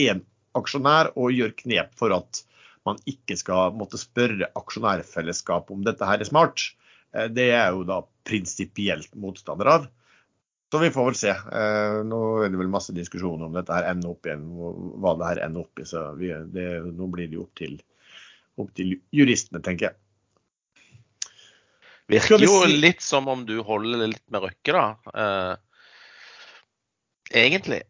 én 0.00 0.22
aksjonær 0.58 1.12
og 1.18 1.34
gjør 1.34 1.54
knep 1.64 1.94
for 1.98 2.14
at 2.16 2.42
man 2.84 3.00
ikke 3.08 3.36
skal 3.40 3.74
måtte 3.76 3.98
spørre 4.00 4.50
aksjonærfellesskap 4.58 5.70
om 5.72 5.84
dette 5.86 6.06
her 6.06 6.20
er 6.20 6.28
smart, 6.28 6.66
eh, 7.16 7.28
det 7.32 7.50
er 7.56 7.72
jo 7.72 7.84
da 7.88 8.02
prinsipielt 8.28 9.14
motstander 9.16 9.70
av. 9.76 9.86
Så 10.72 10.80
vi 10.82 10.90
får 10.90 11.04
vel 11.06 11.14
se. 11.14 11.30
Eh, 11.30 11.96
nå 12.02 12.20
er 12.42 12.50
det 12.50 12.58
vel 12.58 12.72
masse 12.72 12.92
diskusjoner 12.96 13.46
om 13.46 13.54
dette 13.54 13.70
her 13.70 13.86
ender 13.92 14.10
opp 14.10 14.26
igjen, 14.26 14.46
hva 14.98 15.12
det 15.20 15.28
her 15.28 15.40
ender 15.46 15.62
opp 15.62 15.78
i. 15.78 15.86
Så 15.86 16.02
vi, 16.18 16.32
det, 16.50 16.64
nå 16.98 17.06
blir 17.12 17.30
det 17.30 17.38
jo 17.38 17.44
opp 17.46 17.54
til, 17.60 17.76
opp 18.58 18.72
til 18.74 18.96
juristene, 19.14 19.62
tenker 19.62 19.92
jeg. 19.92 20.00
Virker 22.10 22.42
jo 22.42 22.64
litt 22.68 23.00
som 23.00 23.30
om 23.32 23.46
du 23.48 23.54
holder 23.64 24.08
litt 24.10 24.26
med 24.34 24.44
Røkke, 24.44 24.74
da. 24.74 25.14
Eh, 25.14 25.54
egentlig. 27.44 27.80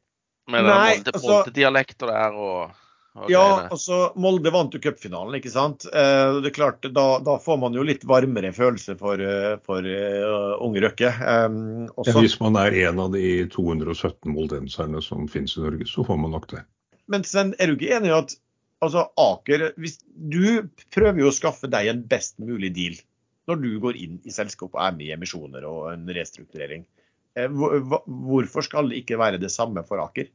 Med 0.50 0.66
Nei, 0.66 0.96
den 1.00 1.14
altså, 1.14 1.30
Molde-dialekta 1.30 2.08
der 2.10 2.34
og, 2.36 2.74
og 3.16 3.30
Ja, 3.32 3.40
greiene. 3.40 3.70
altså 3.72 4.00
Molde 4.20 4.52
vant 4.52 4.74
jo 4.76 4.80
cupfinalen, 4.84 5.38
ikke 5.38 5.52
sant. 5.54 5.86
Eh, 5.88 6.40
det 6.44 6.50
er 6.50 6.56
klart, 6.58 6.84
da, 6.84 7.06
da, 7.24 7.38
får 7.40 7.60
man 7.62 7.76
jo 7.76 7.86
litt 7.86 8.04
varmere 8.08 8.52
følelse 8.56 8.98
for, 9.00 9.20
eh, 9.24 9.54
for 9.64 9.88
uh, 9.88 10.52
unge 10.64 10.84
Røkke. 10.84 11.14
Eh, 11.14 11.58
ja, 11.96 12.16
hvis 12.18 12.36
man 12.42 12.60
er 12.60 12.76
en 12.84 13.00
av 13.06 13.16
de 13.16 13.46
217 13.54 14.28
moldenserne 14.34 15.00
som 15.04 15.28
finnes 15.32 15.56
i 15.56 15.64
Norge, 15.64 15.88
så 15.88 16.04
får 16.04 16.20
man 16.20 16.36
nok 16.36 16.50
det. 16.52 16.64
Men 17.08 17.24
Sven, 17.28 17.56
er 17.60 17.70
du 17.70 17.78
ikke 17.78 17.96
enig 17.96 18.12
i 18.12 18.18
at 18.18 18.36
altså, 18.84 19.08
Aker 19.20 19.70
hvis, 19.80 19.98
Du 20.14 20.68
prøver 20.94 21.24
jo 21.24 21.32
å 21.32 21.36
skaffe 21.36 21.68
deg 21.72 21.88
en 21.90 22.04
best 22.08 22.38
mulig 22.40 22.72
deal 22.76 23.00
når 23.48 23.60
du 23.60 23.70
går 23.80 23.96
inn 24.00 24.20
i 24.24 24.32
selskap 24.32 24.72
og 24.72 24.80
er 24.80 24.94
med 24.96 25.08
i 25.08 25.12
emisjoner 25.12 25.66
og 25.68 25.90
en 25.92 26.06
restrukturering. 26.16 26.86
Eh, 27.34 27.50
hvorfor 27.50 28.62
skal 28.62 28.90
det 28.90 29.02
ikke 29.02 29.18
være 29.18 29.40
det 29.42 29.50
samme 29.52 29.82
for 29.88 30.02
Aker? 30.02 30.30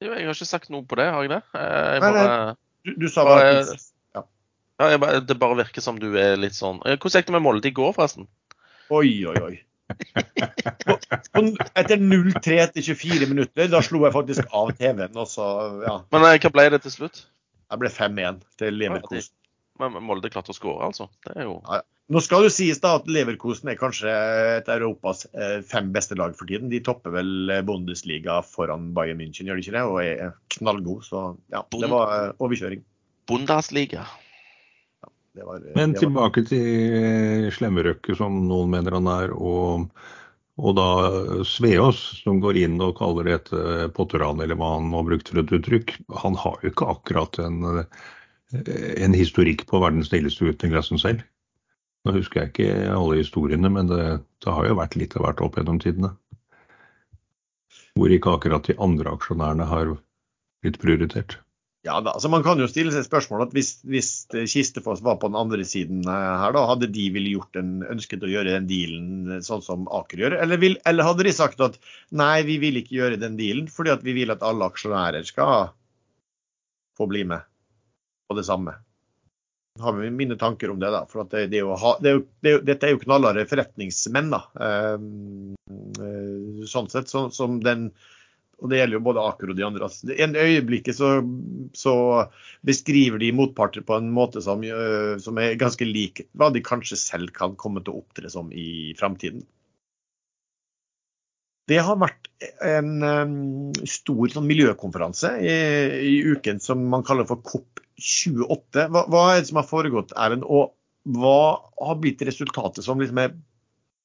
Jo, 0.00 0.12
Jeg 0.12 0.28
har 0.28 0.36
ikke 0.36 0.48
sagt 0.48 0.72
noe 0.72 0.84
på 0.84 0.96
det, 1.00 1.08
har 1.12 1.24
jeg 1.24 1.32
det? 1.32 1.42
Eh, 1.56 1.92
jeg 1.96 2.02
bare, 2.04 2.24
nei, 2.24 2.24
nei. 2.32 2.56
Du, 2.86 2.90
du, 3.04 3.06
sa 3.12 3.24
bare, 3.26 3.52
ja. 4.16 4.22
ja 4.80 4.98
bare, 5.02 5.20
Det 5.24 5.38
bare 5.40 5.58
virker 5.62 5.84
som 5.84 6.00
du 6.00 6.10
er 6.20 6.36
litt 6.38 6.54
sånn 6.56 6.78
eh, 6.84 6.98
Hvordan 7.00 7.22
gikk 7.22 7.30
det 7.30 7.36
med 7.36 7.44
Molde 7.46 7.70
i 7.70 7.76
går, 7.76 7.94
forresten? 7.96 8.28
Oi, 8.92 9.08
oi, 9.28 9.36
oi. 9.42 9.54
etter 11.78 11.96
0-3 12.00 12.58
etter 12.62 12.82
24 12.82 13.28
minutter, 13.30 13.68
da 13.70 13.80
slo 13.84 14.02
jeg 14.04 14.14
faktisk 14.14 14.54
av 14.54 14.72
TV-en. 14.78 15.16
Ja. 15.16 15.96
Men 16.14 16.26
hva 16.26 16.52
ble 16.54 16.68
det 16.74 16.80
til 16.84 16.94
slutt? 16.94 17.24
Jeg 17.66 17.82
ble 17.82 17.90
5-1 17.90 18.40
til 18.62 18.78
Leverkost. 18.78 19.34
Men 19.82 19.98
Molde 20.06 20.30
klarte 20.32 20.54
å 20.54 20.56
skåre, 20.56 20.88
altså. 20.88 21.08
Det 21.26 21.34
er 21.34 21.48
jo 21.48 21.58
ja, 21.66 21.82
Nå 22.06 22.20
skal 22.22 22.44
det 22.46 22.52
sies 22.54 22.78
da 22.78 22.92
at 23.00 23.08
Leverkosen 23.10 23.72
er 23.72 23.78
kanskje 23.80 24.10
et 24.10 24.68
av 24.70 24.78
Europas 24.78 25.24
eh, 25.34 25.58
fem 25.66 25.88
beste 25.94 26.14
lag 26.18 26.36
for 26.38 26.46
tiden. 26.46 26.70
De 26.70 26.78
topper 26.84 27.10
vel 27.16 27.50
eh, 27.50 27.64
Bundesliga 27.66 28.38
foran 28.46 28.92
Bayern 28.94 29.18
München, 29.18 29.48
gjør 29.48 29.58
de 29.58 29.64
ikke 29.64 29.74
det? 29.74 29.82
Og 29.90 29.98
er 30.04 30.36
knallgode. 30.54 31.02
Så 31.08 31.24
ja, 31.50 31.64
det 31.74 31.90
var 31.90 32.14
eh, 32.14 32.30
overkjøring. 32.46 32.84
Bundesliga. 33.26 34.06
Ja, 35.02 35.10
var, 35.48 35.66
Men 35.74 35.98
tilbake 35.98 36.46
var... 36.46 36.52
til 36.52 37.50
Slemmerøkke, 37.58 38.14
som 38.14 38.38
noen 38.46 38.70
mener 38.76 39.00
han 39.00 39.10
er, 39.10 39.34
og, 39.34 39.90
og 40.62 40.78
da 40.78 40.88
Sveås, 41.42 42.04
som 42.22 42.38
går 42.44 42.62
inn 42.62 42.78
og 42.86 43.00
kaller 43.02 43.26
det 43.26 43.40
et 43.40 43.54
potteran, 43.98 44.38
eller 44.46 44.54
hva 44.54 44.76
han 44.76 44.92
nå 44.94 45.02
brukte 45.10 45.34
for 45.34 45.42
et 45.42 45.56
uttrykk. 45.58 45.98
Han 46.22 46.38
har 46.38 46.62
jo 46.62 46.70
ikke 46.70 46.92
akkurat 46.94 47.42
en 47.42 47.88
en 48.54 49.14
historikk 49.16 49.64
på 49.66 49.80
verdens 49.82 50.06
den 50.06 50.20
snilleste 50.20 50.46
uten 50.46 50.70
i 50.70 50.76
klassen 50.76 51.00
selv. 51.02 51.24
Nå 52.06 52.14
husker 52.14 52.44
jeg 52.44 52.52
ikke 52.52 52.92
alle 52.94 53.18
historiene, 53.18 53.70
men 53.72 53.88
det, 53.90 54.02
det 54.44 54.52
har 54.54 54.68
jo 54.68 54.78
vært 54.78 54.94
litt 54.98 55.16
av 55.18 55.26
hvert 55.26 55.42
opp 55.42 55.58
gjennom 55.58 55.80
tidene. 55.82 56.12
Hvor 57.96 58.12
ikke 58.12 58.36
akkurat 58.36 58.68
de 58.68 58.76
andre 58.82 59.16
aksjonærene 59.16 59.66
har 59.66 59.96
blitt 60.62 60.78
prioritert. 60.82 61.40
Ja, 61.86 62.00
da, 62.02 62.16
altså 62.16 62.28
Man 62.30 62.42
kan 62.42 62.58
jo 62.58 62.66
stille 62.66 62.90
seg 62.90 63.04
spørsmål 63.06 63.44
at 63.44 63.52
hvis, 63.54 63.76
hvis 63.86 64.10
Kistefoss 64.50 65.04
var 65.06 65.20
på 65.22 65.30
den 65.30 65.38
andre 65.38 65.66
siden 65.66 66.02
her, 66.06 66.54
da 66.54 66.64
hadde 66.66 66.88
de 66.90 67.04
ville 67.14 67.36
gjort 67.36 67.58
en, 67.58 67.76
ønsket 67.86 68.26
å 68.26 68.30
gjøre 68.30 68.56
den 68.56 68.66
dealen 68.70 69.42
sånn 69.46 69.62
som 69.62 69.86
Aker 69.94 70.24
gjør? 70.24 70.38
Eller, 70.42 70.58
vil, 70.62 70.78
eller, 70.86 71.06
hadde 71.06 71.28
de 71.28 71.34
sagt 71.34 71.62
at 71.62 71.78
nei, 72.10 72.40
vi 72.48 72.58
vil 72.62 72.82
ikke 72.82 72.98
gjøre 72.98 73.20
den 73.22 73.38
dealen 73.38 73.70
fordi 73.70 73.94
at 73.94 74.02
vi 74.06 74.16
vil 74.18 74.34
at 74.34 74.42
alle 74.46 74.66
aksjonærer 74.66 75.26
skal 75.30 75.70
få 76.98 77.06
bli 77.10 77.22
med? 77.30 77.46
på 78.26 78.36
det 78.36 78.46
samme. 78.46 78.74
Har 79.80 80.10
mine 80.10 80.36
tanker 80.40 80.70
om 80.70 80.80
det. 80.80 80.90
da, 80.90 81.04
for 81.10 81.24
det, 81.30 81.46
det 81.52 81.62
ha, 81.62 81.94
det 82.02 82.10
er 82.10 82.18
jo, 82.18 82.26
det 82.44 82.52
Dette 82.68 82.88
er 82.88 82.94
jo 82.94 83.02
knallharde 83.02 83.46
forretningsmenn. 83.50 84.30
da, 84.34 84.42
eh, 84.66 84.98
sånn 86.70 86.90
sett, 86.92 87.10
så, 87.12 87.28
som 87.30 87.60
den, 87.64 87.90
og 88.56 88.70
Det 88.72 88.78
gjelder 88.78 88.96
jo 88.96 89.04
både 89.04 89.24
Aker 89.28 89.50
og 89.52 89.58
de 89.58 89.64
andre. 89.66 89.88
Altså, 89.88 90.14
en 90.16 90.36
øyeblikket 90.36 90.96
så, 90.96 91.10
så, 91.76 91.94
beskriver 92.64 93.20
de 93.20 93.34
motparter 93.36 93.84
på 93.84 93.98
en 93.98 94.08
måte 94.14 94.40
som, 94.44 94.64
eh, 94.64 95.18
som, 95.20 95.36
er 95.38 95.58
ganske 95.60 95.84
lik 95.84 96.24
hva 96.32 96.48
de 96.54 96.64
kanskje 96.64 96.96
selv 97.00 97.34
kan 97.36 97.56
komme 97.60 97.84
til 97.84 97.92
å 97.92 98.00
opptre 98.00 98.32
som 98.32 98.48
i 98.52 98.94
framtiden. 98.98 99.44
Det 101.66 101.80
har 101.82 101.98
vært 101.98 102.28
en 102.62 102.90
um, 103.02 103.72
stor 103.90 104.30
sånn, 104.30 104.46
miljøkonferanse 104.46 105.32
i, 105.42 105.56
i, 106.12 106.14
uken 106.30 106.60
som 106.62 106.84
man 106.92 107.02
kaller 107.06 107.26
for 107.26 107.42
COP 107.42 107.82
28. 107.96 108.88
Hva, 108.92 109.04
hva, 109.10 109.22
er 109.32 109.42
det 109.42 109.50
som 109.50 109.60
har 109.60 109.68
foregått, 109.68 110.14
Erlend? 110.16 110.44
Og 110.44 110.74
hva 111.16 111.62
har 111.80 112.00
blitt 112.02 112.24
resultatet 112.26 112.84
som, 112.84 113.00
liksom 113.00 113.20
er, 113.22 113.34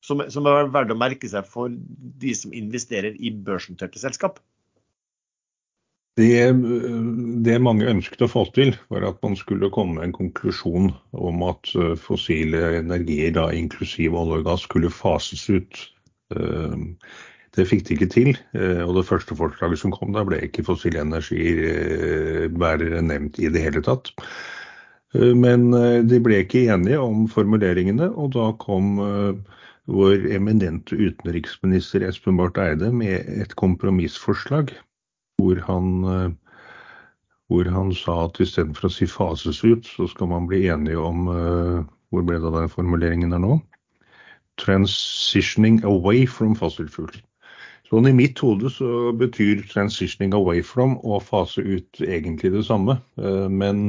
som, 0.05 0.23
som 0.31 0.47
er 0.49 0.71
verdt 0.73 0.93
å 0.93 0.99
merke 0.99 1.29
seg 1.29 1.47
for 1.49 1.71
de 1.71 2.33
som 2.37 2.53
investerer 2.55 3.17
i 3.17 3.33
børsnoterte 3.33 4.01
selskap? 4.01 4.39
Det, 6.19 6.51
det, 7.45 7.55
mange 7.63 7.87
ønsket 7.87 8.25
å 8.25 8.29
få 8.29 8.43
til, 8.53 8.73
var 8.91 9.05
at 9.07 9.21
man 9.23 9.37
skulle 9.39 9.71
komme 9.73 9.97
med 9.97 10.09
en 10.09 10.17
konklusjon 10.17 10.91
om 11.15 11.43
at 11.47 11.71
eh, 11.79 11.93
fossile 11.99 12.81
energier, 12.81 13.31
da 13.37 13.47
inklusiv 13.55 14.17
olje 14.19 14.41
og 14.41 14.49
gass, 14.49 14.65
skulle 14.67 14.91
fases 14.91 15.47
ut. 15.49 15.85
Eh, 17.52 17.58
det 17.58 17.68
fikk 17.68 17.88
de 17.88 17.93
ikke 17.95 18.10
til. 18.12 18.38
Eh, 18.54 18.84
og 18.88 18.95
det 18.95 19.08
første 19.08 19.36
forslaget 19.36 19.80
som 19.80 19.91
kom 19.91 20.14
da, 20.14 20.24
ble 20.24 20.41
ikke 20.41 20.64
fossile 20.64 21.02
energibærere 21.02 22.49
bare 22.49 23.02
nevnt 23.02 23.39
i 23.39 23.49
det 23.49 23.62
hele 23.62 23.82
tatt. 23.82 24.12
Eh, 25.16 25.34
men 25.36 25.72
de 26.08 26.20
ble 26.20 26.43
ikke 26.43 26.70
enige 26.72 26.99
om 26.99 27.28
formuleringene, 27.28 28.12
og 28.16 28.34
da 28.36 28.52
kom 28.60 28.97
vår 29.91 30.28
eminente 30.32 30.95
utenriksminister 30.95 32.02
Espen 32.08 32.38
Barth 32.38 32.62
Eide 32.62 32.91
med 32.93 33.28
et 33.41 33.56
kompromissforslag 33.56 34.72
hvor 35.41 35.58
han, 35.66 36.38
hvor 37.49 37.66
han 37.74 37.89
sa 37.97 38.28
at 38.28 38.38
istedenfor 38.39 38.88
å 38.88 38.91
si 38.93 39.08
fases 39.10 39.64
ut, 39.66 39.88
så 39.89 40.06
skal 40.08 40.30
man 40.30 40.45
bli 40.47 40.68
enige 40.70 41.02
om 41.02 41.26
Hvor 42.12 42.24
ble 42.28 42.38
det 42.38 42.45
av 42.45 42.58
den 42.60 42.70
formuleringen 42.70 43.32
her 43.32 43.39
nå? 43.39 43.58
Transitioning 44.60 45.82
away 45.88 46.26
from 46.28 46.54
fossil 46.56 46.88
fuel. 46.88 47.10
Sånn 47.91 48.07
I 48.07 48.11
mitt 48.15 48.39
hode 48.39 48.69
så 48.71 49.11
betyr 49.19 49.65
'transitioning 49.67 50.31
away 50.37 50.61
from' 50.63 50.93
å 51.03 51.17
fase 51.19 51.59
ut 51.59 51.99
egentlig 51.99 52.53
det 52.53 52.61
samme. 52.63 52.93
Eh, 53.19 53.49
men 53.51 53.81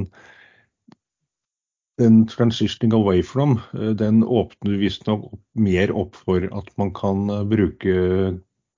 den 2.03 2.17
'transitioning 2.27 2.97
away 2.99 3.23
from' 3.23 3.61
eh, 3.79 3.93
den 4.01 4.25
åpner 4.25 4.75
visstnok 4.81 5.29
mer 5.55 5.95
opp 5.95 6.19
for 6.19 6.49
at 6.51 6.75
man 6.83 6.91
kan 6.99 7.31
eh, 7.31 7.47
bruke 7.55 7.95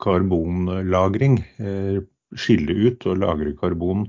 karbonlagring. 0.05 1.41
Skille 2.37 2.77
ut 2.85 3.07
og 3.07 3.23
lagre 3.23 3.57
karbon 3.57 4.09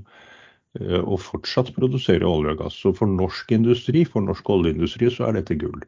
og 0.76 1.20
fortsatt 1.22 1.70
produsere 1.72 2.26
olje 2.28 2.52
og 2.52 2.58
gass. 2.60 2.74
Så 2.76 2.92
for 2.92 3.08
norsk 3.08 3.52
industri, 3.54 4.04
for 4.04 4.20
norsk 4.20 4.50
oljeindustri, 4.50 5.08
så 5.08 5.30
er 5.30 5.38
dette 5.38 5.56
gull. 5.56 5.78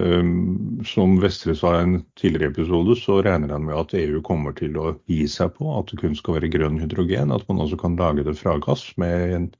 Ehm, 0.00 0.80
som 0.88 1.18
Vestre 1.20 1.52
sa 1.54 1.74
i 1.76 1.82
en 1.84 1.98
tidligere 2.16 2.50
episode, 2.54 2.94
så 2.96 3.18
regner 3.22 3.50
han 3.52 3.66
med 3.66 3.76
at 3.76 3.94
EU 3.98 4.22
kommer 4.24 4.54
til 4.56 4.76
å 4.80 4.94
gi 5.10 5.26
seg 5.28 5.52
på 5.58 5.68
at 5.76 5.90
det 5.92 5.98
kun 6.00 6.14
skal 6.16 6.38
være 6.38 6.48
grønn 6.54 6.78
hydrogen. 6.80 7.34
At 7.34 7.44
man 7.50 7.60
også 7.60 7.76
kan 7.80 7.98
lage 8.00 8.24
det 8.24 8.38
fra 8.38 8.56
gass 8.64 8.86
med 9.00 9.34
en 9.36 9.50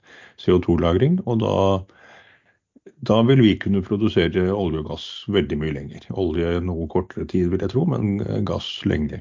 CO2-lagring. 0.40 1.18
Og 1.26 1.42
da, 1.42 1.56
da, 3.10 3.18
vil 3.28 3.44
vi 3.44 3.58
kunne 3.60 3.84
produsere 3.84 4.46
olje 4.54 4.80
og 4.80 4.88
gass 4.94 5.10
veldig 5.28 5.58
mye 5.60 5.76
lenger. 5.76 6.08
Olje 6.16 6.54
noe 6.64 6.88
kortere 6.88 7.28
tid, 7.28 7.52
vil 7.52 7.66
jeg 7.66 7.74
tro, 7.74 7.84
men 7.92 8.24
gass 8.48 8.70
lenge. 8.88 9.20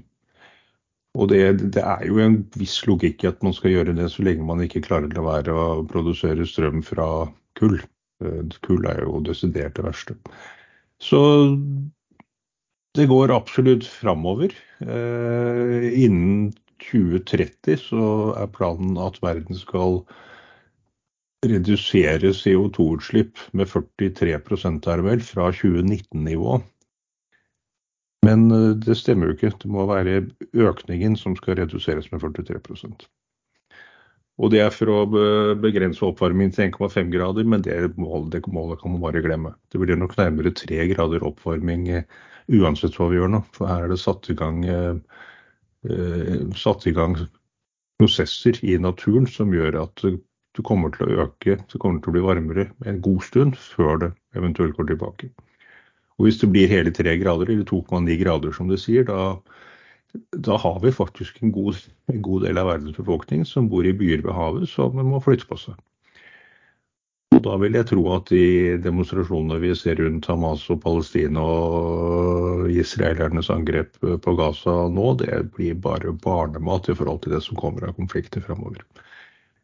Og 1.19 1.27
det, 1.27 1.43
det, 1.75 1.83
er 1.83 2.07
jo 2.07 2.21
en 2.23 2.39
viss 2.55 2.77
logikk 2.87 3.25
i 3.25 3.31
at 3.33 3.41
man 3.43 3.51
skal 3.51 3.73
gjøre 3.73 3.97
det 3.97 4.07
så 4.13 4.23
lenge 4.23 4.47
man 4.47 4.63
ikke 4.63 4.85
klarer 4.85 5.11
å 5.19 5.27
være 5.27 5.51
å 5.51 5.65
produsere 5.91 6.47
strøm 6.47 6.79
fra 6.87 7.27
kull. 7.59 7.81
Eh, 8.23 8.55
kull 8.63 8.87
er 8.87 9.03
jo 9.03 9.19
desidert 9.27 9.75
det 9.75 9.83
verste. 9.89 10.15
Så 11.01 11.21
det 12.95 13.07
går 13.09 13.33
absolutt 13.33 13.87
framover. 13.87 14.53
Eh, 14.81 16.03
innen 16.03 16.51
2030 16.81 17.77
så 17.79 18.07
er 18.37 18.51
planen 18.53 18.97
at 19.01 19.21
verden 19.23 19.57
skal 19.57 20.01
redusere 21.45 22.33
CO2-utslipp 22.37 23.39
med 23.57 23.71
43 23.71 24.35
er 24.35 25.05
vel, 25.05 25.23
fra 25.25 25.49
2019-nivå. 25.55 26.59
Men 28.27 28.51
eh, 28.51 28.75
det 28.77 28.97
stemmer 28.99 29.31
jo 29.31 29.37
ikke. 29.37 29.55
Det 29.63 29.71
må 29.71 29.87
være 29.89 30.27
økningen 30.53 31.17
som 31.17 31.35
skal 31.39 31.57
reduseres 31.63 32.11
med 32.11 32.21
43 32.21 32.61
Og 34.39 34.51
det 34.53 34.61
er 34.63 34.71
for 34.73 34.89
å 34.89 34.99
begrense 35.59 36.03
oppvarmingen 36.07 36.53
til 36.55 36.69
1,5 36.69 37.11
grader, 37.13 37.47
men 37.47 37.63
det 37.65 37.75
målet, 37.99 38.31
det 38.37 38.53
målet 38.53 38.79
kan 38.81 38.93
man 38.93 39.03
bare 39.03 39.23
glemme. 39.23 39.53
Det 39.71 39.81
blir 39.81 39.99
nok 39.99 40.15
nærmere 40.17 40.53
3 40.55 40.87
grader 40.93 41.25
oppvarming 41.27 41.89
eh, 41.91 42.07
uansett 42.61 42.95
hva 42.97 43.09
vi 43.11 43.19
gjør 43.19 43.35
nå. 43.35 43.43
For 43.57 43.69
her 43.69 43.85
er 43.85 43.93
det 43.93 43.99
satt 44.01 44.31
i 44.31 44.37
gang, 44.39 44.63
eh, 44.65 45.21
eh, 45.89 46.41
satt 46.57 46.87
i 46.87 46.95
gang 46.95 47.19
prosesser 48.01 48.57
i 48.65 48.79
naturen 48.81 49.27
som 49.29 49.53
gjør 49.53 49.77
at 49.83 50.05
det 50.07 50.65
kommer 50.67 50.91
til 50.95 51.07
å 51.07 51.27
øke, 51.27 51.59
det 51.59 51.79
kommer 51.79 52.01
til 52.01 52.11
å 52.11 52.15
bli 52.17 52.25
varmere 52.25 52.69
en 52.89 52.99
god 53.03 53.21
stund 53.27 53.59
før 53.59 54.01
det 54.01 54.11
eventuelt 54.39 54.75
går 54.79 54.89
tilbake. 54.89 55.29
Og 56.17 56.27
hvis 56.27 56.41
det 56.41 56.49
blir 56.53 56.71
hele 56.71 56.91
3 56.93 57.15
grader, 57.21 57.49
eller 57.49 57.67
2,9 57.67 58.17
grader 58.19 58.55
som 58.55 58.71
det 58.71 58.81
sier, 58.81 59.05
da, 59.07 59.37
da 60.13 60.57
har 60.57 60.79
vi 60.83 60.91
faktisk 60.91 61.39
en 61.41 61.51
god, 61.51 61.77
en 62.11 62.21
god 62.21 62.43
del 62.47 62.59
av 62.59 62.67
verdens 62.67 62.97
befolkning 62.97 63.45
som 63.47 63.69
bor 63.71 63.87
i 63.87 63.93
byer 63.95 64.23
ved 64.25 64.35
havet, 64.35 64.69
som 64.69 64.97
må 65.07 65.21
flytte 65.23 65.47
på 65.47 65.59
seg. 65.59 65.77
Og 67.31 67.39
da 67.45 67.55
vil 67.61 67.77
jeg 67.77 67.87
tro 67.87 68.01
at 68.11 68.27
de 68.27 68.75
demonstrasjonene 68.83 69.61
vi 69.63 69.71
ser 69.77 70.01
rundt 70.01 70.27
Hamas 70.27 70.65
og 70.73 70.81
Palestina 70.83 71.41
og 71.41 72.67
israelernes 72.73 73.49
angrep 73.53 73.95
på 74.01 74.33
Gaza 74.35 74.73
nå, 74.91 75.13
det 75.21 75.39
blir 75.55 75.79
bare 75.79 76.11
barnemat 76.11 76.91
i 76.91 76.97
forhold 76.97 77.23
til 77.23 77.37
det 77.37 77.41
som 77.45 77.59
kommer 77.59 77.87
av 77.87 77.95
konflikter 77.95 78.43
framover. 78.43 78.83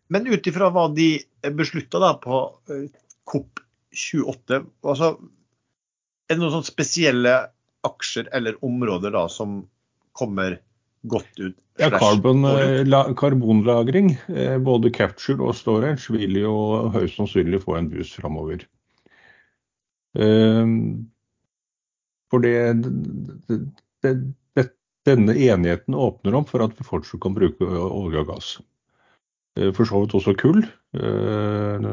Men 0.08 0.30
ut 0.32 0.48
ifra 0.48 0.72
hva 0.72 0.88
de 0.96 1.18
beslutta 1.60 2.14
på 2.24 2.40
eh, 2.72 2.88
COP28, 3.28 4.62
altså, 4.88 5.18
er 6.32 6.40
det 6.40 6.44
noen 6.44 6.64
spesielle 6.64 7.36
aksjer 7.88 8.32
eller 8.36 8.64
områder 8.64 9.12
da 9.16 9.28
som 9.32 9.66
kommer 10.18 10.58
godt 11.08 11.40
ut? 11.40 11.56
Ja, 11.78 11.92
carbon, 11.94 12.42
eh, 12.50 12.82
la, 12.90 13.04
Karbonlagring, 13.14 14.16
eh, 14.34 14.58
både 14.58 14.90
capture 14.94 15.46
og 15.46 15.54
storage, 15.56 16.10
vil 16.14 16.40
jo 16.42 16.56
høyst 16.96 17.20
sannsynlig 17.20 17.62
få 17.64 17.78
en 17.78 17.92
boost 17.92 18.18
framover. 18.18 18.66
Eh, 20.18 20.66
For 22.28 22.44
det, 22.44 22.56
det, 23.48 23.60
det, 24.04 24.14
det, 24.58 24.66
denne 25.08 25.38
enigheten 25.38 25.96
åpner 25.96 26.36
om 26.36 26.48
for 26.50 26.66
at 26.66 26.74
vi 26.76 26.88
fortsatt 26.88 27.22
kan 27.24 27.38
bruke 27.38 27.64
olje 27.64 28.26
og 28.26 28.34
gass. 28.34 28.50
Eh, 29.56 29.70
For 29.78 29.86
så 29.88 30.02
vidt 30.04 30.18
også 30.18 30.36
kull. 30.40 30.66
Eh, 30.98 31.92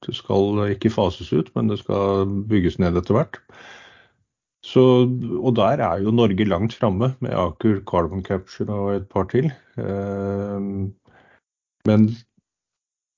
Det 0.00 0.14
skal 0.16 0.62
ikke 0.72 0.88
fases 0.88 1.28
ut, 1.36 1.50
men 1.54 1.68
det 1.68 1.76
skal 1.82 2.24
bygges 2.48 2.78
ned 2.80 2.96
etter 2.96 3.18
hvert. 3.18 3.36
Så, 4.66 4.82
og 5.40 5.54
der 5.56 5.80
er 5.80 6.02
jo 6.04 6.12
Norge 6.12 6.44
langt 6.44 6.74
framme 6.76 7.14
med 7.24 7.32
Aker 7.32 7.80
Carbon 7.88 8.24
Capture 8.24 8.74
og 8.74 8.90
et 8.98 9.06
par 9.08 9.24
til. 9.32 9.48
Eh, 9.80 10.66
Men 11.88 12.10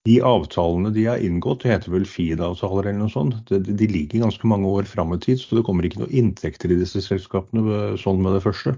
de 0.07 0.16
avtalene 0.26 0.90
de 0.95 1.07
har 1.07 1.22
inngått, 1.22 1.62
det 1.62 1.72
heter 1.72 1.93
vel 1.95 2.07
FID-avtaler 2.07 2.88
eller 2.90 3.05
noe 3.05 3.12
sånt, 3.12 3.51
de, 3.51 3.86
ligger 3.90 4.24
ganske 4.24 4.49
mange 4.51 4.70
år 4.70 4.86
fram 4.90 5.14
i 5.14 5.18
tid, 5.22 5.38
så 5.38 5.59
det 5.59 5.64
kommer 5.66 5.86
ikke 5.86 6.03
noe 6.03 6.14
inntekter 6.14 6.74
i 6.74 6.78
disse 6.80 7.03
selskapene 7.05 7.93
sånn 8.03 8.22
med 8.22 8.34
det 8.38 8.43
første. 8.47 8.74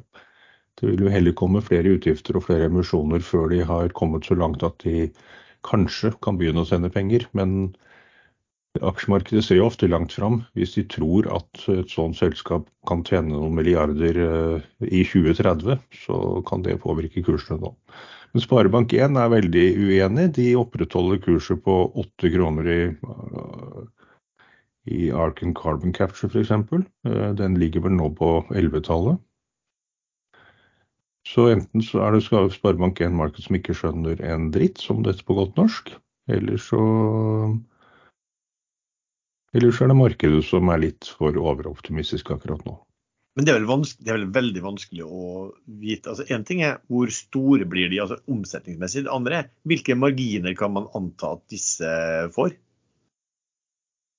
Det 0.80 0.90
vil 0.90 1.06
jo 1.06 1.12
heller 1.12 1.36
komme 1.38 1.62
flere 1.64 1.94
utgifter 1.96 2.36
og 2.36 2.44
flere 2.48 2.68
emisjoner 2.68 3.24
før 3.24 3.48
de 3.52 3.62
har 3.64 3.92
kommet 3.96 4.26
så 4.28 4.36
langt 4.36 4.64
at 4.66 4.76
de 4.84 5.08
kanskje 5.64 6.12
kan 6.24 6.36
begynne 6.40 6.64
å 6.64 6.68
sende 6.68 6.90
penger. 6.92 7.24
Men 7.32 7.74
aksjemarkedet 8.82 9.44
ser 9.46 9.60
jo 9.60 9.68
ofte 9.68 9.88
langt 9.90 10.14
fram. 10.16 10.40
Hvis 10.58 10.74
de 10.74 10.84
tror 10.90 11.28
at 11.34 11.66
et 11.70 11.90
sånt 11.92 12.18
selskap 12.18 12.66
kan 12.88 13.04
tjene 13.06 13.34
noen 13.34 13.54
milliarder 13.54 14.18
eh, 14.24 14.64
i 14.88 15.04
2030, 15.06 15.78
så 16.04 16.20
kan 16.48 16.64
det 16.66 16.80
påvirke 16.82 17.22
kursene 17.26 17.60
nå. 17.62 17.74
Men 18.34 18.42
Sparebank1 18.42 19.18
er 19.20 19.30
veldig 19.30 19.66
uenig. 19.78 20.30
De 20.34 20.48
opprettholder 20.58 21.20
kurset 21.22 21.62
på 21.62 21.76
8 22.02 22.32
kroner 22.34 22.70
i, 22.70 22.80
øh, 22.90 23.84
i 24.90 25.04
Arken 25.14 25.54
Carbon 25.54 25.94
Capture 25.94 26.32
f.eks. 26.32 26.50
Den 27.38 27.60
ligger 27.60 27.86
vel 27.86 27.94
nå 27.94 28.10
på 28.18 28.40
11-tallet. 28.50 29.22
Så 31.24 31.46
enten 31.54 31.80
så 31.80 32.02
er 32.04 32.12
det 32.12 32.26
Sparebank1 32.26 33.14
Marked 33.16 33.46
som 33.46 33.56
ikke 33.56 33.76
skjønner 33.78 34.18
en 34.28 34.50
dritt, 34.52 34.82
som 34.82 35.00
dette 35.06 35.24
på 35.24 35.38
godt 35.38 35.54
norsk, 35.56 35.94
eller 36.28 36.60
så 36.60 36.82
eller 39.54 39.74
så 39.74 39.84
er 39.84 39.92
det 39.92 40.00
markedet 40.00 40.42
som 40.46 40.70
er 40.72 40.82
litt 40.82 41.08
for 41.18 41.36
overoptimistisk 41.38 42.32
akkurat 42.34 42.64
nå. 42.66 42.74
Men 43.34 43.46
det 43.46 43.54
er, 43.54 43.64
det 43.66 44.10
er 44.12 44.18
vel 44.20 44.28
veldig 44.34 44.60
vanskelig 44.62 45.06
å 45.06 45.22
vite. 45.66 46.12
Altså, 46.12 46.26
en 46.30 46.44
ting 46.46 46.60
er 46.62 46.76
hvor 46.90 47.10
store 47.10 47.66
blir 47.66 47.88
de 47.90 47.98
altså 48.02 48.20
omsetningsmessig. 48.30 49.06
Det 49.06 49.14
andre 49.14 49.40
er 49.40 49.48
hvilke 49.66 49.96
marginer 49.98 50.54
kan 50.58 50.74
man 50.76 50.86
anta 50.94 51.32
at 51.34 51.42
disse 51.50 51.88
får? 52.36 52.54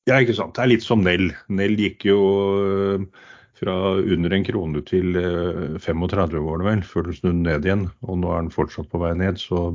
Ja, 0.05 0.19
ikke 0.19 0.35
sant. 0.37 0.57
Det 0.57 0.65
er 0.65 0.73
litt 0.73 0.83
som 0.85 1.01
Nell. 1.05 1.29
Nell 1.47 1.79
gikk 1.79 2.03
jo 2.09 2.19
øh, 2.59 3.07
fra 3.55 3.77
under 4.03 4.35
en 4.35 4.45
krone 4.45 4.83
til 4.85 5.15
øh, 5.17 5.79
35 5.79 6.43
var 6.43 6.59
det 6.59 6.67
vel, 6.67 6.83
før 6.85 7.07
den 7.07 7.17
snudde 7.17 7.45
ned 7.47 7.69
igjen. 7.69 7.87
Og 8.03 8.19
nå 8.19 8.35
er 8.35 8.43
den 8.43 8.53
fortsatt 8.53 8.91
på 8.91 8.99
vei 9.01 9.15
ned. 9.17 9.39
Så, 9.39 9.69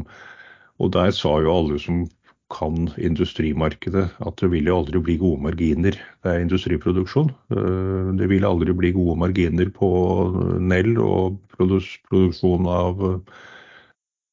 og 0.80 0.92
der 0.94 1.16
sa 1.16 1.38
jo 1.40 1.56
alle 1.56 1.80
som 1.80 2.04
kan 2.50 2.88
industrimarkedet 2.98 4.08
at 4.26 4.40
det 4.42 4.50
vil 4.52 4.66
jo 4.70 4.78
aldri 4.80 5.00
bli 5.04 5.16
gode 5.20 5.42
marginer. 5.46 5.96
Det 6.22 6.30
er 6.32 6.42
industriproduksjon. 6.42 7.30
Øh, 7.54 8.18
Det 8.18 8.28
vil 8.28 8.44
aldri 8.44 8.72
bli 8.74 8.92
gode 8.92 9.16
marginer 9.18 9.70
på 9.70 9.90
Nell 10.60 10.98
og 10.98 11.38
produksjon 11.56 12.66
av 12.66 13.04
øh, 13.10 13.18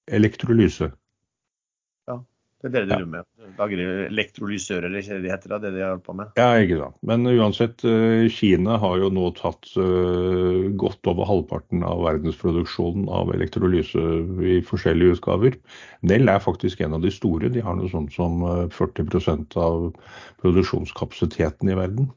elektrolyse. 0.07 0.91
Det 2.57 2.71
er 2.71 2.73
det 2.73 2.87
de 2.87 2.89
Ja. 2.89 2.97
driver 2.97 3.11
med. 3.11 3.25
Lager 3.57 3.79
elektrolysører, 4.09 4.85
eller 4.87 4.99
ikke 5.03 5.13
det 5.17 5.23
de 5.23 5.29
heter, 5.29 5.49
da, 5.51 5.57
det 5.61 5.71
de 5.75 5.83
holder 5.85 6.01
på 6.07 6.15
med. 6.17 6.31
Ja, 6.39 6.47
ikke 6.57 6.79
sant. 6.79 6.95
Men 7.05 7.25
uansett, 7.29 7.83
eh, 7.85 8.27
Kina 8.33 8.77
har 8.81 8.97
jo 8.97 9.09
nå 9.13 9.27
tatt 9.37 9.69
eh, 9.77 10.71
godt 10.73 11.05
over 11.05 11.25
halvparten 11.29 11.83
av 11.85 12.01
verdensproduksjonen 12.01 13.05
av 13.13 13.29
elektrolyse 13.35 14.01
i 14.41 14.57
forskjellige 14.65 15.19
utgaver. 15.19 15.53
Nell 16.01 16.27
er 16.33 16.39
faktisk 16.41 16.81
en 16.81 16.97
av 16.97 17.01
de 17.05 17.11
store. 17.13 17.51
De 17.53 17.61
har 17.61 17.75
noe 17.77 17.89
sånt 17.93 18.11
som 18.17 18.41
eh, 18.41 18.65
40% 18.73 19.53
av 19.61 19.93
produksjonskapasiteten 20.41 21.69
i 21.69 21.77
verden. 21.77 22.09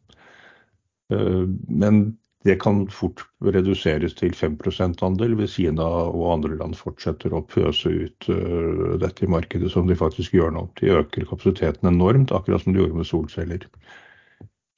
Eh, 1.13 1.45
Men 1.69 2.17
det 2.45 2.57
kan 2.63 2.87
fort 2.89 3.21
reduseres 3.45 4.15
til 4.17 4.33
5 4.33 4.57
andel 5.05 5.35
hvis 5.37 5.59
Kina 5.59 5.85
og 6.09 6.23
andre 6.33 6.57
land 6.57 6.77
fortsetter 6.79 7.35
å 7.37 7.43
pøse 7.45 7.91
ut 7.93 8.29
eh, 8.33 8.97
dette 9.03 9.27
i 9.27 9.29
markedet, 9.29 9.69
som 9.73 9.87
de 9.89 9.97
faktisk 9.99 10.33
gjør 10.39 10.55
nå. 10.57 10.63
De 10.81 10.95
øker 11.03 11.29
kapasiteten 11.29 11.91
enormt, 11.91 12.33
akkurat 12.33 12.65
som 12.65 12.73
de 12.73 12.81
gjorde 12.81 12.97
med 12.97 13.09
solceller. 13.09 13.67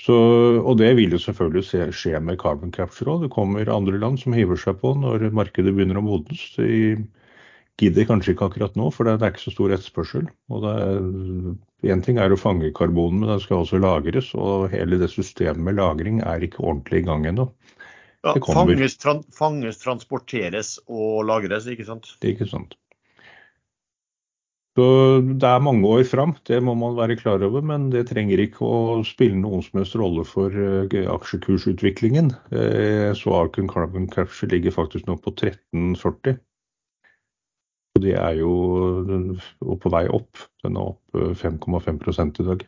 Så, 0.02 0.14
og 0.58 0.80
det 0.80 0.90
vil 0.98 1.14
jo 1.14 1.22
selvfølgelig 1.22 1.64
se, 1.68 1.84
skje 1.94 2.18
med 2.18 2.40
carbon 2.42 2.74
capture 2.74 3.14
òg. 3.14 3.28
Det 3.28 3.34
kommer 3.34 3.70
andre 3.70 4.00
land 4.02 4.18
som 4.18 4.34
hiver 4.34 4.58
seg 4.58 4.80
på 4.80 4.96
når 4.98 5.28
markedet 5.30 5.70
begynner 5.70 6.00
å 6.00 6.02
modnes. 6.02 6.42
De 6.56 6.96
gidder 7.78 8.08
kanskje 8.08 8.34
ikke 8.34 8.48
akkurat 8.50 8.74
nå, 8.74 8.90
for 8.90 9.06
det 9.06 9.20
er 9.20 9.30
ikke 9.30 9.44
så 9.44 9.54
stor 9.54 9.76
etterspørsel. 9.76 10.26
Og 10.50 10.66
det 10.66 10.74
er, 10.80 10.98
en 11.90 12.02
ting 12.04 12.18
er 12.22 12.32
å 12.32 12.38
fange 12.38 12.70
karbonen, 12.76 13.22
men 13.22 13.32
det 13.32 13.40
skal 13.44 13.64
også 13.64 13.80
lagres. 13.82 14.30
Og 14.38 14.68
hele 14.72 15.00
det 15.00 15.10
systemet 15.10 15.62
med 15.66 15.80
lagring 15.80 16.20
er 16.22 16.44
ikke 16.46 16.62
ordentlig 16.62 17.02
i 17.02 17.08
gang 17.08 17.26
ennå. 17.30 17.48
Ja, 18.22 18.36
fanges, 18.46 18.94
tran 19.02 19.24
fanges, 19.34 19.80
transporteres 19.82 20.76
og 20.86 21.24
lagres, 21.26 21.66
ikke 21.66 21.88
sant? 21.88 22.12
Det 22.22 22.30
er 22.30 22.36
ikke 22.36 22.52
sant. 22.52 22.76
Så 24.78 24.84
det 25.20 25.44
er 25.44 25.60
mange 25.60 25.84
år 25.84 26.04
fram, 26.08 26.30
det 26.48 26.62
må 26.64 26.72
man 26.78 26.94
være 26.96 27.18
klar 27.20 27.42
over, 27.44 27.60
men 27.60 27.90
det 27.92 28.06
trenger 28.08 28.40
ikke 28.40 28.64
å 28.64 29.02
spille 29.04 29.36
noen 29.36 29.60
som 29.66 29.82
helst 29.82 29.98
rolle 30.00 30.24
for 30.24 30.54
eh, 30.54 30.94
aksjekursutviklingen. 31.12 32.30
Så 33.18 33.34
Arcon 33.36 33.68
Carbon 33.68 34.06
Capture 34.08 34.48
ligger 34.54 34.72
faktisk 34.78 35.10
nå 35.10 35.18
på 35.20 35.34
1340. 35.34 36.38
Og 37.92 38.04
det 38.04 38.14
er 38.16 38.38
jo 38.40 38.52
på 39.82 39.92
vei 39.92 40.06
opp. 40.08 40.40
Den 40.64 40.78
er 40.80 40.92
opp 40.94 41.18
eh, 41.18 41.34
5,5 41.38 42.40
i 42.40 42.48
dag. 42.48 42.66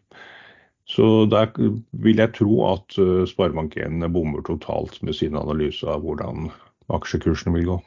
Så 0.85 1.25
der 1.33 1.49
vil 1.57 2.21
jeg 2.21 2.35
tro 2.37 2.59
at 2.69 2.99
eh, 3.01 3.25
Sparebank1 3.31 4.05
bommer 4.13 4.45
totalt 4.45 5.01
med 5.03 5.17
sin 5.17 5.37
analyse 5.41 5.89
av 5.89 6.05
hvordan 6.05 6.51
aksjekursene 6.93 7.57
vil 7.57 7.71
gå. 7.73 7.79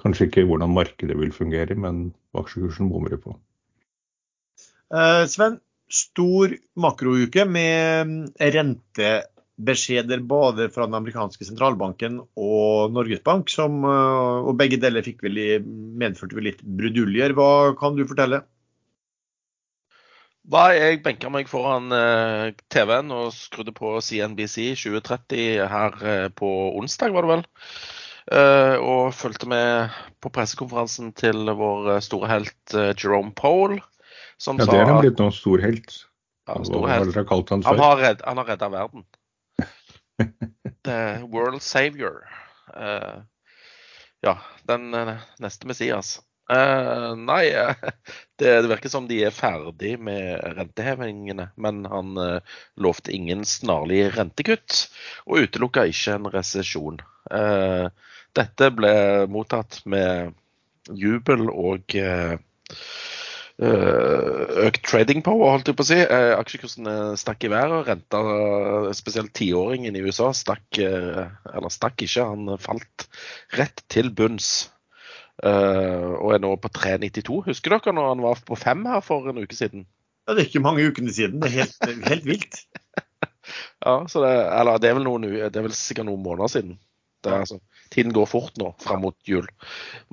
Kanskje 0.00 0.30
ikke 0.30 0.46
hvordan 0.48 0.72
markedet 0.72 1.18
vil 1.20 1.34
fungere, 1.36 1.76
men 1.76 2.14
aksjekursen 2.36 2.88
bommer 2.88 3.12
det 3.12 3.20
på. 3.24 3.36
Eh, 4.96 5.24
Sven, 5.28 5.60
stor 5.92 6.56
makrouke 6.80 7.44
med 7.44 8.08
mm, 8.08 8.22
rentebeskjeder 9.56 10.20
både 10.20 10.68
fra 10.70 10.86
den 10.86 10.94
amerikanske 10.94 11.44
sentralbanken 11.44 12.20
og 12.36 12.92
Norges 12.92 13.22
Bank, 13.22 13.48
som, 13.48 13.84
eh, 13.84 14.48
og 14.48 14.56
begge 14.56 14.76
deler 14.76 15.02
fikk 15.02 15.22
vel 15.22 15.38
i, 15.38 15.58
medførte 15.60 16.36
vel 16.36 16.44
litt 16.44 16.62
bruduljer. 16.62 17.32
Hva 17.32 17.76
kan 17.78 17.96
du 17.96 18.06
fortelle? 18.06 18.42
Nei, 20.48 20.76
jeg 20.78 21.02
benka 21.02 21.28
meg 21.28 21.48
foran 21.48 21.90
eh, 21.90 22.52
TV-en 22.70 23.10
og 23.10 23.32
skrudde 23.34 23.72
på 23.72 23.98
CNBC 24.00 24.76
2030 24.76 25.66
her 25.66 25.96
eh, 26.04 26.28
på 26.28 26.76
onsdag, 26.78 27.12
var 27.12 27.22
det 27.22 27.32
vel. 27.32 27.46
Eh, 28.26 28.76
og 28.78 29.14
fulgte 29.14 29.48
med 29.48 29.90
på 30.20 30.30
pressekonferansen 30.30 31.12
til 31.14 31.50
vår 31.50 32.00
store 32.00 32.28
helt 32.28 32.76
Jerome 33.02 33.32
Pole, 33.34 33.80
som 34.38 34.58
Ja, 34.58 34.66
det 34.66 34.78
er 34.78 34.86
han 34.86 35.00
blitt 35.02 35.18
noen 35.18 35.34
stor 35.34 35.58
helt. 35.58 36.06
ja, 36.46 36.62
stor 36.62 36.86
helt. 36.86 37.14
han 37.16 37.62
Han 37.64 37.78
har, 37.78 37.96
redd, 37.96 38.22
han 38.22 38.36
har 38.36 38.46
redda 38.46 38.68
verden. 38.68 39.04
The 40.86 41.24
World 41.32 41.62
Savior. 41.62 42.28
Uh, 42.74 43.22
ja, 44.24 44.38
den 44.66 44.94
eh, 44.94 45.16
neste 45.42 45.68
Messias. 45.68 46.20
Uh, 46.52 47.12
nei, 47.18 47.50
eh, 47.50 47.74
det, 48.38 48.52
det 48.62 48.70
virker 48.70 48.92
som 48.92 49.08
de 49.10 49.20
er 49.26 49.34
ferdig 49.34 49.96
med 49.98 50.40
rentehevingene, 50.56 51.50
men 51.58 51.84
han 51.90 52.16
uh, 52.18 52.56
lovte 52.78 53.14
ingen 53.14 53.44
snarlig 53.46 54.04
rentekutt, 54.16 54.86
og 55.26 55.46
utelukka 55.46 55.86
ikke 55.90 56.16
en 56.16 56.30
resesjon. 56.32 57.02
Uh, 57.30 57.90
dette 58.36 58.70
ble 58.76 58.96
mottatt 59.32 59.80
med 59.88 60.34
jubel 60.94 61.48
og 61.50 61.94
eh, 61.98 62.36
økt 63.56 64.82
trading 64.84 65.22
power, 65.24 65.54
holdt 65.54 65.70
jeg 65.70 65.76
på 65.78 65.84
å 65.84 65.88
si. 65.88 65.96
Eh, 66.02 66.32
aksjekursene 66.36 67.16
stakk 67.16 67.46
i 67.46 67.50
været. 67.52 67.86
Renta, 67.88 68.20
eh, 68.20 68.88
spesielt 68.96 69.32
tiåringen 69.36 69.96
i 69.96 70.02
USA, 70.04 70.32
stakk 70.36 70.80
eh, 70.82 71.24
Eller 71.54 71.72
stakk 71.72 72.02
ikke, 72.04 72.26
han 72.28 72.58
falt 72.60 73.06
rett 73.56 73.80
til 73.88 74.12
bunns. 74.12 74.68
Eh, 75.44 76.08
og 76.16 76.34
er 76.34 76.40
nå 76.40 76.54
på 76.60 76.68
3,92. 76.72 77.42
Husker 77.48 77.76
dere 77.76 77.96
når 77.96 78.10
han 78.12 78.24
var 78.24 78.40
på 78.44 78.56
5 78.60 78.84
her 78.92 79.00
for 79.04 79.28
en 79.28 79.40
uke 79.40 79.56
siden? 79.56 79.86
Ja, 80.26 80.34
det 80.34 80.42
er 80.42 80.50
ikke 80.50 80.64
mange 80.64 80.84
ukene 80.84 81.12
siden. 81.12 81.40
Det 81.40 81.52
er 81.52 81.64
helt, 81.64 82.08
helt 82.08 82.28
vilt. 82.28 82.62
Ja, 83.86 84.00
så 84.10 84.24
det, 84.24 84.30
eller 84.58 84.80
det 84.82 84.88
er 84.88 84.96
vel 84.96 85.04
noen, 85.06 85.22
det 85.22 85.54
er 85.54 85.62
vel 85.62 85.74
sikkert 85.76 86.08
noen 86.08 86.22
måneder 86.24 86.50
siden. 86.50 86.72
Det 87.22 87.30
er, 87.30 87.44
altså, 87.44 87.60
tiden 87.94 88.14
går 88.16 88.28
fort 88.30 88.56
nå, 88.60 88.72
fram 88.82 89.04
mot 89.06 89.16
jul. 89.28 89.48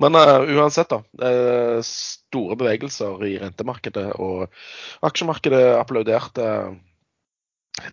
Men 0.02 0.18
uh, 0.18 0.42
uansett, 0.56 0.90
da. 0.92 1.02
Er 1.24 1.84
store 1.86 2.58
bevegelser 2.60 3.22
i 3.28 3.36
rentemarkedet, 3.42 4.10
og 4.18 4.50
aksjemarkedet 5.06 5.62
applauderte 5.78 6.50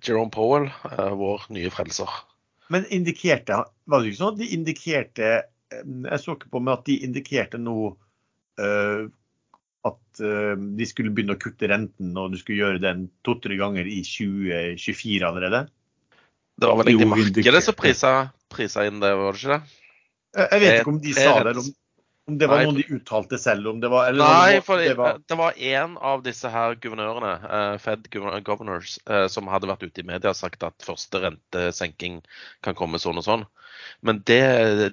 Jerome 0.02 0.32
Powell, 0.34 0.70
uh, 0.92 1.14
vår 1.18 1.50
nye 1.56 1.72
frelser. 1.74 2.22
Men 2.72 2.88
indikerte 2.94 3.64
Var 3.86 4.02
det 4.02 4.12
ikke 4.12 4.22
sånn 4.22 4.36
at 4.36 4.42
de 4.42 4.52
indikerte 4.56 5.32
eh, 5.42 5.82
Jeg 5.84 6.24
så 6.24 6.38
ikke 6.38 6.54
på 6.54 6.64
meg 6.64 6.80
at 6.80 6.88
de 6.88 7.00
indikerte 7.08 7.60
noe 7.62 7.96
eh, 8.62 9.10
at 9.88 10.22
eh, 10.22 10.54
de 10.78 10.86
skulle 10.86 11.10
begynne 11.10 11.34
å 11.34 11.42
kutte 11.42 11.66
renten, 11.72 12.12
og 12.14 12.34
du 12.34 12.38
skulle 12.38 12.60
gjøre 12.62 12.84
den 12.84 13.08
to-tre 13.26 13.56
ganger 13.58 13.88
i 13.90 14.04
2024 14.06 15.26
allerede? 15.26 15.64
Det 16.62 16.70
var 16.70 16.78
vel 16.78 16.92
egentlig 16.92 17.10
markedet 17.10 17.62
som 17.66 17.78
prisa, 17.80 18.12
prisa 18.52 18.86
inn 18.88 19.00
det, 19.04 19.14
var 19.18 19.38
det 19.38 19.42
ikke 19.42 19.56
det? 19.58 19.78
Jeg 20.42 20.64
vet 20.64 20.76
ikke 20.80 20.94
om 20.94 21.00
de 21.04 21.14
sa 21.16 21.32
det, 21.44 21.52
eller 21.52 21.62
om, 21.62 21.72
om 22.32 22.38
det 22.40 22.48
var 22.48 22.62
Nei. 22.62 22.66
noe 22.68 22.78
de 22.78 22.98
uttalte 22.98 23.40
selv. 23.42 23.68
Om 23.74 23.80
det 23.84 23.90
var, 23.92 24.10
eller 24.12 24.24
Nei, 24.24 24.60
om 24.60 24.66
for 24.68 24.80
det 24.80 24.94
var, 25.00 25.18
det 25.28 25.38
var 25.40 25.58
en 25.76 25.98
av 26.12 26.24
disse 26.26 26.52
her 26.54 26.78
guvernørene, 26.84 27.34
eh, 27.58 27.74
Fed 27.84 28.08
governors, 28.12 28.98
eh, 29.10 29.26
som 29.32 29.50
hadde 29.52 29.70
vært 29.72 29.84
ute 29.84 30.04
i 30.04 30.08
media 30.08 30.32
og 30.32 30.40
sagt 30.40 30.64
at 30.68 30.86
første 30.86 31.24
rentesenking 31.26 32.22
kan 32.64 32.78
komme 32.80 33.02
sånn 33.02 33.20
og 33.20 33.28
sånn. 33.28 33.48
Men 34.06 34.22
det, 34.30 34.42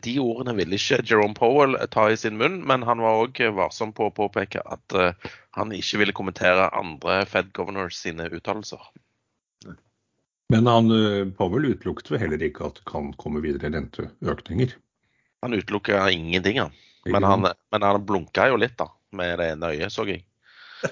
de 0.05 0.15
ordene 0.23 0.55
ville 0.59 0.79
ikke 0.79 1.03
Jerome 1.07 1.37
Powell 1.37 1.77
ta 1.93 2.09
i 2.11 2.17
sin 2.19 2.39
munn, 2.41 2.61
men 2.67 2.87
han 2.89 3.03
var 3.05 3.21
òg 3.23 3.41
varsom 3.57 3.93
på 3.97 4.09
å 4.09 4.15
påpeke 4.15 4.65
at 4.65 4.97
eh, 4.97 5.29
han 5.59 5.75
ikke 5.77 6.03
ville 6.03 6.17
kommentere 6.17 6.71
andre 6.77 7.21
Fed 7.29 7.53
governors 7.57 7.99
sine 8.01 8.27
uttalelser. 8.33 8.83
Men 10.49 10.67
han, 10.67 10.91
eh, 10.91 11.25
Powell 11.37 11.67
utelukket 11.75 12.11
vel 12.11 12.23
heller 12.23 12.43
ikke 12.47 12.65
at 12.71 12.79
det 12.81 12.87
kan 12.89 13.11
komme 13.21 13.43
videre 13.45 13.69
renteøkninger. 13.75 14.73
Han 15.45 15.55
utelukker 15.55 16.09
ingenting, 16.11 16.57
ja. 16.63 16.71
Men 17.07 17.23
han, 17.25 17.45
men 17.73 17.85
han 17.85 18.01
blunka 18.05 18.49
jo 18.51 18.57
litt, 18.61 18.77
da, 18.81 18.89
med 19.13 19.39
det 19.41 19.53
ene 19.53 19.71
øyet, 19.75 19.93
så 19.93 20.07
jeg. 20.09 20.25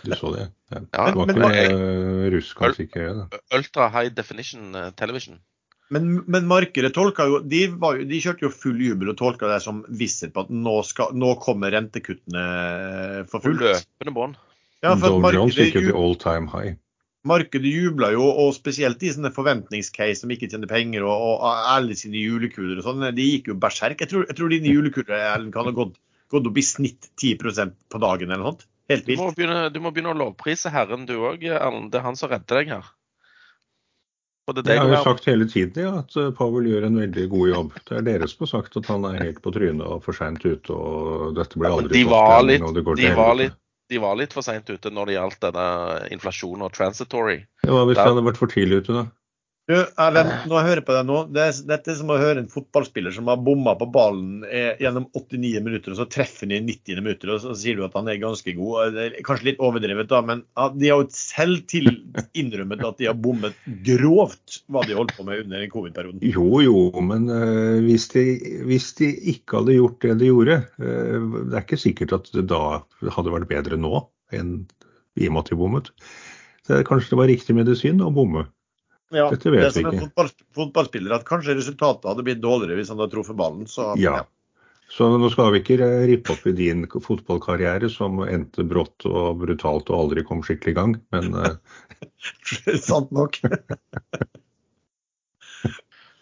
Du 0.05 0.13
så 0.19 0.33
det? 0.35 0.49
Ja. 0.73 0.81
Ja, 0.93 1.07
Det 1.11 1.17
var 1.17 1.27
Men- 1.27 1.37
ikke 1.37 1.49
men- 1.49 1.77
uh, 1.81 2.31
russ, 2.35 2.53
kanskje 2.59 2.87
ikke 2.89 3.03
det. 3.31 3.41
Ultra 3.55 3.89
high 3.95 4.09
definition 4.15 4.75
eh, 4.75 4.91
television. 4.91 5.39
men, 5.91 6.25
men 6.27 6.47
markedet 6.51 6.93
tolka 6.95 7.25
jo 7.31 7.39
de, 7.47 7.69
var 7.79 7.95
de 8.03 8.19
kjørte 8.21 8.43
jo 8.43 8.51
full 8.51 8.81
jubel 8.83 9.13
og 9.13 9.17
tolka 9.21 9.47
det 9.47 9.61
som 9.63 9.85
visshet 9.89 10.33
på 10.35 10.43
at 10.43 10.51
nå, 10.51 10.83
skal, 10.85 11.13
nå 11.15 11.37
kommer 11.41 11.71
rentekuttene 11.71 13.27
for 13.31 13.41
fullt. 13.41 13.61
løpende 13.63 14.13
bånd. 14.17 14.35
Ja, 14.83 14.97
Dow 14.99 15.23
Jones 15.33 15.55
gikk 15.55 15.79
jo 15.79 15.85
til 15.87 15.95
all 15.97 16.17
time 16.19 16.51
high. 16.51 16.75
Markedet 17.29 17.73
jubla 17.73 18.11
jo, 18.15 18.25
og 18.45 18.55
spesielt 18.57 19.01
de 19.03 19.13
sånne 19.15 19.33
forventningscase 19.35 20.23
som 20.23 20.33
ikke 20.35 20.49
tjener 20.53 20.71
penger, 20.71 21.05
og, 21.07 21.27
og 21.37 21.45
alle 21.75 21.97
sine 21.99 22.21
julekuler 22.23 22.81
og 22.81 22.87
sånn, 22.87 23.07
de 23.17 23.29
gikk 23.31 23.53
jo 23.53 23.59
berserk. 23.63 24.01
Jeg 24.05 24.13
tror, 24.13 24.27
jeg 24.31 24.39
tror 24.39 24.53
dine 24.55 24.73
julekuler 24.73 25.19
Erlend, 25.19 25.53
kan 25.57 25.69
ha 25.69 25.75
gått, 25.77 25.99
gått 26.33 26.49
opp 26.51 26.61
i 26.61 26.67
snitt 26.67 27.11
10% 27.21 27.77
på 27.93 28.03
dagen 28.03 28.31
eller 28.31 28.45
noe 28.45 28.55
sånt. 28.55 28.67
Helt 28.91 29.07
Du 29.09 29.17
må, 29.19 29.31
vilt. 29.31 29.41
begynne, 29.41 29.65
du 29.75 29.81
må 29.83 29.91
begynne 29.91 30.15
å 30.15 30.21
lovprise 30.21 30.71
Herren 30.71 31.09
du 31.09 31.17
òg, 31.19 31.43
Erlend. 31.51 31.91
Det 31.93 31.99
er 32.01 32.07
han 32.07 32.19
som 32.19 32.31
redder 32.31 32.63
deg 32.63 32.77
her. 32.77 32.93
Og 34.47 34.55
det 34.55 34.63
er 34.71 34.77
Jeg 34.77 34.83
har 34.85 34.93
jo 34.95 34.99
sagt 35.03 35.25
hele 35.27 35.47
tiden 35.51 35.83
ja, 35.83 35.93
at 36.05 36.13
Pavel 36.15 36.35
Powell 36.39 36.67
gjør 36.71 36.85
en 36.87 36.99
veldig 37.01 37.25
god 37.33 37.49
jobb. 37.51 37.73
Det 37.89 37.97
er 37.99 38.05
dere 38.07 38.29
som 38.31 38.45
har 38.45 38.51
sagt 38.53 38.77
at 38.79 38.91
han 38.93 39.07
er 39.09 39.17
helt 39.19 39.41
på 39.43 39.51
trynet 39.57 39.83
og 39.83 40.05
for 40.05 40.15
seint 40.15 40.45
ute, 40.47 40.71
og 40.71 41.33
dette 41.35 41.59
blir 41.59 41.73
Ja, 41.73 41.81
men 41.81 41.91
de 41.91 42.03
var 42.07 42.45
litt- 42.47 42.63
og 42.63 42.77
det 42.77 42.85
går 42.87 43.01
de 43.01 43.09
til 43.09 43.17
var 43.19 43.33
helvete. 43.35 43.57
De 43.89 43.99
var 44.03 44.17
litt 44.19 44.33
for 44.35 44.43
seint 44.43 44.67
ute 44.71 44.91
når 44.91 45.07
det 45.07 45.15
gjaldt 45.17 45.41
denne 45.47 45.67
inflasjonen 46.17 46.65
og 46.67 46.73
transitory. 46.75 47.37
Ja, 47.65 47.85
hvis 47.87 47.97
Der- 47.97 48.05
de 48.09 48.15
hadde 48.15 48.25
vært 48.27 48.41
for 48.41 48.47
tidlig 48.51 48.83
ute, 48.83 48.93
da? 48.93 49.05
Du, 49.67 49.75
Erlend, 49.75 50.29
når 50.47 50.61
jeg 50.61 50.67
hører 50.69 50.83
på 50.87 50.95
deg 50.95 51.07
nå, 51.09 51.17
det 51.35 51.43
er, 51.43 51.57
dette 51.67 51.91
er 51.91 51.97
som 51.99 52.11
å 52.15 52.19
høre 52.21 52.39
en 52.39 52.51
fotballspiller 52.51 53.11
som 53.17 53.27
har 53.27 53.41
bomma 53.43 53.73
på 53.75 53.89
ballen 53.91 54.45
eh, 54.47 54.79
gjennom 54.79 55.09
89 55.11 55.65
minutter, 55.67 55.91
og 55.91 55.99
så 55.99 56.07
treffer 56.07 56.47
han 56.47 56.55
i 56.55 56.61
90 56.69 57.01
minutter, 57.01 57.33
og 57.35 57.41
så 57.43 57.55
sier 57.59 57.75
du 57.75 57.83
at 57.83 57.97
han 57.99 58.07
er 58.13 58.21
ganske 58.23 58.55
god. 58.55 58.95
Det 58.95 59.07
er 59.09 59.27
kanskje 59.27 59.49
litt 59.49 59.65
overdrevet, 59.67 60.07
da, 60.13 60.23
men 60.29 60.45
de 60.79 60.93
har 60.93 61.03
jo 61.03 61.09
selv 61.11 61.65
til 61.67 61.91
innrømmet 62.39 62.87
at 62.87 63.03
de 63.03 63.11
har 63.11 63.19
bommet 63.19 63.59
grovt 63.89 64.61
hva 64.71 64.87
de 64.87 64.95
holdt 65.01 65.17
på 65.19 65.27
med 65.27 65.43
under 65.49 65.59
den 65.59 65.75
covid-perioden. 65.75 66.23
Jo, 66.23 66.47
jo, 66.63 66.87
men 67.03 67.27
uh, 67.27 67.83
hvis, 67.83 68.07
de, 68.15 68.27
hvis 68.71 68.93
de 69.03 69.11
ikke 69.35 69.65
hadde 69.65 69.81
gjort 69.81 69.99
det 70.07 70.19
de 70.23 70.31
gjorde 70.31 70.61
uh, 70.79 71.43
Det 71.43 71.57
er 71.57 71.65
ikke 71.65 71.83
sikkert 71.89 72.15
at 72.21 72.31
det 72.39 72.47
da 72.55 72.63
hadde 73.19 73.35
vært 73.35 73.51
bedre 73.51 73.83
nå 73.83 74.07
enn 74.35 74.61
i 75.19 75.27
og 75.27 75.35
med 75.35 75.43
at 75.43 75.51
de 75.51 75.59
bommet. 75.59 75.97
Så 76.67 76.85
kanskje 76.87 77.17
det 77.17 77.19
var 77.19 77.31
riktig 77.31 77.55
medisin 77.57 78.03
å 78.05 78.15
bomme. 78.15 78.47
Ja, 79.15 79.29
Dette 79.31 79.53
vet 79.53 79.63
det 79.63 79.69
er 79.69 79.75
som 79.75 79.91
en 79.91 80.01
fotball, 80.03 80.31
fotballspiller, 80.57 81.13
at 81.15 81.27
kanskje 81.29 81.55
resultatet 81.59 82.09
hadde 82.11 82.25
blitt 82.27 82.41
dårligere 82.43 82.81
hvis 82.81 82.91
han 82.91 82.99
hadde 83.03 83.15
truffet 83.15 83.39
ballen. 83.39 83.69
Så 83.71 83.93
Ja. 84.03 84.25
Så 84.87 85.09
nå 85.19 85.29
skal 85.33 85.51
vi 85.51 85.61
ikke 85.65 85.77
rippe 86.07 86.31
opp 86.31 86.45
i 86.47 86.55
din 86.55 86.85
fotballkarriere, 86.87 87.89
som 87.91 88.21
endte 88.23 88.63
brått 88.63 89.03
og 89.11 89.41
brutalt 89.43 89.91
og 89.91 89.99
aldri 89.99 90.23
kom 90.27 90.45
skikkelig 90.47 90.77
i 90.77 90.79
gang. 90.79 90.95
Men 91.15 91.35
eh, 91.43 92.79
sant 92.89 93.11
nok. 93.11 93.41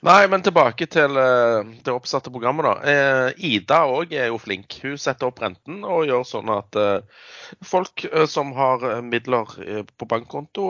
Nei, 0.05 0.26
men 0.28 0.42
tilbake 0.44 0.84
til 0.92 1.16
eh, 1.16 1.68
det 1.84 1.92
oppsatte 1.94 2.28
programmet, 2.32 2.66
da. 2.66 2.72
Eh, 2.92 3.44
Ida 3.55 3.84
òg 3.88 4.11
er 4.12 4.26
jo 4.28 4.40
flink. 4.42 4.76
Hun 4.82 4.98
setter 5.00 5.30
opp 5.30 5.40
renten 5.40 5.78
og 5.80 6.05
gjør 6.05 6.26
sånn 6.28 6.50
at 6.52 6.76
eh, 6.76 7.22
folk 7.64 8.05
som 8.28 8.52
har 8.59 8.84
midler 9.07 9.55
på 9.96 10.09
bankkonto, 10.11 10.66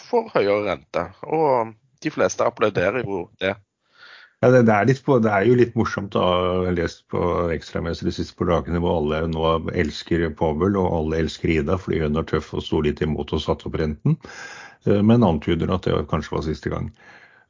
får 0.00 0.30
høyere 0.32 0.62
rente. 0.70 1.04
Og 1.28 1.74
de 2.00 2.14
fleste 2.14 2.46
applauderer 2.46 3.04
jo 3.04 3.26
det. 3.42 3.52
ja, 4.40 4.48
det, 4.48 4.64
det, 4.70 4.78
er 4.78 5.04
på, 5.04 5.18
det 5.20 5.34
er 5.34 5.50
jo 5.50 5.60
litt 5.60 5.76
morsomt 5.76 6.16
jeg 6.16 6.40
har 6.40 6.72
lest 6.72 7.04
på 7.12 7.20
Ekstramester 7.52 8.08
de 8.08 8.16
siste 8.16 8.38
par 8.38 8.48
dagene 8.48 8.80
hvor 8.80 9.02
alle 9.02 9.26
nå 9.28 9.44
elsker 9.76 10.24
Pavel 10.38 10.80
og 10.80 10.88
alle 11.02 11.20
elsker 11.26 11.52
Ida 11.58 11.76
fordi 11.76 12.00
hun 12.06 12.16
er 12.16 12.32
tøff 12.32 12.54
og 12.56 12.64
sto 12.64 12.80
litt 12.86 13.04
imot 13.04 13.36
og 13.36 13.44
satte 13.44 13.68
opp 13.68 13.76
renten. 13.82 14.16
Men 14.88 15.26
antyder 15.26 15.68
at 15.74 15.84
det 15.84 16.06
kanskje 16.08 16.38
var 16.38 16.48
siste 16.48 16.72
gang. 16.72 16.88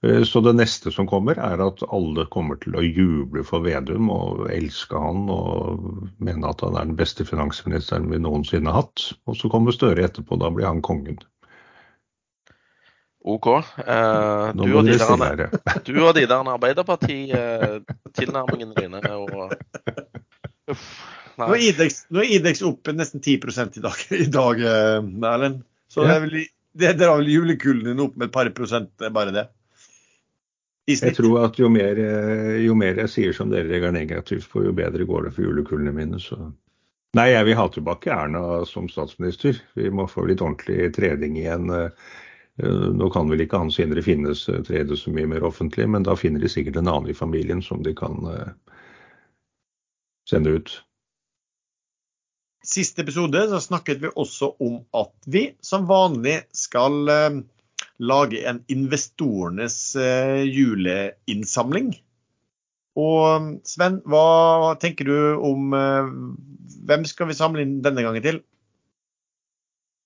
Eh, 0.03 0.23
Så 0.25 0.41
det 0.41 0.53
neste 0.57 0.91
som 0.93 1.07
kommer, 1.09 1.39
er 1.39 1.61
at 1.61 1.83
alle 1.93 2.27
kommer 2.33 2.57
til 2.63 2.75
å 2.77 2.83
juble 2.85 3.45
for 3.45 3.61
Vedum 3.65 4.11
og 4.15 4.51
elske 4.53 4.97
han 4.97 5.29
og 5.33 6.09
mene 6.19 6.49
at 6.49 6.61
han 6.65 6.77
er 6.77 6.85
den 6.89 6.97
beste 6.97 7.25
finansministeren 7.29 8.11
vi 8.13 8.19
noensinne 8.23 8.71
har 8.73 8.81
hatt. 8.85 8.99
Og 9.29 9.37
så 9.37 9.49
kommer 9.53 9.73
Støre 9.77 10.05
etterpå, 10.07 10.37
da 10.41 10.51
blir 10.55 10.67
han 10.69 10.83
kongen. 10.83 11.19
OK. 13.21 13.47
Eh, 13.85 14.47
du, 14.57 14.73
og 14.73 14.85
de 14.89 14.97
der, 14.97 15.49
du 15.85 16.01
og 16.01 16.15
de 16.17 16.25
der 16.27 16.49
Arbeiderparti-tilnærmingene 16.57 18.75
dine 18.79 19.01
og 19.17 19.31
Uff. 20.71 20.87
Nå 21.41 21.47
er. 21.55 21.61
Idex, 21.71 21.93
nå 22.13 22.19
er 22.23 22.31
Idex 22.37 22.57
opp 22.69 22.83
nesten 22.93 23.21
10 23.25 23.33
i 23.33 23.35
dag, 23.85 23.99
i 24.13 24.29
dag 24.33 24.57
eh, 24.61 24.99
Erlend. 25.33 25.59
Så 25.91 25.99
det, 26.07 26.15
er 26.15 26.21
vel, 26.25 26.35
det 26.79 26.99
drar 27.01 27.17
vel 27.19 27.33
julekulen 27.33 27.87
din 27.89 28.03
opp 28.05 28.15
med 28.17 28.27
et 28.29 28.35
par 28.35 28.49
prosent, 28.55 28.93
er 29.03 29.11
bare 29.15 29.33
det. 29.35 29.47
Jeg 30.91 31.17
tror 31.17 31.45
at 31.45 31.59
jo 31.61 31.69
mer, 31.73 31.99
eh, 31.99 32.57
jo 32.65 32.75
mer 32.79 32.99
jeg 33.05 33.13
sier 33.13 33.37
som 33.37 33.53
dere 33.53 33.81
er 33.81 33.95
negativt 33.95 34.49
på, 34.51 34.65
jo 34.67 34.75
bedre 34.77 35.07
går 35.09 35.29
det 35.29 35.35
for 35.37 35.47
julekullene 35.47 35.95
mine. 35.95 36.21
Så 36.23 36.39
Nei, 37.19 37.33
jeg 37.33 37.47
vil 37.49 37.57
ha 37.59 37.67
tilbake 37.67 38.11
Erna 38.15 38.65
som 38.71 38.87
statsminister. 38.87 39.57
Vi 39.75 39.89
må 39.91 40.05
få 40.07 40.29
litt 40.29 40.43
ordentlig 40.45 40.93
trening 40.95 41.41
igjen. 41.41 41.71
Eh, 41.75 42.11
Nå 42.95 43.09
kan 43.11 43.31
vel 43.31 43.41
ikke 43.45 43.61
Hans 43.63 43.79
Indre 43.81 44.03
Finnes 44.05 44.45
eh, 44.49 44.61
trede 44.67 44.99
så 44.99 45.13
mye 45.15 45.29
mer 45.31 45.47
offentlig, 45.47 45.89
men 45.89 46.05
da 46.07 46.17
finner 46.19 46.43
de 46.43 46.51
sikkert 46.51 46.81
en 46.81 46.91
annen 46.91 47.11
i 47.11 47.17
familien 47.17 47.63
som 47.65 47.83
de 47.83 47.95
kan 47.97 48.21
eh, 48.31 48.53
sende 50.29 50.57
ut. 50.59 50.75
Siste 52.67 53.03
episode 53.03 53.47
så 53.49 53.61
snakket 53.65 54.03
vi 54.03 54.11
også 54.13 54.53
om 54.61 54.83
at 54.93 55.15
vi 55.27 55.47
som 55.65 55.89
vanlig 55.89 56.43
skal 56.57 57.01
eh, 57.09 57.41
lage 58.01 58.43
en 58.49 58.63
investorenes 58.73 59.79
eh, 59.97 60.43
juleinnsamling. 60.49 61.93
Og 63.01 63.51
Sven, 63.69 64.01
hva 64.09 64.75
tenker 64.83 65.07
du 65.07 65.19
om 65.47 65.75
eh, 65.79 66.09
Hvem 66.91 67.05
skal 67.07 67.29
vi 67.31 67.37
samle 67.39 67.63
inn 67.63 67.77
denne 67.85 68.03
gangen 68.03 68.25
til? 68.25 68.41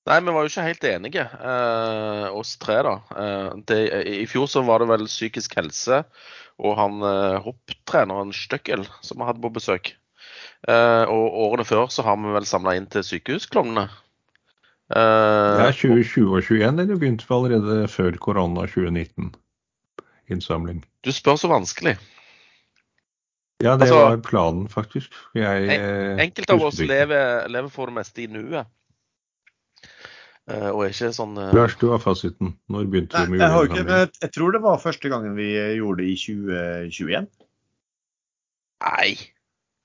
Nei, 0.04 0.18
vi 0.20 0.32
var 0.36 0.44
jo 0.44 0.50
ikke 0.50 0.66
helt 0.66 0.84
enige, 0.84 1.22
eh, 1.24 2.26
oss 2.36 2.58
tre, 2.60 2.82
da. 2.84 2.94
Eh, 3.16 3.52
det, 3.70 3.78
I 4.20 4.26
fjor 4.28 4.50
så 4.52 4.60
var 4.66 4.82
det 4.82 4.90
vel 4.90 5.06
psykisk 5.08 5.56
helse 5.56 6.02
og 6.62 6.76
han 6.78 7.02
eh, 7.02 7.42
hopptreneren 7.42 8.32
Støkkel 8.34 8.86
som 9.02 9.20
vi 9.20 9.28
hadde 9.28 9.42
på 9.42 9.52
besøk. 9.54 9.94
Eh, 10.68 11.04
og 11.10 11.38
årene 11.48 11.66
før 11.68 11.88
så 11.92 12.04
har 12.06 12.18
vi 12.20 12.34
vel 12.34 12.46
samla 12.48 12.76
inn 12.78 12.88
til 12.90 13.06
sykehusklovnene. 13.06 13.88
Eh, 14.92 15.60
Ja, 15.64 15.70
2020 15.72 16.28
og 16.28 16.42
2021 16.44 16.82
eller 16.82 16.98
begynte 17.00 17.24
vi 17.28 17.34
allerede 17.34 17.88
før 17.88 18.18
korona 18.20 18.66
2019. 18.68 19.30
Innsamling. 20.28 20.82
Du 21.04 21.12
spør 21.12 21.36
så 21.40 21.48
vanskelig. 21.48 21.96
Ja, 23.62 23.76
det 23.76 23.86
Altså- 23.88 23.94
var 24.02 24.16
planen, 24.16 24.68
faktisk. 24.68 25.12
Jeg, 25.34 25.68
en, 25.78 26.20
Enkelte 26.20 26.52
av 26.52 26.62
oss 26.62 26.78
lever, 26.80 27.48
lever 27.48 27.68
for 27.70 27.86
det 27.86 27.94
meste 27.94 28.22
i 28.22 28.26
nuet. 28.26 28.66
Eh, 30.46 30.68
og 30.68 30.82
er 30.84 30.92
ikke 30.92 31.12
sånn 31.16 31.38
uh... 31.38 31.52
Lars, 31.56 31.76
du 31.80 31.88
har 31.88 31.98
fasiten. 32.02 32.50
Når 32.68 32.84
begynte 32.92 33.16
Nei, 33.16 33.24
du 33.24 33.30
med 33.32 33.40
jeg, 33.40 33.48
har 33.54 33.64
ikke, 33.64 33.78
juleinnsamling? 33.78 34.12
jeg, 34.12 34.20
jeg 34.26 34.32
tror 34.36 34.52
det 34.52 34.62
var 34.66 34.82
første 34.82 35.08
gangen 35.08 35.36
vi 35.38 35.46
gjorde 35.78 36.02
det 36.02 36.08
i 36.10 36.16
2021. 36.20 37.28
Nei. 38.84 39.14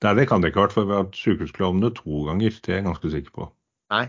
Nei, 0.04 0.14
det 0.16 0.28
kan 0.28 0.40
det 0.42 0.50
ikke 0.50 0.60
ha 0.60 0.66
vært, 0.66 0.76
for 0.76 0.84
vi 0.88 0.92
har 0.96 1.04
hatt 1.06 1.16
sykehusklovnene 1.16 1.94
to 1.96 2.24
ganger. 2.28 2.50
Det 2.60 2.68
er 2.74 2.80
jeg 2.82 2.84
ganske 2.90 3.12
sikker 3.14 3.32
på. 3.38 3.48
Nei, 3.94 4.04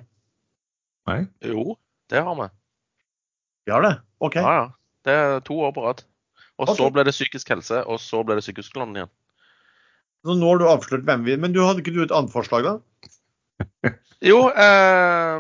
Nei? 1.12 1.26
Jo, 1.44 1.76
det 2.12 2.24
har 2.24 2.38
vi. 2.40 2.48
vi 3.68 3.76
har 3.76 3.86
det. 3.86 3.96
OK. 4.24 4.40
Ja, 4.40 4.54
ja. 4.62 4.68
Det 5.06 5.18
er 5.18 5.40
to 5.46 5.58
år 5.66 5.74
på 5.76 5.84
rad. 5.86 6.04
Og 6.62 6.70
så 6.78 6.92
ble 6.94 7.04
det 7.08 7.16
psykisk 7.16 7.50
helse, 7.50 7.82
og 7.90 7.98
så 8.00 8.22
ble 8.24 8.38
det 8.38 8.46
psykisk 8.46 8.70
sykehusklovnen 8.70 9.02
igjen. 9.02 9.12
Så 10.22 10.38
nå 10.38 10.52
har 10.52 10.62
du 10.62 10.68
avslørt 10.70 11.08
hvem 11.08 11.24
vi 11.26 11.34
Men 11.42 11.54
du 11.56 11.64
hadde 11.66 11.82
ikke 11.82 11.96
du 11.96 12.04
et 12.04 12.14
annet 12.14 12.34
forslag, 12.34 12.68
da? 12.68 12.76
Jo, 14.22 14.52
eh, 14.54 15.38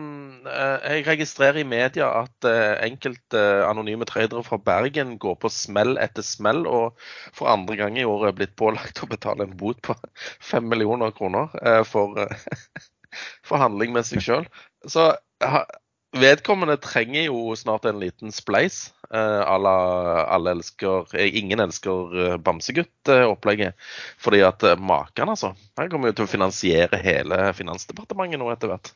eh, 0.49 0.85
jeg 0.89 1.03
registrerer 1.05 1.59
i 1.61 1.65
media 1.69 2.07
at 2.23 2.47
eh, 2.49 2.79
enkelte 2.87 3.41
anonyme 3.67 4.07
tradere 4.09 4.41
fra 4.41 4.57
Bergen 4.57 5.19
går 5.21 5.35
på 5.43 5.51
smell 5.53 5.99
etter 6.01 6.25
smell, 6.25 6.63
og 6.65 6.97
for 7.29 7.51
andre 7.51 7.77
gang 7.77 7.99
i 8.01 8.07
år 8.09 8.31
er 8.31 8.39
blitt 8.39 8.55
pålagt 8.57 9.03
å 9.05 9.09
betale 9.11 9.45
en 9.45 9.53
bot 9.59 9.77
på 9.85 9.93
fem 10.49 10.65
millioner 10.65 11.13
kroner 11.13 11.53
eh, 11.61 11.83
for, 11.85 12.17
eh, 12.25 12.81
for 13.47 13.61
handling 13.61 13.93
med 13.93 14.09
seg 14.09 14.25
sjøl. 14.25 14.49
Så 14.89 15.11
vedkommende 16.17 16.77
trenger 16.81 17.29
jo 17.29 17.53
snart 17.55 17.85
en 17.87 18.01
liten 18.01 18.33
spleis. 18.35 18.89
Eh, 19.11 19.41
à 19.43 19.57
la 19.59 19.75
alle 20.31 20.53
elsker 20.55 21.09
eh, 21.19 21.35
Ingen 21.35 21.59
elsker 21.59 22.13
eh, 22.15 22.37
Bamsegutt-opplegget. 22.37 23.75
Fordi 24.17 24.41
at 24.47 24.63
maken, 24.79 25.29
altså. 25.29 25.53
Han 25.79 25.89
kommer 25.91 26.11
jo 26.11 26.19
til 26.19 26.27
å 26.27 26.31
finansiere 26.31 27.01
hele 27.03 27.51
Finansdepartementet 27.57 28.39
nå 28.39 28.51
etter 28.53 28.71
hvert. 28.71 28.93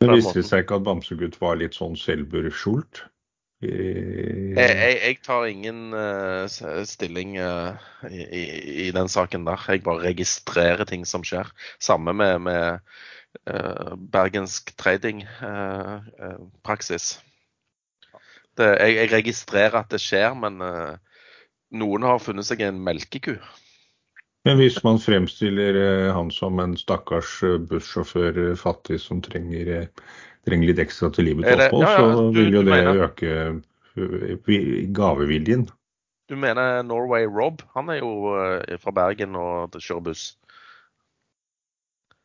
Men 0.00 0.14
viste 0.14 0.34
det 0.34 0.42
måten. 0.42 0.50
seg 0.50 0.64
ikke 0.64 0.78
at 0.78 0.86
Bamsegutt 0.86 1.40
var 1.42 1.58
litt 1.58 1.78
sånn 1.78 1.98
selvburskjult. 1.98 3.06
Jeg, 3.62 4.56
jeg, 4.58 4.94
jeg 4.98 5.18
tar 5.22 5.44
ingen 5.46 5.92
uh, 5.94 6.50
stilling 6.82 7.36
uh, 7.38 7.78
i, 8.10 8.24
i, 8.88 8.88
den 8.90 9.06
saken 9.06 9.46
der. 9.46 9.62
Jeg 9.70 9.84
bare 9.86 10.02
registrerer 10.02 10.82
ting 10.90 11.06
som 11.06 11.22
skjer. 11.22 11.46
Samme 11.78 12.10
med, 12.18 12.42
med 12.48 12.80
bergensk 14.12 14.76
trading-praksis. 14.78 17.20
det, 18.58 18.78
jeg, 18.80 18.96
jeg 18.96 19.12
registrerer 19.12 19.78
at 19.80 19.90
det 19.90 20.00
skjer, 20.02 20.34
men 20.36 20.60
eh, 20.60 20.96
noen 21.72 22.02
har 22.06 22.18
funnet 22.22 22.46
seg 22.48 22.60
en 22.66 22.80
melkeku. 22.84 23.36
Men 24.44 24.56
hvis 24.58 24.84
man 24.84 24.98
fremstiller 25.00 25.74
eh, 25.78 26.14
han 26.14 26.30
som 26.34 26.58
en 26.60 26.76
stakkars 26.76 27.42
eh, 27.46 27.58
bussjåfør, 27.70 28.50
eh, 28.50 28.56
fattig, 28.58 29.00
som 29.00 29.22
trenger, 29.24 29.66
eh, 29.76 29.86
trenger 30.48 30.66
litt 30.72 30.82
ekstra 30.82 31.10
til 31.14 31.24
livet 31.30 31.44
til 31.48 31.60
opphold, 31.68 31.86
ja, 31.86 31.92
ja, 31.94 31.98
så 32.18 32.22
vil 32.36 32.52
jo 32.58 32.62
det 32.66 32.74
mener- 32.74 33.02
øke 33.06 33.28
eh, 33.96 34.36
gaveviljen. 34.96 35.68
Du 36.30 36.36
mener 36.38 36.82
Norway 36.86 37.26
Rob? 37.26 37.62
Han 37.74 37.88
er 37.92 37.98
jo 38.00 38.10
eh, 38.40 38.78
fra 38.80 38.92
Bergen 38.94 39.36
og 39.36 39.74
kjører 39.78 40.04
buss. 40.10 40.22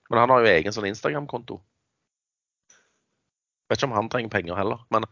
Men 0.10 0.22
han 0.24 0.34
har 0.34 0.44
jo 0.44 0.54
egen 0.54 0.76
sånn 0.76 0.88
Instagram-konto. 0.90 1.60
Vet 3.68 3.82
ikke 3.82 3.90
om 3.90 3.98
han 3.98 4.10
trenger 4.12 4.32
penger 4.32 4.56
heller. 4.56 4.84
Men 4.94 5.06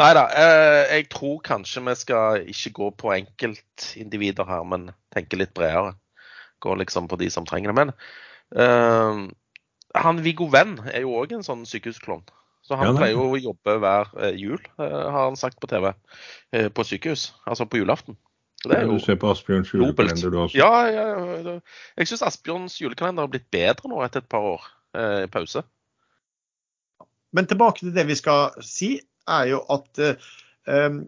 nei 0.00 0.10
da. 0.16 0.26
Eh, 0.36 0.82
jeg 0.98 1.08
tror 1.14 1.38
kanskje 1.46 1.84
vi 1.86 1.94
skal 1.96 2.50
ikke 2.52 2.74
gå 2.76 2.90
på 3.00 3.12
enkeltindivider 3.14 4.48
her, 4.48 4.66
men 4.68 4.90
tenke 5.14 5.40
litt 5.40 5.54
bredere. 5.56 5.94
Gå 6.62 6.76
liksom 6.78 7.08
på 7.08 7.18
de 7.20 7.30
som 7.32 7.48
trenger 7.48 7.72
det. 7.72 7.78
Men 7.80 7.94
uh, 8.54 9.24
han 9.98 10.20
Viggo 10.22 10.46
Venn 10.52 10.76
er 10.92 11.06
jo 11.06 11.16
òg 11.18 11.32
en 11.34 11.46
sånn 11.46 11.64
sykehusklovn. 11.68 12.28
Så 12.62 12.76
han 12.78 12.92
Ja, 12.92 12.92
er 12.92 13.00
pleier 13.00 13.16
jo 13.16 13.24
å 13.32 13.40
jobbe 13.40 13.74
hver 13.82 14.12
eh, 14.22 14.36
jul, 14.38 14.60
har 14.78 15.16
han 15.16 15.34
sagt 15.40 15.58
på 15.58 15.66
TV, 15.66 15.88
på 16.76 16.84
sykehus. 16.86 17.32
Altså 17.42 17.66
på 17.66 17.80
julaften. 17.80 18.14
Så 18.62 18.70
det 18.70 18.78
er 18.78 18.86
jo 18.86 18.98
Du 18.98 19.02
ser 19.02 19.18
på 19.18 19.30
Asbjørns 19.32 19.72
julekalender 19.74 20.30
du 20.30 20.38
også. 20.44 20.58
Ja, 20.58 20.86
ja, 20.86 21.06
ja, 21.42 21.54
jeg 21.98 22.10
syns 22.10 22.26
Asbjørns 22.28 22.78
julekalender 22.78 23.26
har 23.26 23.32
blitt 23.32 23.48
bedre 23.50 23.90
nå 23.90 24.02
etter 24.06 24.22
et 24.22 24.30
par 24.30 24.46
år 24.52 24.68
eh, 24.94 25.24
pause. 25.32 25.64
Men 27.32 27.48
tilbake 27.50 27.82
til 27.82 27.94
det 27.96 28.06
vi 28.06 28.18
skal 28.18 28.54
si, 28.62 28.94
er 29.26 29.48
jo 29.50 29.64
at 29.72 29.98
eh, 30.02 30.30
um, 30.68 31.02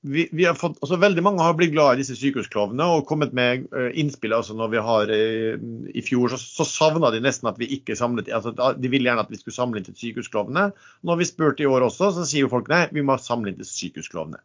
vi, 0.00 0.28
vi 0.32 0.46
har 0.48 0.56
fått, 0.56 0.78
altså 0.80 0.96
Veldig 1.00 1.22
mange 1.24 1.44
har 1.44 1.56
blitt 1.58 1.74
glad 1.74 1.98
i 1.98 2.00
disse 2.00 2.16
sykehusklovnene 2.16 2.86
og 2.94 3.04
kommet 3.08 3.34
med 3.36 3.66
eh, 3.76 3.90
innspill. 4.00 4.32
altså 4.32 4.56
når 4.56 4.72
vi 4.72 4.84
har 4.86 5.12
eh, 5.12 5.60
I 5.92 6.04
fjor 6.06 6.32
så, 6.32 6.38
så 6.40 6.64
savna 6.68 7.10
de 7.12 7.20
nesten 7.20 7.50
at 7.50 7.60
vi 7.60 7.68
ikke 7.76 7.98
samlet 7.98 8.30
altså 8.32 8.54
De 8.54 8.88
ville 8.88 9.10
gjerne 9.10 9.26
at 9.26 9.32
vi 9.32 9.40
skulle 9.40 9.56
samle 9.56 9.80
inn 9.80 9.88
til 9.88 9.98
sykehusklovnene. 9.98 10.70
Når 11.04 11.20
vi 11.20 11.28
spurte 11.28 11.66
i 11.66 11.68
år 11.68 11.90
også, 11.90 12.14
så 12.16 12.24
sier 12.24 12.46
jo 12.46 12.52
folk 12.54 12.70
nei, 12.72 12.86
vi 12.94 13.04
må 13.04 13.18
samle 13.20 13.52
inn 13.52 13.60
til 13.60 13.68
sykehusklovnene. 13.68 14.40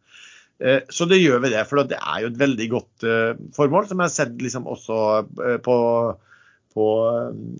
Eh, 0.58 0.80
Så 0.88 1.04
det 1.04 1.20
gjør 1.20 1.42
vi 1.44 1.52
det, 1.52 1.64
for 1.68 1.84
det 1.84 1.98
er 2.00 2.22
jo 2.24 2.30
et 2.32 2.38
veldig 2.40 2.68
godt 2.72 3.04
eh, 3.04 3.32
formål, 3.56 3.88
som 3.88 4.00
jeg 4.00 4.08
har 4.08 4.14
sett 4.14 4.38
liksom 4.44 4.70
også 4.76 5.00
eh, 5.48 5.58
på 5.64 5.80
på, 6.76 6.86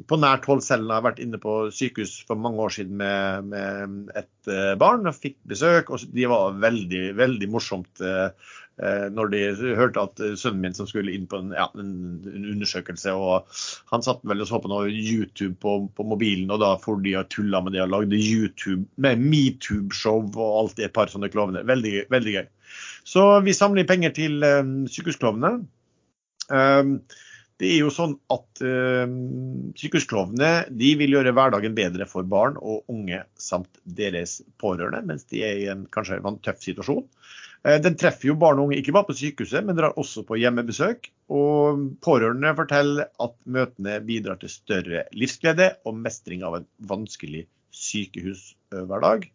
på 0.04 0.16
nært 0.20 0.44
hold 0.44 0.60
selv. 0.60 0.90
Jeg 0.90 0.92
har 0.92 1.04
vært 1.06 1.20
inne 1.24 1.38
på 1.40 1.52
sykehus 1.72 2.18
for 2.28 2.36
mange 2.36 2.60
år 2.60 2.74
siden 2.74 2.98
med, 3.00 3.46
med 3.48 4.10
et 4.12 4.50
barn 4.76 5.08
og 5.08 5.16
fikk 5.16 5.38
besøk. 5.48 5.88
og 5.88 6.04
De 6.12 6.26
var 6.28 6.58
veldig 6.60 7.00
veldig 7.16 7.48
morsomt 7.48 8.02
når 9.16 9.30
de 9.32 9.40
hørte 9.78 10.02
at 10.04 10.20
sønnen 10.36 10.60
min 10.66 10.76
som 10.76 10.84
skulle 10.84 11.14
inn 11.16 11.24
på 11.24 11.38
en, 11.40 11.54
ja, 11.56 11.64
en, 11.80 11.94
undersøkelse. 12.28 13.14
og 13.16 13.48
Han 13.88 14.04
satt 14.04 14.20
vel 14.28 14.44
og 14.44 14.50
så 14.50 14.60
på 14.60 14.68
noe 14.68 14.92
YouTube 14.92 15.56
på, 15.64 15.78
på 15.96 16.04
mobilen, 16.12 16.52
og 16.52 16.60
da 16.60 16.74
for 16.84 17.00
de 17.00 17.16
og 17.16 17.30
tulla 17.32 17.64
med 17.64 17.72
det 17.72 17.86
og 17.86 17.94
lagde 17.94 18.20
YouTube 18.20 18.84
med 19.00 19.24
metoo-show 19.24 20.28
og 20.28 20.60
alltid 20.60 20.90
et 20.90 20.96
par 21.00 21.08
sånne 21.08 21.32
klovner. 21.32 21.64
Veldig, 21.64 22.02
veldig 22.12 22.36
gøy. 22.36 22.44
Så 23.06 23.28
vi 23.46 23.54
samler 23.56 23.84
inn 23.84 23.90
penger 23.90 24.14
til 24.16 24.44
eh, 24.46 24.62
sykehusklovnene. 24.90 25.54
Um, 26.46 27.00
det 27.56 27.70
er 27.72 27.78
jo 27.80 27.90
sånn 27.92 28.12
at 28.32 28.60
eh, 28.64 29.06
Sykehusklovnene 29.80 30.66
de 30.76 30.90
vil 31.00 31.14
gjøre 31.16 31.32
hverdagen 31.36 31.76
bedre 31.76 32.04
for 32.08 32.26
barn 32.28 32.58
og 32.60 32.84
unge 32.92 33.22
samt 33.40 33.80
deres 33.98 34.42
pårørende, 34.60 35.00
mens 35.08 35.24
de 35.32 35.40
er 35.46 35.62
i 35.62 35.68
en 35.72 35.86
kanskje 35.92 36.20
en 36.20 36.36
tøff 36.44 36.60
situasjon. 36.64 37.06
Eh, 37.64 37.78
den 37.80 37.96
treffer 37.96 38.28
jo 38.30 38.36
barn 38.40 38.60
og 38.60 38.68
unge 38.68 38.80
ikke 38.82 38.92
bare 38.96 39.08
på 39.08 39.16
sykehuset, 39.16 39.64
men 39.64 39.78
drar 39.78 39.96
også 39.96 40.26
på 40.28 40.36
hjemmebesøk. 40.42 41.08
Og 41.32 41.80
pårørende 42.04 42.52
forteller 42.58 43.08
at 43.24 43.36
møtene 43.48 43.96
bidrar 44.04 44.42
til 44.42 44.52
større 44.52 45.06
livsglede 45.16 45.72
og 45.88 45.96
mestring 46.04 46.44
av 46.44 46.60
en 46.60 46.68
vanskelig 46.92 47.46
sykehushverdag. 47.72 49.30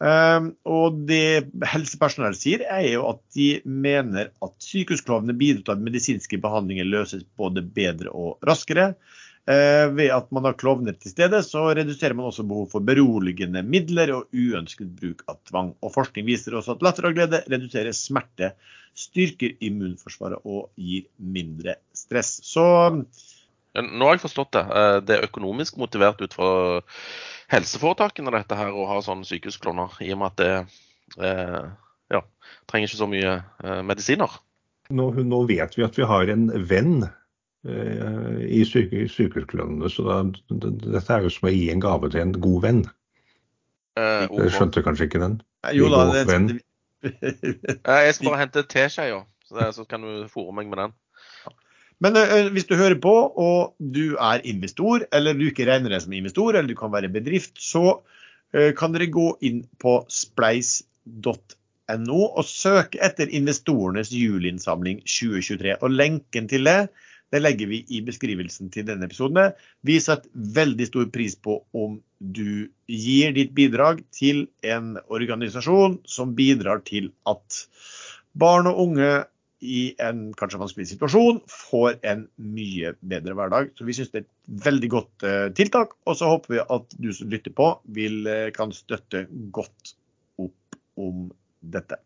Um, 0.00 0.54
og 0.64 1.02
det 1.10 1.50
helsepersonell 1.68 2.32
sier, 2.38 2.62
er 2.72 2.86
jo 2.86 3.02
at 3.10 3.20
de 3.36 3.50
mener 3.68 4.30
at 4.40 4.54
sykehusklovnene 4.64 5.36
bidrar 5.36 5.66
til 5.66 5.74
at 5.74 5.82
medisinske 5.84 6.38
behandlinger 6.40 6.88
løses 6.88 7.26
både 7.36 7.64
bedre 7.76 8.12
og 8.16 8.38
raskere. 8.48 8.94
Uh, 9.50 9.90
ved 9.96 10.12
at 10.14 10.28
man 10.32 10.46
har 10.48 10.56
klovner 10.60 10.96
til 10.96 11.12
stede, 11.12 11.42
så 11.44 11.66
reduserer 11.76 12.16
man 12.16 12.30
også 12.30 12.46
behov 12.48 12.70
for 12.72 12.84
beroligende 12.86 13.64
midler 13.66 14.14
og 14.16 14.32
uønsket 14.32 14.94
bruk 14.96 15.24
av 15.28 15.40
tvang. 15.50 15.74
Og 15.84 15.92
Forskning 15.92 16.28
viser 16.28 16.56
også 16.56 16.78
at 16.78 16.86
latter 16.86 17.10
og 17.10 17.18
glede 17.18 17.42
reduserer 17.50 17.96
smerte, 17.96 18.54
styrker 18.96 19.52
immunforsvaret 19.64 20.48
og 20.48 20.70
gir 20.80 21.04
mindre 21.20 21.76
stress. 21.96 22.38
Så 22.46 22.64
Nå 23.78 24.06
har 24.08 24.16
jeg 24.16 24.24
forstått 24.24 24.52
det. 24.56 24.64
Eh, 24.66 24.96
Det 25.06 25.16
er 25.18 25.26
økonomisk 25.28 25.76
motivert 25.78 26.20
ut 26.24 26.34
fra 26.34 26.50
helseforetakene 27.52 28.32
dette 28.34 28.56
her 28.58 28.72
å 28.74 28.86
ha 28.90 28.98
sånne 29.04 29.26
sykehuskloner, 29.28 29.96
i 30.02 30.12
og 30.14 30.20
med 30.22 30.32
at 30.32 30.40
det 30.40 31.26
eh, 31.26 31.70
ja, 32.14 32.20
trenger 32.70 32.88
ikke 32.90 33.00
så 33.02 33.08
mye 33.10 33.32
eh, 33.64 33.80
medisiner. 33.86 34.36
Nå, 34.90 35.10
nå 35.22 35.42
vet 35.46 35.76
vi 35.78 35.84
at 35.86 35.98
vi 35.98 36.06
har 36.06 36.30
en 36.34 36.48
venn 36.66 37.04
eh, 37.04 38.40
i 38.50 38.62
syke, 38.66 39.04
sykehusklovnene, 39.10 39.90
så 39.92 40.06
da, 40.08 40.16
dette 40.50 41.14
er 41.14 41.26
jo 41.26 41.30
som 41.34 41.46
å 41.50 41.54
gi 41.54 41.68
en 41.70 41.82
gave 41.82 42.10
til 42.10 42.24
en 42.24 42.34
god 42.42 42.62
venn. 42.66 42.82
Eh, 43.98 44.26
Dere 44.30 44.50
skjønte 44.54 44.82
kanskje 44.86 45.06
ikke 45.10 45.22
den? 45.22 45.38
Jo 45.76 45.90
da, 45.92 46.06
det, 46.14 46.26
det, 46.26 46.40
det, 46.56 46.60
Eh, 47.88 48.00
Jeg 48.06 48.14
skal 48.18 48.26
bare 48.32 48.42
hente 48.42 48.62
teskjeer, 48.68 49.22
så, 49.46 49.56
det- 49.58 49.70
så 49.78 49.86
kan 49.88 50.02
du 50.04 50.26
fòre 50.30 50.52
meg 50.58 50.68
med 50.70 50.78
den. 50.82 50.92
Men 52.00 52.16
ø, 52.16 52.22
ø, 52.24 52.38
hvis 52.54 52.68
du 52.68 52.76
hører 52.80 52.96
på, 53.02 53.12
og 53.44 53.74
du 53.78 54.16
er 54.16 54.44
investor, 54.48 55.04
eller 55.12 55.36
du 55.36 55.46
ikke 55.48 55.68
regner 55.68 55.92
deg 55.92 56.04
som 56.04 56.16
investor, 56.16 56.54
eller 56.54 56.70
du 56.70 56.78
kan 56.78 56.92
være 56.94 57.12
bedrift, 57.12 57.60
så 57.60 58.00
ø, 58.56 58.70
kan 58.78 58.96
dere 58.96 59.10
gå 59.12 59.28
inn 59.46 59.62
på 59.82 59.98
spleis.no 60.10 62.22
og 62.24 62.48
søke 62.48 63.02
etter 63.04 63.32
investorenes 63.36 64.14
juleinnsamling 64.16 65.04
2023. 65.04 65.76
Og 65.80 65.92
lenken 65.92 66.48
til 66.50 66.68
det 66.68 66.80
det 67.30 67.42
legger 67.42 67.68
vi 67.70 67.84
i 67.94 68.00
beskrivelsen 68.02 68.72
til 68.74 68.88
denne 68.88 69.06
episoden. 69.06 69.52
Vi 69.86 70.00
setter 70.02 70.30
veldig 70.56 70.88
stor 70.88 71.06
pris 71.14 71.36
på 71.38 71.60
om 71.70 72.00
du 72.18 72.66
gir 72.90 73.34
ditt 73.36 73.52
bidrag 73.54 74.02
til 74.14 74.48
en 74.66 74.96
organisasjon 75.06 76.00
som 76.10 76.34
bidrar 76.38 76.82
til 76.86 77.12
at 77.30 77.60
barn 78.34 78.66
og 78.70 78.82
unge 78.86 79.12
i 79.60 79.94
en 80.00 80.30
kanskje 80.38 80.60
vanskelig 80.60 80.88
situasjon 80.94 81.40
får 81.52 81.98
en 82.08 82.24
mye 82.40 82.94
bedre 83.00 83.36
hverdag. 83.36 83.72
Så 83.76 83.84
vi 83.84 83.96
syns 83.96 84.12
det 84.12 84.22
er 84.22 84.26
et 84.26 84.62
veldig 84.66 84.92
godt 84.92 85.26
eh, 85.28 85.48
tiltak. 85.56 85.96
Og 86.08 86.16
så 86.20 86.30
håper 86.32 86.56
vi 86.56 86.62
at 86.64 86.94
du 86.96 87.10
som 87.16 87.32
lytter 87.32 87.54
på, 87.56 87.72
vil, 87.96 88.22
eh, 88.26 88.48
kan 88.56 88.72
støtte 88.74 89.26
godt 89.52 89.96
opp 90.40 90.80
om 91.00 91.28
dette. 91.60 92.00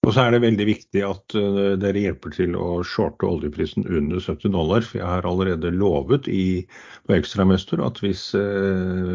Og 0.00 0.14
så 0.16 0.24
er 0.24 0.32
det 0.32 0.42
veldig 0.44 0.64
viktig 0.68 1.02
at 1.04 1.36
eh, 1.38 1.74
dere 1.80 2.04
hjelper 2.04 2.36
til 2.36 2.56
å 2.60 2.80
shorte 2.84 3.28
oljeprisen 3.28 3.88
under 3.88 4.20
70 4.20 4.52
dollar. 4.52 4.84
For 4.84 5.00
jeg 5.00 5.08
har 5.08 5.28
allerede 5.28 5.72
lovet 5.72 6.28
i, 6.28 6.66
på 7.08 7.16
Ekstramester 7.16 7.80
at 7.84 8.00
hvis, 8.04 8.30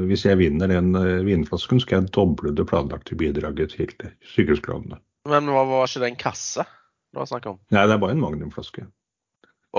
hvis 0.10 0.26
jeg 0.26 0.42
vinner 0.42 0.74
den 0.74 0.94
vinflasken, 1.30 1.86
skal 1.86 2.02
jeg 2.02 2.16
doble 2.18 2.54
det 2.58 2.66
planlagte 2.70 3.18
bidraget 3.20 3.78
til 3.78 3.94
sykehusklovnene. 4.34 5.02
Men 5.26 5.50
hva 5.50 5.64
var 5.68 5.88
ikke 5.90 6.04
det 6.04 6.12
en 6.14 6.22
kasse 6.22 6.66
det 6.66 7.22
var 7.22 7.30
snakk 7.30 7.46
om? 7.48 7.58
Nei, 7.72 7.86
det 7.88 7.96
er 7.96 8.02
bare 8.02 8.12
en 8.12 8.20
magnumflaske. 8.20 8.84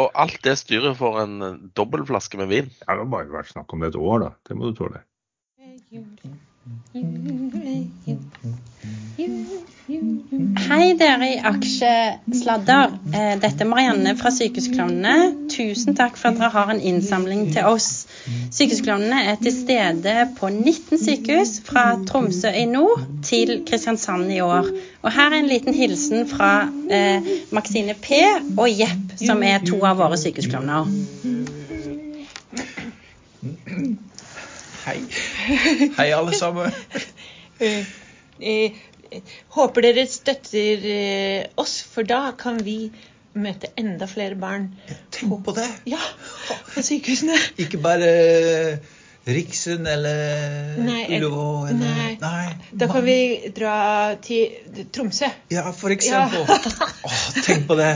Og 0.01 0.07
alt 0.17 0.39
det 0.45 0.55
styret 0.57 0.97
for 0.97 1.21
en 1.21 1.35
eh, 1.45 1.59
dobbeltflaske 1.77 2.41
med 2.41 2.49
vin? 2.49 2.71
Ja, 2.81 2.95
det 2.95 3.03
har 3.03 3.11
bare 3.13 3.29
vært 3.33 3.53
snakk 3.53 3.73
om 3.77 3.85
det 3.85 3.93
et 3.93 4.01
år, 4.01 4.25
da. 4.25 4.31
Det 4.49 4.57
må 4.57 4.71
du 4.71 4.79
tåle. 4.79 5.03
Hei 10.67 10.87
dere 10.99 11.29
i 11.29 11.37
Aksjesladder. 11.51 12.97
Eh, 13.13 13.35
Dette 13.41 13.65
er 13.65 13.69
Marianne 13.71 14.17
fra 14.19 14.33
Sykehusklovnene. 14.35 15.49
Tusen 15.53 15.97
takk 15.97 16.17
for 16.19 16.33
at 16.33 16.41
dere 16.41 16.53
har 16.57 16.73
en 16.73 16.81
innsamling 16.81 17.51
til 17.55 17.69
oss. 17.69 18.06
Sykehusklovnene 18.27 19.21
er 19.31 19.37
til 19.43 19.53
stede 19.55 20.15
på 20.39 20.49
19 20.51 20.99
sykehus 20.99 21.53
fra 21.67 21.85
Tromsø 22.09 22.51
i 22.51 22.65
nord 22.67 23.05
til 23.27 23.61
Kristiansand 23.69 24.33
i 24.33 24.41
år. 24.43 24.71
Og 25.03 25.13
her 25.15 25.31
er 25.31 25.39
en 25.39 25.51
liten 25.51 25.75
hilsen 25.75 26.27
fra 26.31 26.51
eh, 26.91 27.29
Maxine 27.55 27.95
P 28.03 28.19
og 28.59 28.67
Jepp, 28.71 29.15
som 29.21 29.43
er 29.47 29.63
to 29.67 29.79
av 29.87 30.01
våre 30.03 30.19
sykehusklovner. 30.19 30.91
Hei. 34.87 34.99
Hei, 35.99 36.11
alle 36.15 36.35
sammen. 36.35 36.75
Eh, 37.59 37.87
eh, 38.41 38.75
håper 39.55 39.87
dere 39.87 40.07
støtter 40.11 40.83
eh, 40.91 41.47
oss, 41.59 41.79
for 41.91 42.07
da 42.07 42.33
kan 42.39 42.59
vi 42.67 42.91
møte 43.37 43.71
enda 43.77 44.09
flere 44.11 44.37
barn 44.41 44.71
Tenk 45.15 45.41
på 45.45 45.55
det. 45.57 45.69
ja, 45.89 46.01
på 46.75 46.85
sykehusene. 46.85 47.37
Ikke 47.63 47.81
bare 47.83 48.13
Riksen 49.27 49.87
eller 49.91 50.77
Nei, 50.79 51.01
Ullevål 51.17 51.73
eller 51.73 52.19
nei. 52.21 52.51
Da 52.71 52.87
kan 52.87 53.03
vi 53.03 53.19
dra 53.57 53.75
til 54.23 54.85
Tromsø. 54.95 55.27
Ja, 55.51 55.65
for 55.75 55.91
eksempel. 55.91 56.47
Åh, 57.11 57.25
tenk 57.43 57.67
på 57.67 57.75
det. 57.81 57.91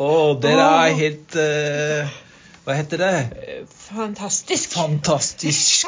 Å, 0.00 0.08
dere 0.40 0.64
er 0.86 0.96
helt 1.02 1.36
uh, 1.36 2.14
Hva 2.64 2.78
heter 2.78 3.02
det? 3.04 3.12
Fantastisk. 3.90 4.72
Fantastisk. 4.78 5.84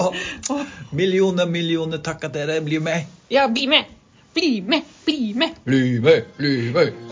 millioner, 0.98 1.46
millioner 1.46 2.02
takk 2.02 2.26
at 2.26 2.34
dere 2.34 2.58
blir 2.66 2.82
med. 2.82 3.06
Ja, 3.30 3.46
bli 3.46 3.68
med! 3.70 3.94
Bli 4.34 4.56
med! 4.66 4.82
Bli 5.06 5.34
med! 5.38 5.62
Bli 5.62 6.00
med, 6.02 6.32
bli 6.34 6.56
med. 6.74 7.03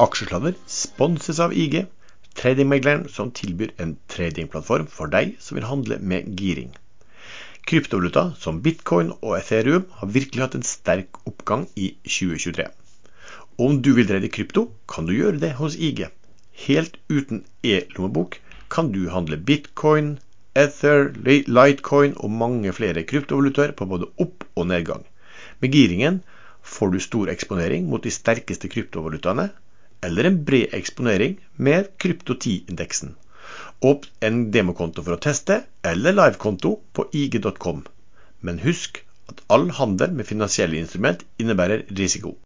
Aksjesladder 0.00 0.54
sponses 0.66 1.38
av 1.44 1.52
IG, 1.52 1.82
tradingmegleren 2.40 3.02
som 3.12 3.32
tilbyr 3.36 3.74
en 3.84 3.98
tradingplattform 4.08 4.86
for 4.88 5.12
deg 5.12 5.34
som 5.44 5.58
vil 5.58 5.66
handle 5.68 5.98
med 6.00 6.30
giring. 6.40 6.70
Kryptovaluta 7.68 8.22
som 8.40 8.62
bitcoin 8.64 9.10
og 9.18 9.36
ethereum 9.36 9.84
har 9.98 10.12
virkelig 10.14 10.46
hatt 10.46 10.56
en 10.56 10.64
sterk 10.64 11.20
oppgang 11.28 11.66
i 11.76 11.90
2023. 12.08 12.64
Om 13.60 13.82
du 13.84 13.92
vil 13.98 14.08
trade 14.08 14.32
krypto, 14.32 14.70
kan 14.88 15.04
du 15.04 15.12
gjøre 15.18 15.42
det 15.44 15.52
hos 15.60 15.76
IG. 15.76 16.06
Helt 16.64 16.96
uten 17.12 17.44
e-lommebok 17.60 18.40
kan 18.72 18.88
du 18.96 19.02
handle 19.12 19.36
bitcoin, 19.36 20.14
ether, 20.56 21.12
litecoin 21.28 22.16
og 22.16 22.32
mange 22.40 22.72
flere 22.72 23.04
kryptovalutaer 23.04 23.76
på 23.76 23.86
både 23.90 24.08
opp- 24.16 24.48
og 24.56 24.72
nedgang. 24.72 25.04
Med 25.60 25.76
giringen 25.76 26.22
får 26.64 26.94
du 26.94 27.02
stor 27.04 27.28
eksponering 27.28 27.90
mot 27.92 28.00
de 28.00 28.12
sterkeste 28.14 28.72
kryptovalutaene, 28.72 29.50
eller 30.02 30.24
en 30.24 30.44
bred 30.44 30.74
eksponering 30.76 31.38
med 31.56 31.90
krypto 31.98 32.34
10-indeksen. 32.34 33.14
Åpn 33.80 34.08
en 34.28 34.50
demokonto 34.52 35.02
for 35.04 35.16
å 35.16 35.20
teste, 35.20 35.62
eller 35.82 36.16
livekonto 36.16 36.76
på 36.96 37.06
ig.com. 37.16 37.84
Men 38.40 38.60
husk 38.64 39.02
at 39.32 39.40
all 39.48 39.70
handel 39.76 40.12
med 40.16 40.28
finansielle 40.28 40.80
instrument 40.80 41.24
innebærer 41.40 41.86
risiko. 41.96 42.36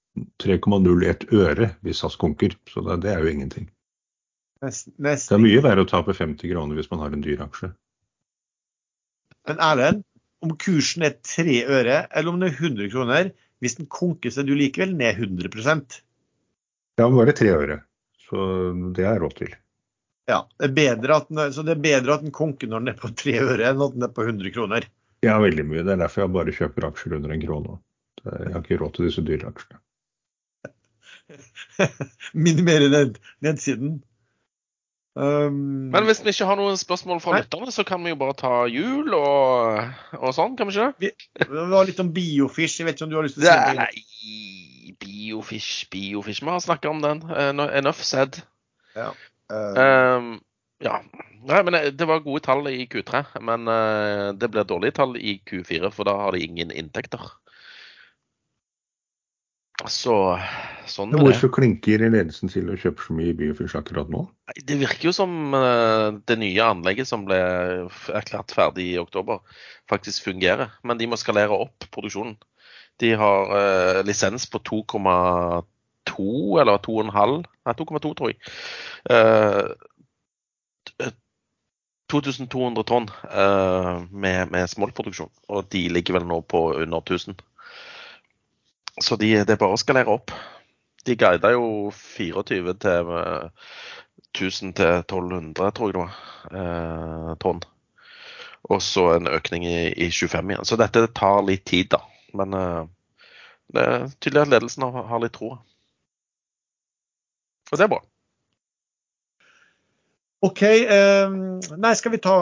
3,01 0.44 1.26
øre 1.34 1.70
hvis 1.86 2.02
SAS 2.04 2.18
konker. 2.22 2.56
Så 2.70 2.84
det, 2.86 3.00
det 3.06 3.14
er 3.14 3.24
jo 3.24 3.32
ingenting. 3.32 3.70
Nesten, 4.64 4.94
Det 5.00 5.36
er 5.36 5.44
mye 5.44 5.64
verre 5.64 5.84
å 5.84 5.90
tape 5.90 6.16
50 6.16 6.52
kroner 6.52 6.78
hvis 6.78 6.92
man 6.92 7.02
har 7.04 7.16
en 7.16 7.24
dyr 7.24 7.42
aksje. 7.44 7.74
Men 9.50 9.60
Erlend, 9.60 10.04
om 10.44 10.54
kursen 10.60 11.04
er 11.08 11.18
3 11.20 11.64
øre, 11.68 11.98
eller 12.12 12.32
om 12.32 12.40
den 12.40 12.52
er 12.52 12.60
100 12.60 12.92
kroner, 12.94 13.34
hvis 13.64 13.80
den 13.80 13.90
konker, 13.92 14.34
så 14.34 14.44
er 14.44 14.50
du 14.50 14.56
likevel 14.60 14.96
ned 15.00 15.24
100% 15.24 16.02
Ja, 17.00 17.08
men 17.08 17.18
bare 17.18 17.34
tre 17.34 17.50
øre. 17.50 17.80
Så 18.22 18.44
det 18.96 19.06
er 19.08 19.22
råd 19.22 19.38
til. 19.40 19.56
Ja, 20.30 20.44
det 20.60 20.68
er 20.70 20.76
bedre 20.76 21.16
at 21.18 21.32
den, 21.32 21.42
Så 21.56 21.64
det 21.66 21.74
er 21.74 21.82
bedre 21.84 22.18
at 22.18 22.26
den 22.26 22.36
konker 22.36 22.70
når 22.70 22.84
den 22.84 22.92
er 22.94 23.00
på 23.00 23.10
tre 23.18 23.34
øre, 23.42 23.72
enn 23.72 23.82
at 23.82 23.96
den 23.96 24.06
er 24.06 24.14
på 24.14 24.28
100 24.28 24.54
kroner. 24.56 24.86
Ja, 25.24 25.40
veldig 25.42 25.66
mye. 25.68 25.84
Det 25.84 25.96
er 25.96 26.04
derfor 26.04 26.26
jeg 26.26 26.36
bare 26.36 26.56
kjøper 26.56 26.88
aksjer 26.90 27.18
under 27.18 27.34
en 27.34 27.44
krone. 27.44 27.80
Jeg 28.24 28.54
har 28.54 28.62
ikke 28.62 28.80
råd 28.80 28.94
til 28.96 29.08
disse 29.10 29.24
dyre 29.26 29.50
aksjene. 29.52 29.82
minimere 32.46 32.90
ned, 32.92 33.20
nedsiden. 33.44 34.02
Um, 35.14 35.92
Men 35.94 36.08
hvis 36.08 36.24
vi 36.26 36.32
ikke 36.34 36.48
har 36.50 36.58
noen 36.58 36.78
spørsmål 36.80 37.20
fra 37.22 37.36
lytterne, 37.38 37.70
så 37.74 37.86
kan 37.86 38.02
vi 38.02 38.14
jo 38.16 38.18
bare 38.18 38.34
ta 38.40 38.54
jul 38.66 39.14
og, 39.14 39.92
og 40.18 40.32
sånn, 40.34 40.56
kan 40.58 40.70
vi 40.70 40.74
ikke 40.74 40.88
det? 41.04 41.12
Vi 41.52 41.68
har 41.76 41.86
litt 41.90 42.02
om 42.02 42.10
biofish. 42.16 42.80
Jeg 42.80 42.88
vet 42.88 42.98
ikke 42.98 43.06
om 43.06 43.12
du 43.12 43.20
har 43.20 43.28
lyst 43.28 43.38
til 43.38 43.46
å 43.46 43.52
si 43.52 43.76
noe? 43.78 43.84
Nei, 43.84 44.96
biofish, 45.04 45.86
biofish. 45.94 46.42
Vi 46.42 46.50
har 46.50 46.66
snakka 46.66 46.90
om 46.90 47.04
den. 47.06 47.22
Enough 47.30 48.02
said. 48.02 48.42
Uh, 48.98 49.14
um, 49.54 50.34
ja. 50.82 50.98
Nei, 51.44 51.62
men 51.68 51.78
eh, 51.78 51.92
det 51.94 52.08
var 52.08 52.24
gode 52.24 52.44
tall 52.46 52.68
i 52.72 52.86
Q3, 52.90 53.24
men 53.44 53.70
eh, 53.72 54.28
det 54.40 54.50
blir 54.52 54.68
dårlige 54.68 54.98
tall 55.00 55.18
i 55.20 55.38
Q4, 55.44 55.90
for 55.94 56.08
da 56.08 56.16
har 56.22 56.36
de 56.36 56.44
ingen 56.46 56.72
inntekter. 56.72 57.34
Så 59.92 60.16
sånn 60.88 61.10
Men 61.12 61.20
er 61.20 61.24
det. 61.24 61.30
hvorfor 61.34 61.52
klinker 61.58 62.04
ledelsen 62.04 62.52
til 62.52 62.70
å 62.72 62.78
kjøpe 62.80 63.04
så 63.04 63.16
mye 63.18 63.34
biofish 63.36 63.76
akkurat 63.76 64.08
nå? 64.12 64.22
Det 64.56 64.78
virker 64.80 65.10
jo 65.10 65.14
som 65.16 65.56
eh, 65.58 66.10
det 66.30 66.38
nye 66.40 66.68
anlegget 66.72 67.10
som 67.10 67.26
ble 67.28 67.40
erklært 68.16 68.54
ferdig 68.56 68.86
i 68.94 69.02
oktober, 69.02 69.42
faktisk 69.92 70.24
fungerer. 70.30 70.72
Men 70.88 71.00
de 71.00 71.10
må 71.12 71.20
skalere 71.20 71.58
opp 71.66 71.88
produksjonen. 71.92 72.38
De 73.02 73.12
har 73.20 73.52
eh, 73.58 74.02
lisens 74.08 74.46
på 74.52 74.62
2,2 74.64 76.62
eller 76.62 76.80
2,5 76.84 77.42
Nei, 77.64 77.74
2,2 77.80 78.14
tror 78.20 78.32
jeg. 78.32 78.38
Eh, 79.12 79.66
2200 82.14 82.84
tonn 82.86 83.08
eh, 83.10 83.96
med, 84.12 84.52
med 84.54 84.70
smoltproduksjon, 84.70 85.32
og 85.50 85.66
de 85.74 85.88
ligger 85.90 86.20
vel 86.20 86.28
nå 86.30 86.44
på 86.46 86.68
under 86.76 87.02
1000. 87.02 87.34
Så 89.02 89.18
de, 89.18 89.32
det 89.48 89.58
bare 89.58 89.74
å 89.74 89.80
skalere 89.80 90.14
opp. 90.14 90.34
De 91.04 91.16
guida 91.20 91.52
jo 91.56 91.90
24 91.98 92.76
til 92.84 93.14
eh, 93.18 93.70
1000 94.34 94.74
til 94.78 94.92
1200, 95.02 95.72
tror 95.76 95.90
jeg 95.90 95.96
det 95.96 96.04
var, 96.04 96.18
eh, 96.60 97.34
tonn. 97.42 97.64
Og 98.72 98.80
så 98.82 99.10
en 99.18 99.28
økning 99.28 99.66
i, 99.68 99.92
i 99.92 100.10
25 100.12 100.54
igjen. 100.54 100.66
Så 100.66 100.80
dette 100.80 101.08
tar 101.16 101.42
litt 101.46 101.66
tid, 101.68 101.92
da. 101.96 102.00
Men 102.38 102.56
eh, 102.58 102.82
det 103.74 103.84
er 103.84 104.10
tydelig 104.20 104.46
at 104.46 104.54
ledelsen 104.54 104.88
har, 104.88 105.08
har 105.10 105.24
litt 105.24 105.36
tro. 105.36 105.56
Og 107.72 107.80
det 107.80 107.86
er 107.86 107.92
bra. 107.92 108.02
OK. 110.44 110.62
eh, 110.64 111.38
nei, 111.80 111.94
skal 111.98 112.14
vi 112.14 112.22
ta 112.24 112.38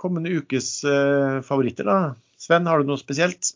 kommende 0.00 0.32
ukes 0.32 0.72
eh, 0.84 1.40
favoritter, 1.44 1.88
da? 1.88 2.14
Sven, 2.40 2.68
har 2.68 2.80
du 2.80 2.88
noe 2.88 3.00
spesielt? 3.00 3.54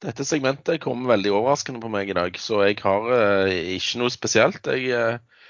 Dette 0.00 0.24
segmentet 0.24 0.80
kom 0.80 1.02
veldig 1.08 1.32
overraskende 1.36 1.80
på 1.82 1.90
meg 1.92 2.08
i 2.08 2.16
dag, 2.16 2.36
så 2.40 2.62
jeg 2.64 2.78
har 2.80 3.10
eh, 3.12 3.74
ikke 3.76 4.00
noe 4.00 4.12
spesielt. 4.12 4.70
Jeg 4.72 4.94
eh, 4.96 5.42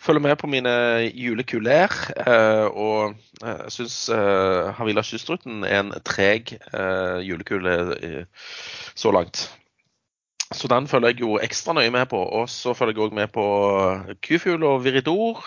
følger 0.00 0.24
med 0.24 0.38
på 0.40 0.48
mine 0.48 0.72
julekuler, 1.12 1.92
eh, 2.24 2.64
og 2.72 3.12
eh, 3.42 3.58
jeg 3.66 3.74
syns 3.76 3.98
eh, 4.14 4.70
Havila 4.78 5.04
Kystruten 5.04 5.60
er 5.68 5.82
en 5.82 5.92
treg 6.08 6.54
eh, 6.56 7.18
julekule 7.26 7.76
så 8.96 9.12
langt. 9.12 9.50
Så 10.48 10.68
den 10.72 10.86
følger 10.88 11.12
jeg 11.12 11.20
jo 11.20 11.34
ekstra 11.44 11.74
nøye 11.76 11.90
med 11.92 12.06
på. 12.08 12.18
Og 12.18 12.48
så 12.48 12.72
følger 12.76 12.96
jeg 12.96 13.04
òg 13.08 13.16
med 13.18 13.32
på 13.34 13.44
Kufugl 14.24 14.64
og 14.64 14.84
Viridor. 14.84 15.42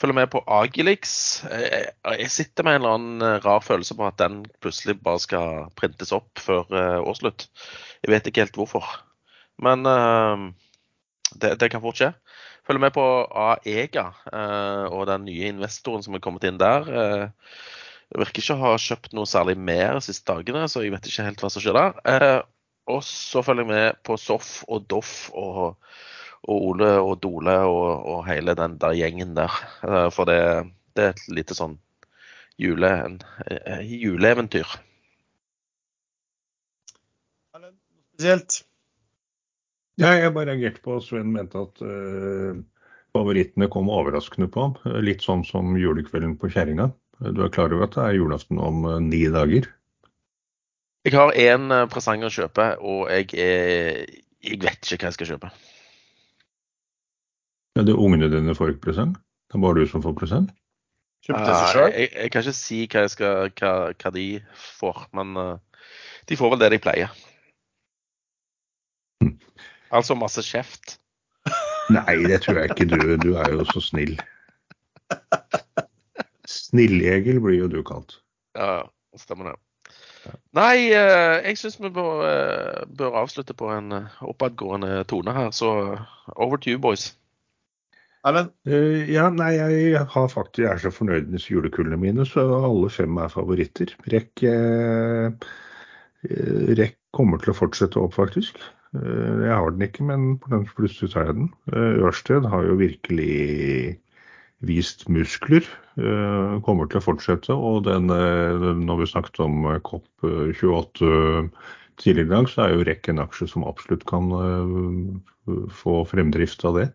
Følger 0.00 0.16
med 0.18 0.30
på 0.32 0.42
Agilix. 0.50 1.12
Jeg, 1.46 2.30
sitter 2.34 2.66
med 2.66 2.78
en 2.78 2.82
eller 2.82 2.96
annen 2.96 3.26
eh, 3.26 3.38
rar 3.44 3.62
følelse 3.62 3.94
på 3.94 4.08
at 4.08 4.18
den 4.18 4.42
plutselig 4.62 4.98
bare 5.04 5.22
skal 5.22 5.70
printes 5.78 6.10
opp 6.16 6.42
før 6.42 6.66
eh, 6.74 6.98
årsslutt. 6.98 7.46
Jeg 8.02 8.14
vet 8.14 8.26
ikke 8.26 8.46
helt 8.46 8.58
hvorfor. 8.58 8.90
Men 9.60 9.84
uh, 9.84 10.48
det, 11.36 11.58
det 11.60 11.68
kan 11.70 11.82
fort 11.84 12.00
skje. 12.00 12.14
Følger 12.66 12.80
med 12.80 12.94
på 12.96 13.04
Aega 13.28 14.06
uh, 14.32 14.86
og 14.88 15.04
den 15.10 15.26
nye 15.28 15.50
investoren 15.52 16.02
som 16.02 16.16
er 16.16 16.22
kommet 16.24 16.46
inn 16.48 16.58
der. 16.58 16.88
Uh, 16.88 17.50
virker 18.18 18.42
ikke 18.42 18.56
å 18.56 18.62
ha 18.64 18.72
kjøpt 18.80 19.12
noe 19.14 19.28
særlig 19.28 19.56
mer 19.58 19.98
de 19.98 20.02
siste 20.08 20.26
dagene, 20.26 20.66
så 20.68 20.82
jeg 20.82 20.94
vet 20.94 21.06
ikke 21.06 21.26
helt 21.28 21.44
hva 21.44 21.50
som 21.52 21.62
skjer 21.62 21.76
der. 21.76 22.00
Eh, 22.10 22.40
og 22.88 23.02
så 23.04 23.42
følger 23.44 23.66
jeg 23.66 23.70
med 23.70 24.00
på 24.06 24.16
Soff 24.20 24.62
og 24.68 24.86
Doff 24.90 25.30
og, 25.36 25.76
og 26.42 26.68
Ole 26.70 26.90
og 26.98 27.20
Dole 27.22 27.56
og, 27.68 28.06
og 28.14 28.24
hele 28.28 28.56
den 28.58 28.78
der 28.80 28.96
gjengen 28.96 29.36
der. 29.36 29.54
Eh, 29.84 30.08
for 30.14 30.30
det, 30.30 30.40
det 30.96 31.04
er 31.04 31.14
et 31.14 31.26
lite 31.40 31.56
sånn 31.56 31.78
jule, 32.60 32.90
en, 33.04 33.20
eh, 33.48 33.84
juleeventyr. 33.84 34.78
Spesielt? 38.20 38.62
Ja, 40.00 40.12
jeg 40.16 40.32
bare 40.32 40.52
reagerte 40.52 40.82
på 40.84 40.96
at 40.96 41.04
Sven 41.06 41.30
mente 41.32 41.60
at 41.60 41.80
uh, 41.84 42.56
favorittene 43.16 43.68
kom 43.72 43.88
overraskende 43.92 44.48
på 44.52 44.66
ham. 44.66 44.74
Litt 45.04 45.24
sånn 45.24 45.40
som 45.44 45.72
julekvelden 45.76 46.34
på 46.40 46.50
Kjerringa. 46.52 46.90
Du 47.20 47.40
er 47.44 47.52
klar 47.52 47.72
over 47.72 47.88
at 47.88 47.96
det 47.96 48.04
er 48.06 48.16
julaften 48.16 48.60
om 48.60 48.84
ni 49.08 49.22
dager? 49.32 49.68
Jeg 51.04 51.16
har 51.16 51.32
én 51.32 51.72
eh, 51.72 51.86
presang 51.88 52.24
å 52.26 52.28
kjøpe, 52.32 52.64
og 52.84 53.08
jeg, 53.08 53.30
er, 53.40 54.02
jeg 54.44 54.58
vet 54.60 54.84
ikke 54.84 55.06
hva 55.06 55.08
jeg 55.08 55.16
skal 55.16 55.30
kjøpe. 55.30 55.48
Ja, 57.78 57.84
det 57.88 57.94
ungene 57.96 58.28
dine 58.28 58.52
får 58.56 58.74
ikke 58.74 58.90
presang? 58.90 59.14
Det 59.48 59.56
er 59.56 59.62
bare 59.64 59.80
du 59.80 59.88
som 59.88 60.04
får 60.04 60.12
presang? 60.18 60.50
Kjøpte 61.24 61.54
seg 61.54 61.72
sjøl? 61.72 61.88
jeg, 61.94 62.10
jeg 62.16 62.32
kan 62.32 62.44
ikke 62.44 62.56
si 62.58 62.80
hva, 62.84 63.04
jeg 63.06 63.12
skal, 63.14 63.52
hva, 63.56 63.72
hva 63.96 64.12
de 64.12 64.26
får, 64.60 65.00
men 65.16 65.32
uh, 65.40 65.84
de 66.28 66.38
får 66.40 66.52
vel 66.52 66.62
det 66.64 66.72
de 66.76 66.82
pleier. 66.84 67.16
Altså 69.90 70.14
masse 70.14 70.44
kjeft. 70.46 71.00
Nei, 71.96 72.20
det 72.22 72.44
tror 72.44 72.60
jeg 72.60 72.70
ikke 72.70 72.86
du. 72.92 73.16
Du 73.18 73.32
er 73.40 73.48
jo 73.56 73.64
så 73.72 73.80
snill. 73.82 74.12
Snillegel 76.46 77.40
blir 77.42 77.56
jo 77.64 77.66
du 77.72 77.80
kalt. 77.82 78.20
Ja, 78.54 78.84
stemmer 79.18 79.50
det. 79.50 79.56
Nei, 80.56 80.90
eh, 80.90 81.36
jeg 81.46 81.58
syns 81.60 81.78
vi 81.80 81.92
bør, 81.94 82.24
eh, 82.26 82.82
bør 82.98 83.20
avslutte 83.22 83.54
på 83.56 83.70
en 83.74 83.92
eh, 83.96 84.20
oppadgående 84.26 85.04
tone 85.10 85.34
her, 85.36 85.50
så 85.54 85.70
over 86.36 86.58
to 86.58 86.74
you, 86.74 86.78
boys. 86.82 87.10
Erlend? 88.28 88.50
Uh, 88.68 89.06
ja, 89.08 89.28
nei, 89.32 89.54
jeg 89.56 90.02
har 90.12 90.26
faktisk, 90.28 90.60
jeg 90.60 90.68
er 90.74 90.82
så 90.82 90.92
fornøyd 90.92 91.30
med 91.32 91.46
julekullene 91.48 91.96
mine, 92.00 92.26
så 92.28 92.44
alle 92.58 92.90
fem 92.92 93.16
er 93.22 93.32
favoritter. 93.32 93.94
Rekk, 94.12 94.44
uh, 94.44 95.30
eh, 96.28 96.74
Rekk 96.76 96.98
kommer 97.16 97.40
til 97.40 97.54
å 97.54 97.56
fortsette 97.62 98.00
opp, 98.02 98.12
faktisk. 98.18 98.60
Uh, 98.92 99.46
jeg 99.46 99.54
har 99.54 99.72
den 99.72 99.86
ikke, 99.86 100.04
men 100.10 100.28
plutselig 100.74 101.14
tar 101.14 101.30
jeg 101.30 101.38
den. 101.40 101.50
Ørsted 102.04 102.48
har 102.52 102.68
jo 102.68 102.76
virkelig 102.82 103.96
vist 104.66 105.08
muskler. 105.08 105.64
eh, 106.00 106.60
kommer 106.64 106.88
til 106.88 107.00
å 107.00 107.04
fortsette. 107.04 107.52
Og 107.54 107.84
den, 107.84 108.10
eh, 108.10 108.66
når 108.76 109.02
vi 109.02 109.10
snakket 109.10 109.40
om 109.44 109.64
eh, 109.66 109.80
COP28 109.80 111.50
tidligere 112.00 112.26
i 112.26 112.34
dag, 112.34 112.48
så 112.48 112.62
er 112.64 112.74
jo 112.74 112.84
REC 112.84 113.08
en 113.12 113.22
aksje 113.24 113.48
som 113.50 113.66
absolutt 113.68 114.06
kan 114.08 114.30
eh, 114.32 115.66
få 115.82 116.04
fremdrift 116.08 116.64
av 116.64 116.78
det. 116.78 116.88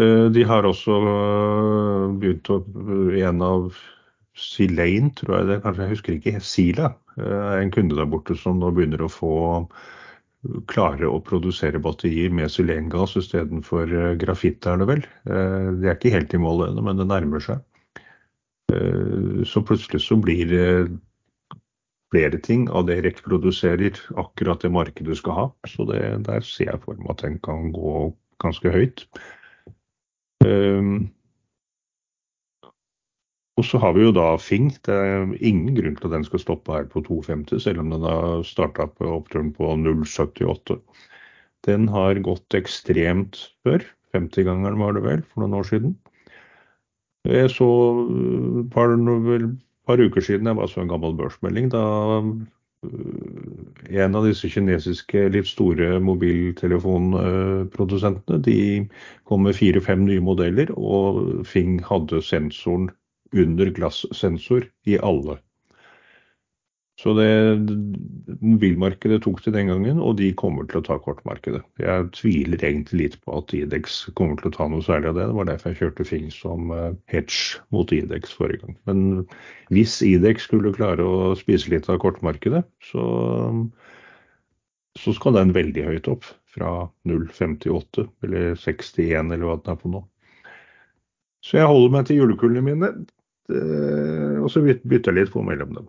Eh, 0.00 0.26
De 0.32 0.44
har 0.44 0.64
også 0.68 0.98
begynt 2.20 2.50
å 2.50 2.60
En 3.20 3.42
av 3.42 3.72
Silane, 4.36 5.10
tror 5.16 5.36
jeg 5.38 5.48
det 5.48 5.62
kanskje, 5.62 5.82
jeg 5.84 5.94
husker 5.96 6.12
ikke. 6.16 6.40
Sila 6.40 6.94
er 7.18 7.60
en 7.60 7.72
kunde 7.74 7.96
der 7.98 8.08
borte 8.08 8.36
som 8.38 8.60
nå 8.60 8.70
begynner 8.72 9.02
å 9.04 9.10
få 9.12 9.32
klare 10.70 11.08
å 11.08 11.20
produsere 11.20 11.80
batterier 11.82 12.32
med 12.32 12.50
sylengass 12.52 13.16
istedenfor 13.20 13.92
uh, 13.92 14.14
grafitt, 14.20 14.64
er 14.66 14.80
det 14.80 14.88
vel. 14.88 15.02
Eh, 15.28 15.68
Det 15.80 15.90
er 15.90 15.98
ikke 15.98 16.14
helt 16.14 16.34
i 16.34 16.40
mål 16.40 16.68
ennå, 16.70 16.84
men 16.86 17.00
det 17.00 17.08
nærmer 17.10 17.44
seg. 17.44 17.60
Eh, 18.72 19.44
Så 19.44 19.62
plutselig 19.66 20.00
så 20.06 20.16
blir 20.16 20.48
det 20.48 20.98
flere 22.10 22.40
ting 22.42 22.68
av 22.70 22.86
det 22.88 23.02
REC 23.04 23.22
produserer, 23.22 24.00
akkurat 24.18 24.60
det 24.60 24.72
markedet 24.72 25.16
skal 25.20 25.36
ha. 25.36 25.46
Så 25.68 25.86
det, 25.86 26.24
der 26.26 26.40
ser 26.40 26.72
jeg 26.72 26.82
for 26.82 26.98
meg 26.98 27.10
at 27.10 27.22
den 27.22 27.38
kan 27.44 27.70
gå 27.72 28.10
ganske 28.42 28.72
høyt. 28.72 29.04
Um, 30.42 31.10
og 33.60 33.66
så 33.68 33.76
har 33.82 33.92
vi 33.92 34.06
jo 34.06 34.12
da 34.16 34.38
Fing. 34.40 34.70
Det 34.86 34.94
er 34.94 35.26
ingen 35.36 35.74
grunn 35.76 35.96
til 35.98 36.06
at 36.08 36.14
den 36.16 36.24
skal 36.24 36.40
stoppe 36.40 36.72
her 36.72 36.86
på 36.88 37.02
2,50, 37.04 37.60
selv 37.60 37.82
om 37.82 37.90
den 37.92 38.02
har 38.08 38.40
starta 38.48 38.86
på 38.88 39.04
oppturen 39.18 39.50
på 39.52 39.64
0,78. 39.76 40.78
Den 41.68 41.84
har 41.92 42.16
gått 42.24 42.56
ekstremt 42.56 43.36
før. 43.66 43.84
50-gangeren 44.16 44.80
var 44.80 44.96
det 44.96 45.02
vel, 45.04 45.20
for 45.28 45.40
noen 45.42 45.58
år 45.60 45.66
siden. 45.68 45.92
Jeg 47.28 47.52
så 47.52 47.68
et 48.62 48.70
par, 48.72 48.88
vel, 49.26 49.60
par 49.86 50.00
uker 50.00 50.20
siden 50.24 50.46
jeg 50.48 50.56
bare 50.56 50.68
så 50.72 50.80
en 50.80 50.88
gammel 50.88 51.12
børsmelding. 51.18 51.68
Da 51.74 51.82
øh, 52.24 52.30
en 53.90 54.14
av 54.16 54.24
disse 54.24 54.48
kinesiske 54.48 55.28
litt 55.36 55.48
store 55.50 56.00
mobiltelefonprodusentene 56.00 58.40
de 58.46 58.88
kom 59.28 59.42
med 59.44 59.58
fire-fem 59.60 60.00
nye 60.08 60.24
modeller, 60.24 60.72
og 60.80 61.44
Fing 61.44 61.84
hadde 61.84 62.24
sensoren 62.24 62.88
under 63.36 63.70
glassensor 63.74 64.66
i 64.86 64.98
alle. 64.98 65.38
Så 67.00 67.14
det, 67.16 67.28
mobilmarkedet 68.44 69.22
tok 69.24 69.38
det 69.46 69.54
den 69.54 69.70
gangen, 69.70 70.00
og 70.04 70.18
de 70.18 70.26
kommer 70.36 70.66
til 70.68 70.82
å 70.82 70.84
ta 70.84 70.98
kortmarkedet. 71.00 71.62
Jeg 71.80 72.08
tviler 72.12 72.60
egentlig 72.60 72.98
litt 72.98 73.14
på 73.24 73.38
at 73.38 73.54
Idex 73.56 74.02
kommer 74.18 74.36
til 74.36 74.50
å 74.50 74.56
ta 74.58 74.66
noe 74.68 74.84
særlig 74.84 75.08
av 75.08 75.16
det. 75.16 75.28
Det 75.30 75.36
var 75.38 75.48
derfor 75.48 75.72
jeg 75.72 75.78
kjørte 75.78 76.06
Fing 76.10 76.26
som 76.34 76.74
eh, 76.76 76.90
hedge 77.08 77.62
mot 77.72 77.94
Idex 77.96 78.34
forrige 78.36 78.66
gang. 78.66 78.76
Men 78.90 79.00
hvis 79.72 79.96
Idex 80.04 80.44
skulle 80.44 80.74
klare 80.76 81.06
å 81.06 81.32
spise 81.40 81.72
litt 81.72 81.88
av 81.88 82.02
kortmarkedet, 82.04 82.66
så, 82.90 83.06
så 85.00 85.16
skal 85.16 85.38
den 85.38 85.56
veldig 85.56 85.86
høyt 85.88 86.12
opp. 86.12 86.28
Fra 86.50 86.90
0,58 87.06 88.08
eller 88.26 88.56
61 88.58 89.30
eller 89.30 89.46
hva 89.46 89.56
den 89.56 89.72
er 89.72 89.80
på 89.80 89.92
nå. 89.92 90.02
Så 91.46 91.56
jeg 91.56 91.70
holder 91.70 91.92
meg 91.94 92.08
til 92.08 92.20
julekulene 92.20 92.66
mine, 92.66 92.88
og 93.50 94.50
så 94.50 94.62
bytter 94.64 95.12
jeg 95.12 95.18
litt 95.20 95.32
på 95.34 95.42
mellom 95.46 95.74
dem. 95.76 95.88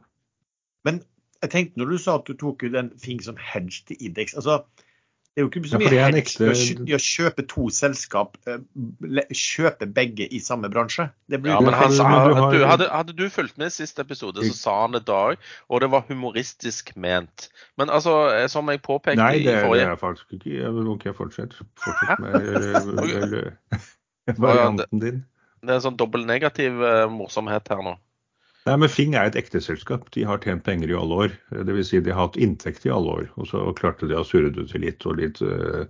Men 0.88 1.02
jeg 1.42 1.50
tenkte 1.54 1.82
når 1.82 1.96
du 1.96 1.98
sa 2.02 2.20
at 2.20 2.30
du 2.30 2.34
tok 2.38 2.64
ut 2.64 2.76
en 2.78 2.94
ting 3.02 3.22
som 3.24 3.38
hedge 3.38 3.84
til 3.88 3.98
indeks. 4.00 4.34
altså, 4.38 4.64
Det 5.32 5.40
er 5.40 5.46
jo 5.46 5.50
ikke 5.50 5.70
så 5.72 5.80
mye 5.80 5.90
det 5.90 6.00
å 6.04 6.08
ekte- 6.20 6.90
i 6.90 6.94
å 6.94 7.00
kjøpe 7.00 7.46
to 7.48 7.70
selskap, 7.72 8.36
eh, 8.52 8.58
kjøpe 9.32 9.88
begge 9.94 10.28
i 10.28 10.42
samme 10.44 10.68
bransje. 10.70 11.06
Det 11.32 11.40
blir 11.42 11.54
Ja, 11.54 11.62
men 11.62 11.74
han 11.74 11.92
sa, 11.96 12.04
du 12.52 12.66
hadde, 12.68 12.90
hadde 12.92 13.16
du 13.16 13.30
fulgt 13.30 13.58
med 13.58 13.68
i 13.68 13.70
siste 13.70 14.04
episode, 14.04 14.44
så 14.44 14.54
sa 14.54 14.82
han 14.82 14.92
det 14.92 15.06
da 15.06 15.32
òg. 15.32 15.38
Og 15.70 15.80
det 15.82 15.90
var 15.90 16.04
humoristisk 16.10 16.92
ment. 16.98 17.48
Men 17.78 17.88
altså, 17.88 18.28
eh, 18.36 18.48
som 18.48 18.68
jeg 18.68 18.82
påpekte 18.84 19.24
Nei, 19.24 19.40
det, 19.40 19.48
i 19.48 19.52
det 19.54 19.64
forrige 19.64 19.88
er 19.88 19.96
faktisk 19.96 20.34
ikke. 20.36 20.52
Jeg 20.52 20.74
vil 20.74 20.92
ikke 20.98 21.16
fortsette. 21.16 21.56
fortsette 21.80 22.20
med 22.20 23.44
eh, 23.80 24.36
varianten 24.38 25.00
din. 25.00 25.26
Det 25.62 25.70
er 25.70 25.78
en 25.78 25.84
sånn 25.90 26.00
dobbel 26.00 26.24
negativ 26.26 26.80
uh, 26.82 27.06
morsomhet 27.12 27.70
her 27.70 27.84
nå. 27.86 27.98
Nei, 28.66 28.76
men 28.78 28.92
Fing 28.94 29.16
er 29.18 29.30
et 29.30 29.38
ekte 29.40 29.62
selskap. 29.62 30.08
De 30.14 30.24
har 30.30 30.42
tjent 30.42 30.62
penger 30.66 30.92
i 30.92 30.98
alle 30.98 31.16
år. 31.26 31.32
Dvs. 31.50 31.88
Si 31.90 32.02
de 32.06 32.14
har 32.14 32.28
hatt 32.28 32.38
inntekt 32.38 32.86
i 32.86 32.92
alle 32.94 33.16
år. 33.24 33.30
Og 33.42 33.48
så 33.50 33.64
klarte 33.78 34.10
de 34.10 34.18
å 34.20 34.26
surre 34.28 34.52
det 34.54 34.68
til 34.70 34.84
litt 34.86 35.06
og 35.10 35.18
litt, 35.18 35.42
uh, 35.42 35.86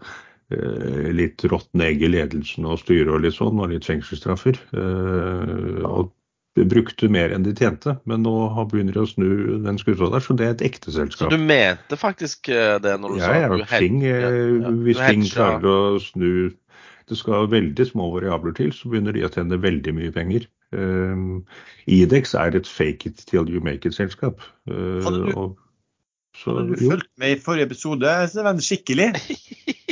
litt 1.12 1.44
råtne 1.52 1.90
egg 1.90 2.06
i 2.08 2.12
ledelsen 2.14 2.68
og 2.68 2.80
styret 2.80 3.12
og 3.12 3.26
litt 3.26 3.36
sånn, 3.36 3.60
og 3.60 3.74
litt 3.74 3.88
fengselsstraffer. 3.88 4.60
Uh, 4.72 5.84
og 5.88 6.14
de 6.60 6.64
brukte 6.68 7.08
mer 7.12 7.32
enn 7.32 7.44
de 7.44 7.52
tjente, 7.56 7.94
men 8.08 8.24
nå 8.24 8.34
har- 8.56 8.66
begynner 8.72 8.96
de 8.96 9.04
å 9.04 9.08
snu 9.08 9.28
den 9.64 9.78
skuta 9.80 10.10
der, 10.12 10.24
så 10.24 10.36
det 10.36 10.48
er 10.48 10.56
et 10.58 10.66
ekte 10.68 10.92
Så 10.92 11.30
du 11.32 11.38
mente 11.40 11.96
faktisk 12.00 12.48
det 12.52 12.96
når 13.00 13.14
du 13.14 13.20
Ja, 13.22 13.28
sa 13.28 13.38
ja, 13.40 13.48
du 13.48 13.64
Fing, 13.72 14.02
ja, 14.04 14.18
ja. 14.20 14.74
hvis 14.84 15.00
Fing 15.00 15.24
klarer 15.32 15.64
å 15.64 16.00
snu 16.04 16.52
Det 17.12 17.18
skal 17.20 17.50
veldig 17.52 17.86
små 17.90 18.06
variabler 18.14 18.54
til, 18.56 18.70
så 18.72 18.88
begynner 18.88 19.12
de 19.18 19.26
å 19.28 19.30
tjene 19.34 19.58
veldig 19.60 19.92
mye 19.98 20.12
penger. 20.16 20.46
Um, 20.72 21.42
Idex 21.92 22.32
er 22.40 22.56
et 22.56 22.70
fake 22.72 23.10
it 23.10 23.18
till 23.28 23.50
you 23.52 23.60
make 23.60 23.84
it-selskap. 23.90 24.40
Uh, 24.70 25.02
Hadde 25.04 25.26
du- 25.28 25.34
og- 25.36 25.58
så, 26.40 26.54
Hadde 26.56 26.78
du 26.80 26.86
fulgt 26.88 27.10
med 27.20 27.34
i 27.36 27.40
forrige 27.44 27.66
episode, 27.68 28.08
Sven, 28.32 28.62
skikkelig, 28.64 29.10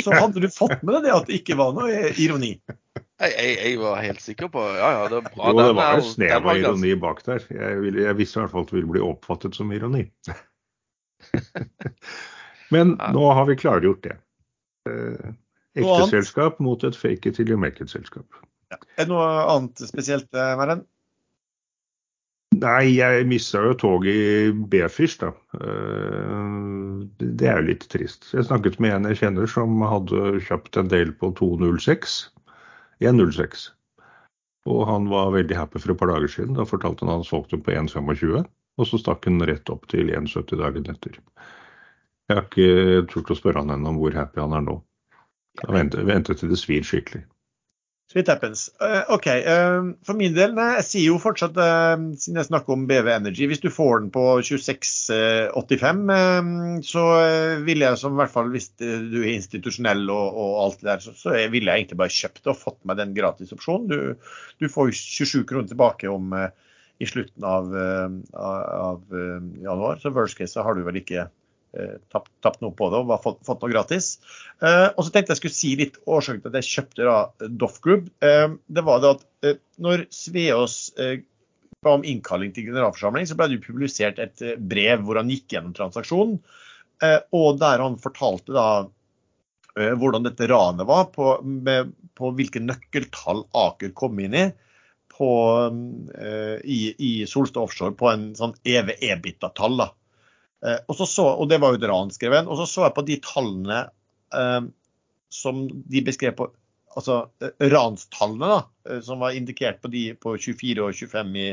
så 0.06 0.14
hadde 0.16 0.40
du 0.40 0.48
fått 0.48 0.80
med 0.88 0.96
deg 0.96 1.04
det 1.10 1.12
at 1.18 1.28
det 1.28 1.42
ikke 1.42 1.58
var 1.60 1.74
noe 1.76 2.14
ironi. 2.16 2.54
Jeg, 3.20 3.34
jeg, 3.36 3.58
jeg 3.66 3.80
var 3.82 4.00
helt 4.00 4.22
sikker 4.24 4.48
på 4.54 4.64
Ja, 4.78 4.94
ja, 4.96 5.02
det 5.12 5.18
var 5.20 5.28
bra. 5.36 5.50
Jo, 5.52 5.58
det 5.60 5.76
var 5.76 5.98
en 6.00 6.06
snev 6.08 6.48
av 6.48 6.56
ironi 6.62 6.94
bak 7.04 7.20
der. 7.28 7.44
Jeg, 7.52 7.82
ville, 7.84 8.06
jeg 8.08 8.16
visste 8.22 8.40
i 8.40 8.42
hvert 8.46 8.54
fall 8.56 8.64
at 8.64 8.72
det 8.72 8.78
ville 8.80 8.94
bli 8.96 9.04
oppfattet 9.04 9.60
som 9.60 9.76
ironi. 9.76 10.06
Men 12.72 12.96
Ja. 13.00 13.12
nå 13.12 13.28
har 13.34 13.46
vi 13.52 13.56
klargjort 13.60 14.04
det. 14.08 14.16
Uh, 14.90 15.34
Noe 15.78 15.96
annet? 15.96 16.08
Ekteselskap 16.10 16.60
mot 16.64 16.84
et 16.84 16.96
fake 16.98 17.30
it 17.30 17.36
till 17.36 17.50
you 17.50 17.58
make 17.58 17.82
it-selskap. 17.84 18.26
Er 18.72 19.06
det 19.06 19.10
noe 19.12 19.28
annet 19.50 19.82
spesielt, 19.90 20.30
eh, 20.34 20.56
Maren? 20.58 20.86
Nei, 22.60 22.96
jeg 22.98 23.28
mista 23.30 23.62
jo 23.62 23.76
toget 23.78 24.10
i 24.16 24.52
B-Fish, 24.52 25.20
da. 25.22 25.30
Eh, 25.54 27.06
Det 27.20 27.48
er 27.48 27.62
jo 27.62 27.68
litt 27.70 27.86
trist. 27.90 28.32
Jeg 28.34 28.48
snakket 28.50 28.80
med 28.80 28.92
en 28.96 29.08
jeg 29.12 29.20
kjenner 29.22 29.48
som 29.48 29.80
hadde 29.82 30.42
kjøpt 30.44 30.78
en 30.78 30.90
del 30.92 31.14
på 31.14 31.32
206. 31.38 32.30
106. 33.00 33.70
Og 34.68 34.86
han 34.90 35.08
var 35.08 35.32
veldig 35.32 35.56
happy 35.56 35.80
for 35.80 35.94
et 35.94 36.00
par 36.02 36.12
dager 36.12 36.28
siden. 36.28 36.58
Da 36.58 36.66
fortalte 36.68 37.06
han 37.06 37.14
at 37.14 37.22
han 37.22 37.30
solgte 37.30 37.56
den 37.56 37.64
på 37.64 37.72
1,25. 37.72 38.46
Og 38.80 38.88
så 38.88 39.00
stakk 39.00 39.26
han 39.26 39.40
rett 39.48 39.70
opp 39.70 39.88
til 39.88 40.12
1,70 40.12 40.60
dagen 40.60 40.90
etter. 40.92 41.16
Jeg 42.30 42.36
har 42.38 42.46
ikke 42.46 43.08
turt 43.10 43.32
å 43.32 43.38
spørre 43.38 43.64
han 43.64 43.72
ennå 43.74 43.94
om 43.94 43.98
hvor 44.02 44.14
happy 44.14 44.42
han 44.42 44.54
er 44.54 44.62
nå. 44.68 44.76
Jeg 45.64 45.76
venter, 45.76 46.08
venter 46.08 46.40
til 46.40 46.52
det 46.52 46.60
svir 46.62 46.88
skikkelig. 46.88 47.26
Sweet 48.10 48.30
happens. 48.32 48.64
Uh, 48.82 49.04
OK. 49.14 49.28
Uh, 49.46 49.92
for 50.06 50.18
min 50.18 50.34
del, 50.34 50.56
nei, 50.58 50.72
jeg 50.80 50.86
sier 50.88 51.12
jo 51.12 51.20
fortsatt, 51.22 51.58
uh, 51.62 51.94
siden 52.18 52.40
jeg 52.40 52.48
snakker 52.48 52.74
om 52.74 52.88
BV 52.90 53.06
Energy, 53.14 53.46
hvis 53.52 53.62
du 53.62 53.68
får 53.70 54.02
den 54.02 54.08
på 54.16 54.24
26,85, 54.48 56.02
eh, 56.16 56.50
så 56.90 57.04
ville 57.68 57.86
jeg 57.86 58.02
som 58.02 58.18
i 58.18 58.22
hvert 58.24 58.34
fall 58.34 58.50
hvis 58.56 58.72
du 58.80 59.20
er 59.20 59.30
institusjonell 59.36 60.10
og, 60.10 60.40
og 60.42 60.58
alt 60.64 60.82
det 60.82 60.90
der, 60.90 61.04
så, 61.06 61.14
så 61.22 61.36
ville 61.54 61.70
jeg 61.70 61.84
egentlig 61.84 62.00
bare 62.02 62.18
kjøpt 62.18 62.42
det 62.42 62.54
og 62.56 62.62
fått 62.64 62.80
meg 62.90 62.98
den 62.98 63.14
gratisopsjonen. 63.14 63.94
Du, 63.94 64.34
du 64.58 64.74
får 64.74 64.90
jo 64.90 64.98
27 64.98 65.46
kroner 65.52 65.70
tilbake 65.70 66.10
om 66.10 66.34
i 66.34 67.08
slutten 67.08 67.46
av, 67.46 67.70
av, 67.78 68.58
av 68.90 69.20
januar, 69.62 70.02
så 70.02 70.12
worst 70.18 70.40
case 70.40 70.58
så 70.58 70.66
har 70.66 70.76
du 70.76 70.82
vel 70.88 70.98
ikke 71.00 71.30
tapt, 72.12 72.32
tapt 72.42 72.62
noe 72.64 72.74
på 72.76 72.90
det 72.92 73.02
og 73.02 73.12
fått, 73.24 73.42
fått 73.46 73.64
noe 73.64 73.72
gratis. 73.72 74.12
Eh, 74.64 74.88
og 74.90 75.04
så 75.06 75.14
tenkte 75.14 75.36
jeg 75.36 75.42
skulle 75.42 75.58
si 75.58 75.74
litt 75.80 76.00
årsaken 76.10 76.42
til 76.44 76.52
at 76.52 76.60
jeg 76.60 76.70
kjøpte 76.74 77.08
da 77.08 77.50
Doff 77.62 77.80
Group. 77.86 78.08
Eh, 78.26 78.48
det 78.68 78.86
var 78.88 79.04
det 79.04 79.12
at 79.18 79.26
eh, 79.46 79.60
når 79.82 80.08
Sveås 80.14 80.78
eh, 81.00 81.20
ba 81.86 81.96
om 81.96 82.06
innkalling 82.08 82.52
til 82.56 82.70
generalforsamling, 82.70 83.28
så 83.28 83.38
ble 83.40 83.50
det 83.50 83.60
jo 83.60 83.68
publisert 83.70 84.20
et 84.20 84.44
eh, 84.44 84.58
brev 84.60 85.06
hvor 85.06 85.20
han 85.22 85.32
gikk 85.32 85.56
gjennom 85.56 85.76
transaksjonen. 85.78 86.40
Eh, 87.04 87.20
og 87.36 87.60
der 87.62 87.84
han 87.84 88.00
fortalte 88.02 88.56
da 88.56 88.70
eh, 89.78 89.94
hvordan 89.94 90.26
dette 90.28 90.50
ranet 90.52 90.90
var, 90.90 91.12
på, 91.16 91.38
med, 91.44 91.94
på 92.18 92.34
hvilke 92.36 92.64
nøkkeltall 92.64 93.46
Aker 93.68 93.94
kom 93.96 94.20
inn 94.24 94.36
i. 94.36 94.50
På, 95.20 95.32
eh, 96.16 96.58
i, 96.64 96.82
i 96.96 97.14
Solstad 97.28 97.66
Offshore 97.66 97.96
på 98.00 98.08
en 98.12 98.30
sånn 98.40 98.56
EV-EBITA-tall. 98.64 99.80
da. 99.82 99.90
Eh, 100.66 100.80
og, 100.88 100.96
så 101.00 101.08
så, 101.08 101.28
og 101.36 101.50
det 101.52 101.60
var 101.62 101.74
jo 101.74 101.80
et 101.80 101.88
ranskreven. 101.90 102.50
Og 102.50 102.62
så 102.62 102.68
så 102.70 102.88
jeg 102.88 102.96
på 102.98 103.06
de 103.08 103.20
tallene 103.26 103.84
eh, 104.36 104.62
som 105.30 105.64
de 105.70 106.04
beskrev 106.06 106.36
på 106.38 106.50
altså 106.98 107.22
eh, 107.44 107.70
ranstallene, 107.72 108.50
da, 108.58 109.00
som 109.06 109.22
var 109.24 109.38
indikert 109.38 109.82
på 109.84 109.92
de 109.94 110.10
på 110.20 110.36
24 110.38 110.86
og 110.88 110.98
25 110.98 111.40
i, 111.40 111.50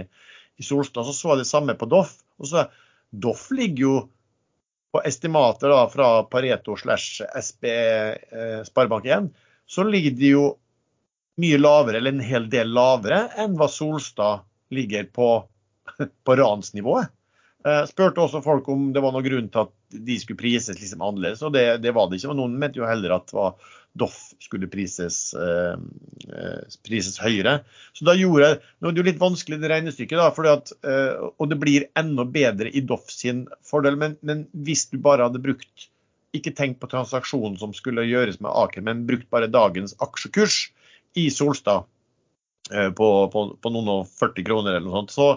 i 0.57 0.67
Solstad. 0.67 1.07
Så 1.07 1.17
så 1.17 1.35
jeg 1.35 1.45
det 1.45 1.51
samme 1.51 1.79
på 1.79 1.89
Doff. 1.91 2.19
Og 2.41 2.51
så 2.51 2.67
Doff 3.11 3.51
ligger 3.55 3.83
jo 3.83 3.97
på 4.97 5.03
estimater 5.05 5.69
da, 5.69 5.83
fra 5.93 6.23
Pareto 6.31 6.77
slash 6.77 7.23
SB 7.37 7.67
eh, 7.69 8.63
Sparebank1, 8.65 9.29
så 9.67 9.85
ligger 9.85 10.15
de 10.17 10.31
jo 10.31 10.47
mye 11.43 11.59
lavere, 11.61 11.99
eller 11.99 12.15
en 12.15 12.25
hel 12.25 12.47
del 12.49 12.71
lavere, 12.73 13.27
enn 13.37 13.59
hva 13.59 13.69
Solstad 13.69 14.47
ligger 14.73 15.09
på, 15.13 15.29
på 16.25 16.37
ransnivået. 16.41 17.13
Eh, 17.67 17.83
spurte 17.91 18.23
også 18.23 18.45
folk 18.45 18.69
om 18.71 18.93
det 18.95 19.03
var 19.03 19.15
noen 19.15 19.27
grunn 19.27 19.49
til 19.51 19.67
at 19.67 19.75
de 20.07 20.19
skulle 20.23 20.39
prises 20.39 20.79
liksom 20.79 21.03
annerledes, 21.03 21.43
og 21.43 21.55
det, 21.57 21.65
det 21.83 21.95
var 21.97 22.07
det 22.09 22.21
ikke. 22.21 22.31
Og 22.35 22.39
noen 22.39 22.59
mente 22.61 22.79
jo 22.79 22.87
heller 22.89 23.17
at 23.19 23.35
Doff 23.97 24.17
skulle 24.43 24.69
prises, 24.69 25.35
eh, 25.35 25.77
eh, 26.37 26.77
prises 26.85 27.17
høyere. 27.23 27.59
Så 27.97 28.05
da 28.07 28.15
gjorde 28.19 28.51
jeg, 28.51 28.61
Nå 28.81 28.89
er 28.89 28.95
det 28.95 29.01
jo 29.01 29.09
litt 29.09 29.23
vanskelig 29.23 29.59
det 29.63 29.71
regnestykket, 29.73 30.21
da, 30.21 30.29
fordi 30.37 30.53
at, 30.53 30.73
eh, 30.85 31.27
og 31.33 31.51
det 31.51 31.59
blir 31.63 31.89
enda 31.97 32.27
bedre 32.29 32.71
i 32.71 32.85
Doff 32.85 33.09
sin 33.13 33.47
fordel. 33.65 33.97
Men, 34.01 34.19
men 34.21 34.45
hvis 34.53 34.87
du 34.93 34.99
bare 35.03 35.29
hadde 35.29 35.43
brukt 35.43 35.89
ikke 36.37 36.53
tenkt 36.53 36.83
på 36.83 36.91
transaksjonen 36.93 37.57
som 37.61 37.73
skulle 37.77 38.05
gjøres 38.05 38.41
med 38.45 38.53
Aker, 38.53 38.85
men 38.85 39.07
brukt 39.09 39.29
bare 39.33 39.49
dagens 39.49 39.97
aksjekurs 40.05 40.67
i 41.17 41.31
Solstad 41.33 41.87
eh, 42.73 42.91
på, 42.93 43.11
på, 43.33 43.47
på 43.57 43.73
noen 43.73 43.93
og 43.95 44.11
40 44.21 44.45
kroner 44.45 44.77
eller 44.77 44.91
noe 44.91 45.01
sånt, 45.01 45.17
så, 45.17 45.31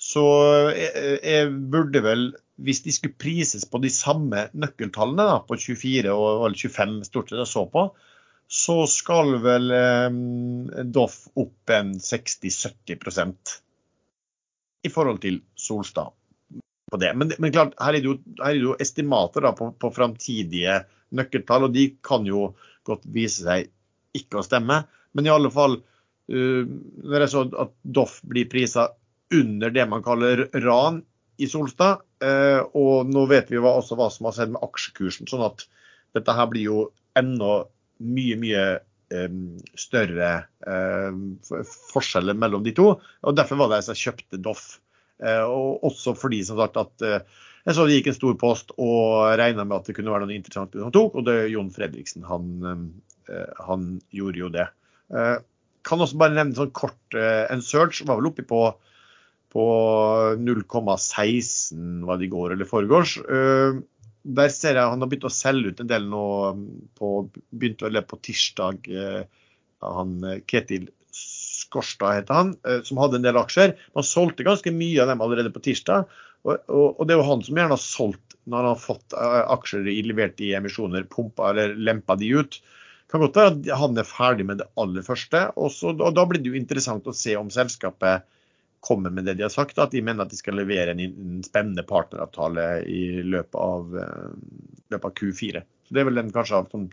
så 0.00 0.24
jeg, 0.72 1.18
jeg 1.20 1.48
burde 1.72 2.00
vel, 2.04 2.30
hvis 2.64 2.80
de 2.86 2.92
skulle 2.94 3.18
prises 3.20 3.66
på 3.68 3.82
de 3.82 3.90
samme 3.92 4.46
nøkkeltallene, 4.56 5.26
da, 5.28 5.40
på 5.44 5.58
24 5.60 6.14
og 6.14 6.46
eller 6.46 6.56
25 6.56 7.02
stort 7.10 7.28
sett 7.28 7.42
jeg 7.42 7.50
så 7.50 7.66
på, 7.68 7.82
så 8.50 8.76
skal 8.90 9.36
vel 9.44 9.70
eh, 9.76 10.08
Doff 10.90 11.26
opp 11.38 11.70
en 11.70 11.92
60-70% 12.02 13.52
i 14.88 14.90
forhold 14.90 15.20
til 15.22 15.42
Solstad. 15.54 16.16
På 16.90 16.98
det. 16.98 17.12
Men, 17.14 17.30
men 17.38 17.52
klart, 17.54 17.76
her 17.78 17.94
er 17.94 18.00
det 18.00 18.08
jo, 18.08 18.16
er 18.40 18.56
det 18.56 18.64
jo 18.64 18.78
estimater 18.82 19.44
da, 19.46 19.52
på, 19.54 19.68
på 19.78 19.92
framtidige 19.94 20.80
nøkkeltall, 21.14 21.68
og 21.68 21.76
de 21.76 21.84
kan 22.02 22.24
jo 22.26 22.48
godt 22.88 23.04
vise 23.12 23.44
seg 23.44 23.68
ikke 24.16 24.40
å 24.40 24.46
stemme. 24.48 24.80
Men 25.14 25.28
i 25.28 25.30
alle 25.30 25.52
fall, 25.54 25.76
uh, 26.32 26.64
når 26.64 27.26
jeg 27.26 27.32
så 27.36 27.44
at 27.62 27.76
Doff 27.84 28.18
blir 28.26 28.48
prisa 28.50 28.88
under 29.34 29.70
det 29.70 29.86
man 29.90 30.04
kaller 30.04 30.46
ran 30.64 31.02
i 31.40 31.48
Solstad, 31.48 32.02
uh, 32.24 32.62
og 32.76 33.08
nå 33.08 33.24
vet 33.30 33.50
vi 33.52 33.60
også 33.60 33.96
hva 33.98 34.10
som 34.12 34.28
har 34.28 34.36
skjedd 34.36 34.54
med 34.54 34.64
aksjekursen, 34.66 35.28
sånn 35.30 35.46
at 35.46 35.64
dette 36.16 36.34
her 36.36 36.48
blir 36.50 36.66
jo 36.66 36.80
enda 37.18 37.62
mye, 38.00 38.36
mye 38.40 38.64
um, 39.14 39.58
større 39.78 40.32
um, 40.66 41.38
forskjeller 41.92 42.36
mellom 42.38 42.64
de 42.66 42.74
to. 42.76 42.92
og 42.98 43.38
Derfor 43.38 43.62
var 43.62 43.72
det 43.72 43.84
jeg 43.86 44.02
kjøpte 44.06 44.42
Doff. 44.42 44.78
Og 45.20 45.82
også 45.84 46.14
fordi 46.16 46.38
som 46.48 46.56
sagt 46.56 46.78
at 46.80 47.02
Jeg 47.04 47.74
så 47.76 47.84
det 47.84 47.98
gikk 47.98 48.06
en 48.08 48.16
stor 48.16 48.36
post 48.40 48.70
og 48.80 49.34
regna 49.36 49.66
med 49.68 49.76
at 49.76 49.90
det 49.90 49.94
kunne 49.98 50.14
være 50.14 50.24
noe 50.24 50.32
interessant 50.32 50.78
han 50.80 50.94
tok, 50.94 51.18
og 51.20 51.26
det 51.26 51.34
er 51.36 51.50
Jon 51.52 51.68
Fredriksen. 51.74 52.24
Han, 52.24 52.46
eh, 53.28 53.50
han 53.66 53.98
gjorde 54.16 54.40
jo 54.40 54.48
det. 54.54 54.64
Eh, 55.12 55.34
kan 55.84 56.00
også 56.00 56.18
bare 56.20 56.36
nevne 56.36 56.56
sånn 56.56 56.72
kort 56.76 57.16
eh, 57.16 57.44
En 57.52 57.62
search 57.64 58.02
var 58.06 58.20
vel 58.20 58.30
oppi 58.30 58.44
på, 58.46 58.62
på 59.50 59.64
0,16 60.38 62.04
var 62.06 62.20
det 62.20 62.30
går 62.30 62.54
eller 62.54 62.68
foregårs. 62.68 63.16
Eh, 63.24 63.80
der 64.22 64.52
ser 64.52 64.76
jeg 64.76 64.92
han 64.92 65.00
har 65.02 65.10
begynt 65.10 65.26
å 65.28 65.32
selge 65.32 65.72
ut 65.72 65.82
en 65.82 65.90
del 65.90 66.06
nå 66.10 66.24
på, 66.98 67.12
begynte 67.50 67.88
vel 67.88 68.02
på 68.06 68.20
tirsdag. 68.26 68.88
Eh, 68.88 69.22
han 69.82 70.16
eh, 70.24 70.40
Ketil 70.50 70.88
Skorstad 71.10 72.20
heter 72.20 72.34
han, 72.36 72.50
som 72.86 72.98
hadde 73.02 73.18
en 73.18 73.24
del 73.26 73.38
aksjer. 73.38 73.76
Man 73.94 74.06
solgte 74.06 74.46
ganske 74.46 74.70
mye 74.74 75.02
av 75.02 75.10
dem 75.10 75.22
allerede 75.22 75.52
på 75.54 75.62
tirsdag. 75.62 76.06
Og, 76.46 76.56
og, 76.70 76.86
og 76.98 77.06
det 77.06 77.14
er 77.14 77.20
jo 77.20 77.26
han 77.28 77.42
som 77.46 77.58
gjerne 77.58 77.76
har 77.76 77.82
solgt 77.82 78.36
når 78.50 78.56
han 78.62 78.68
har 78.70 78.80
fått 78.80 79.14
aksjer 79.54 79.86
i- 79.92 80.00
levert 80.06 80.40
i 80.42 80.52
emisjoner, 80.56 81.04
pumpa 81.10 81.50
eller 81.52 81.74
lempa 81.78 82.16
de 82.18 82.30
ut. 82.40 82.58
Kan 83.10 83.22
godt 83.22 83.38
være 83.38 83.52
at 83.52 83.70
han 83.82 83.98
er 84.00 84.08
ferdig 84.08 84.46
med 84.48 84.62
det 84.62 84.68
aller 84.80 85.04
første. 85.06 85.44
Og, 85.58 85.70
så, 85.74 85.92
og 85.94 86.14
da 86.16 86.24
blir 86.30 86.42
det 86.42 86.50
jo 86.50 86.58
interessant 86.58 87.06
å 87.10 87.14
se 87.14 87.34
om 87.38 87.50
selskapet 87.54 88.26
kommer 88.80 89.10
med 89.10 89.24
det 89.28 89.36
de 89.38 89.44
har 89.44 89.52
sagt, 89.52 89.78
at 89.78 89.92
de 89.92 90.02
mener 90.04 90.24
at 90.24 90.32
de 90.32 90.38
skal 90.38 90.56
levere 90.56 90.94
en, 90.94 91.02
en 91.04 91.44
spennende 91.44 91.84
partneravtale 91.86 92.66
i 92.88 93.22
løpet 93.22 93.60
av, 93.60 93.94
eh, 94.00 94.32
løpet 94.92 95.08
av 95.10 95.14
Q4. 95.20 95.62
Så 95.84 95.94
Det 95.94 96.02
er 96.02 96.08
vel 96.08 96.20
den 96.20 96.32
kanskje 96.34 96.60
av 96.62 96.70
sånn, 96.72 96.88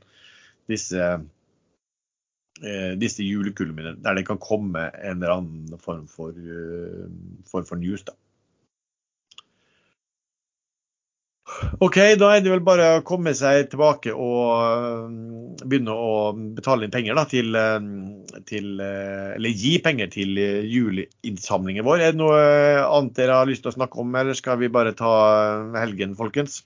disse, 0.67 1.09
eh, 2.59 2.93
disse 2.99 3.23
julekulmene 3.23 3.95
der 4.03 4.19
det 4.19 4.27
kan 4.27 4.41
komme 4.43 4.89
en 4.91 5.21
eller 5.21 5.37
annen 5.37 5.79
form 5.79 6.07
for, 6.11 6.35
for, 6.35 7.51
form 7.51 7.69
for 7.71 7.79
news. 7.79 8.03
da. 8.03 8.17
OK, 11.79 11.95
da 12.19 12.27
er 12.35 12.41
det 12.43 12.51
vel 12.51 12.63
bare 12.65 12.87
å 12.97 13.03
komme 13.07 13.31
seg 13.37 13.69
tilbake 13.71 14.11
og 14.11 14.49
øh, 14.51 15.63
begynne 15.63 15.93
å 15.95 16.09
betale 16.57 16.83
inn 16.85 16.91
penger 16.93 17.15
da, 17.17 17.23
til, 17.31 17.55
øh, 17.55 17.87
til 18.49 18.81
øh, 18.83 19.31
Eller 19.37 19.55
gi 19.55 19.77
penger 19.85 20.11
til 20.13 20.35
juleinnsamlingen 20.67 21.87
vår. 21.87 22.03
Er 22.03 22.11
det 22.13 22.19
noe 22.19 22.41
annet 22.83 23.15
dere 23.17 23.39
har 23.39 23.47
lyst 23.49 23.63
til 23.63 23.71
å 23.71 23.77
snakke 23.77 24.01
om, 24.03 24.11
eller 24.19 24.35
skal 24.37 24.59
vi 24.61 24.67
bare 24.75 24.91
ta 24.99 25.13
helgen, 25.79 26.17
folkens? 26.19 26.59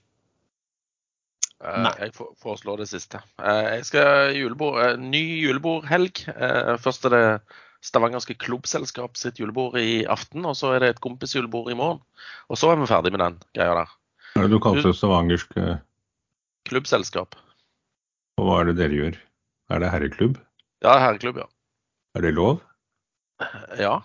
Eh, 1.61 1.77
Nei. 1.85 1.93
Jeg 2.07 2.15
fo- 2.17 2.31
foreslår 2.41 2.81
det 2.81 2.89
siste. 2.89 3.21
Eh, 3.37 3.63
Jeg 3.77 3.85
skal 3.91 4.33
julebord, 4.33 4.81
eh, 4.81 4.97
ny 4.97 5.21
julebordhelg. 5.45 6.23
Eh, 6.33 6.73
Først 6.81 7.05
er 7.05 7.13
det 7.15 7.25
Stavangerske 7.85 8.33
Klubbselskap 8.37 9.15
sitt 9.17 9.37
julebord 9.41 9.77
i 9.77 10.03
aften, 10.09 10.43
og 10.45 10.57
så 10.57 10.73
er 10.75 10.79
det 10.83 10.89
et 10.95 11.01
kompisjulebord 11.05 11.69
i 11.71 11.77
morgen. 11.77 12.01
Og 12.49 12.57
så 12.57 12.73
er 12.73 12.81
vi 12.81 12.89
ferdig 12.89 13.13
med 13.13 13.21
den 13.27 13.39
greia 13.57 13.77
der. 13.83 13.93
Hva 14.31 14.43
er 14.43 14.47
det 14.47 14.55
du 14.55 14.61
kalte 14.63 14.93
stavangersk 14.95 15.57
eh, 15.59 15.79
Klubbselskap. 16.69 17.35
Og 18.39 18.47
hva 18.47 18.61
er 18.61 18.69
det 18.69 18.77
dere 18.79 18.97
gjør? 18.97 19.17
Er 19.71 19.81
det 19.83 19.89
herreklubb? 19.91 20.37
Ja, 20.85 20.93
herreklubb, 21.01 21.41
ja. 21.41 21.47
Er 22.17 22.25
det 22.25 22.33
lov? 22.37 22.61
Ja. 23.79 23.95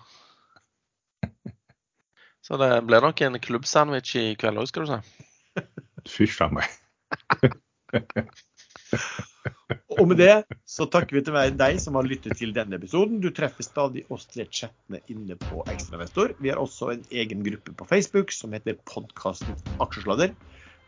Så 2.45 2.57
det 2.59 2.71
blir 2.87 3.03
nok 3.03 3.21
en 3.21 3.39
klubbsandwich 3.43 4.15
i 4.19 4.25
kveld 4.39 4.59
òg, 4.61 4.67
skal 4.71 4.85
du 4.85 4.91
si. 4.91 4.99
Fysj 6.07 6.43
a 6.45 6.49
meg. 6.55 6.67
Og 9.97 10.05
med 10.11 10.19
det 10.21 10.33
så 10.69 10.85
takker 10.93 11.17
vi 11.17 11.23
til 11.25 11.37
deg 11.57 11.79
som 11.81 11.95
har 11.97 12.05
lyttet 12.05 12.37
til 12.37 12.51
denne 12.53 12.77
episoden. 12.77 13.17
Du 13.23 13.31
treffer 13.33 13.65
stadig 13.65 14.03
oss 14.13 14.27
tre 14.29 14.45
chattene 14.45 14.99
inne 15.09 15.37
på 15.41 15.63
Ekstrainvestor. 15.73 16.35
Vi 16.37 16.51
har 16.53 16.61
også 16.61 16.91
en 16.93 17.05
egen 17.09 17.41
gruppe 17.45 17.73
på 17.73 17.87
Facebook 17.89 18.33
som 18.35 18.53
heter 18.53 18.77
podkasten 18.85 19.57
Aksjesladder. 19.81 20.35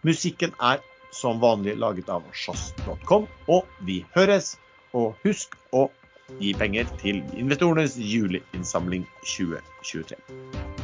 Musikken 0.05 0.53
er 0.61 0.83
som 1.11 1.41
vanlig 1.41 1.73
laget 1.81 2.11
av 2.13 2.27
sjazz.com, 2.37 3.25
og 3.49 3.65
vi 3.87 4.03
høres. 4.13 4.57
Og 4.93 5.17
husk 5.25 5.57
å 5.73 5.87
gi 6.37 6.53
penger 6.57 6.89
til 7.01 7.23
investorenes 7.37 7.97
juleinnsamling 7.97 9.09
2023. 9.25 10.78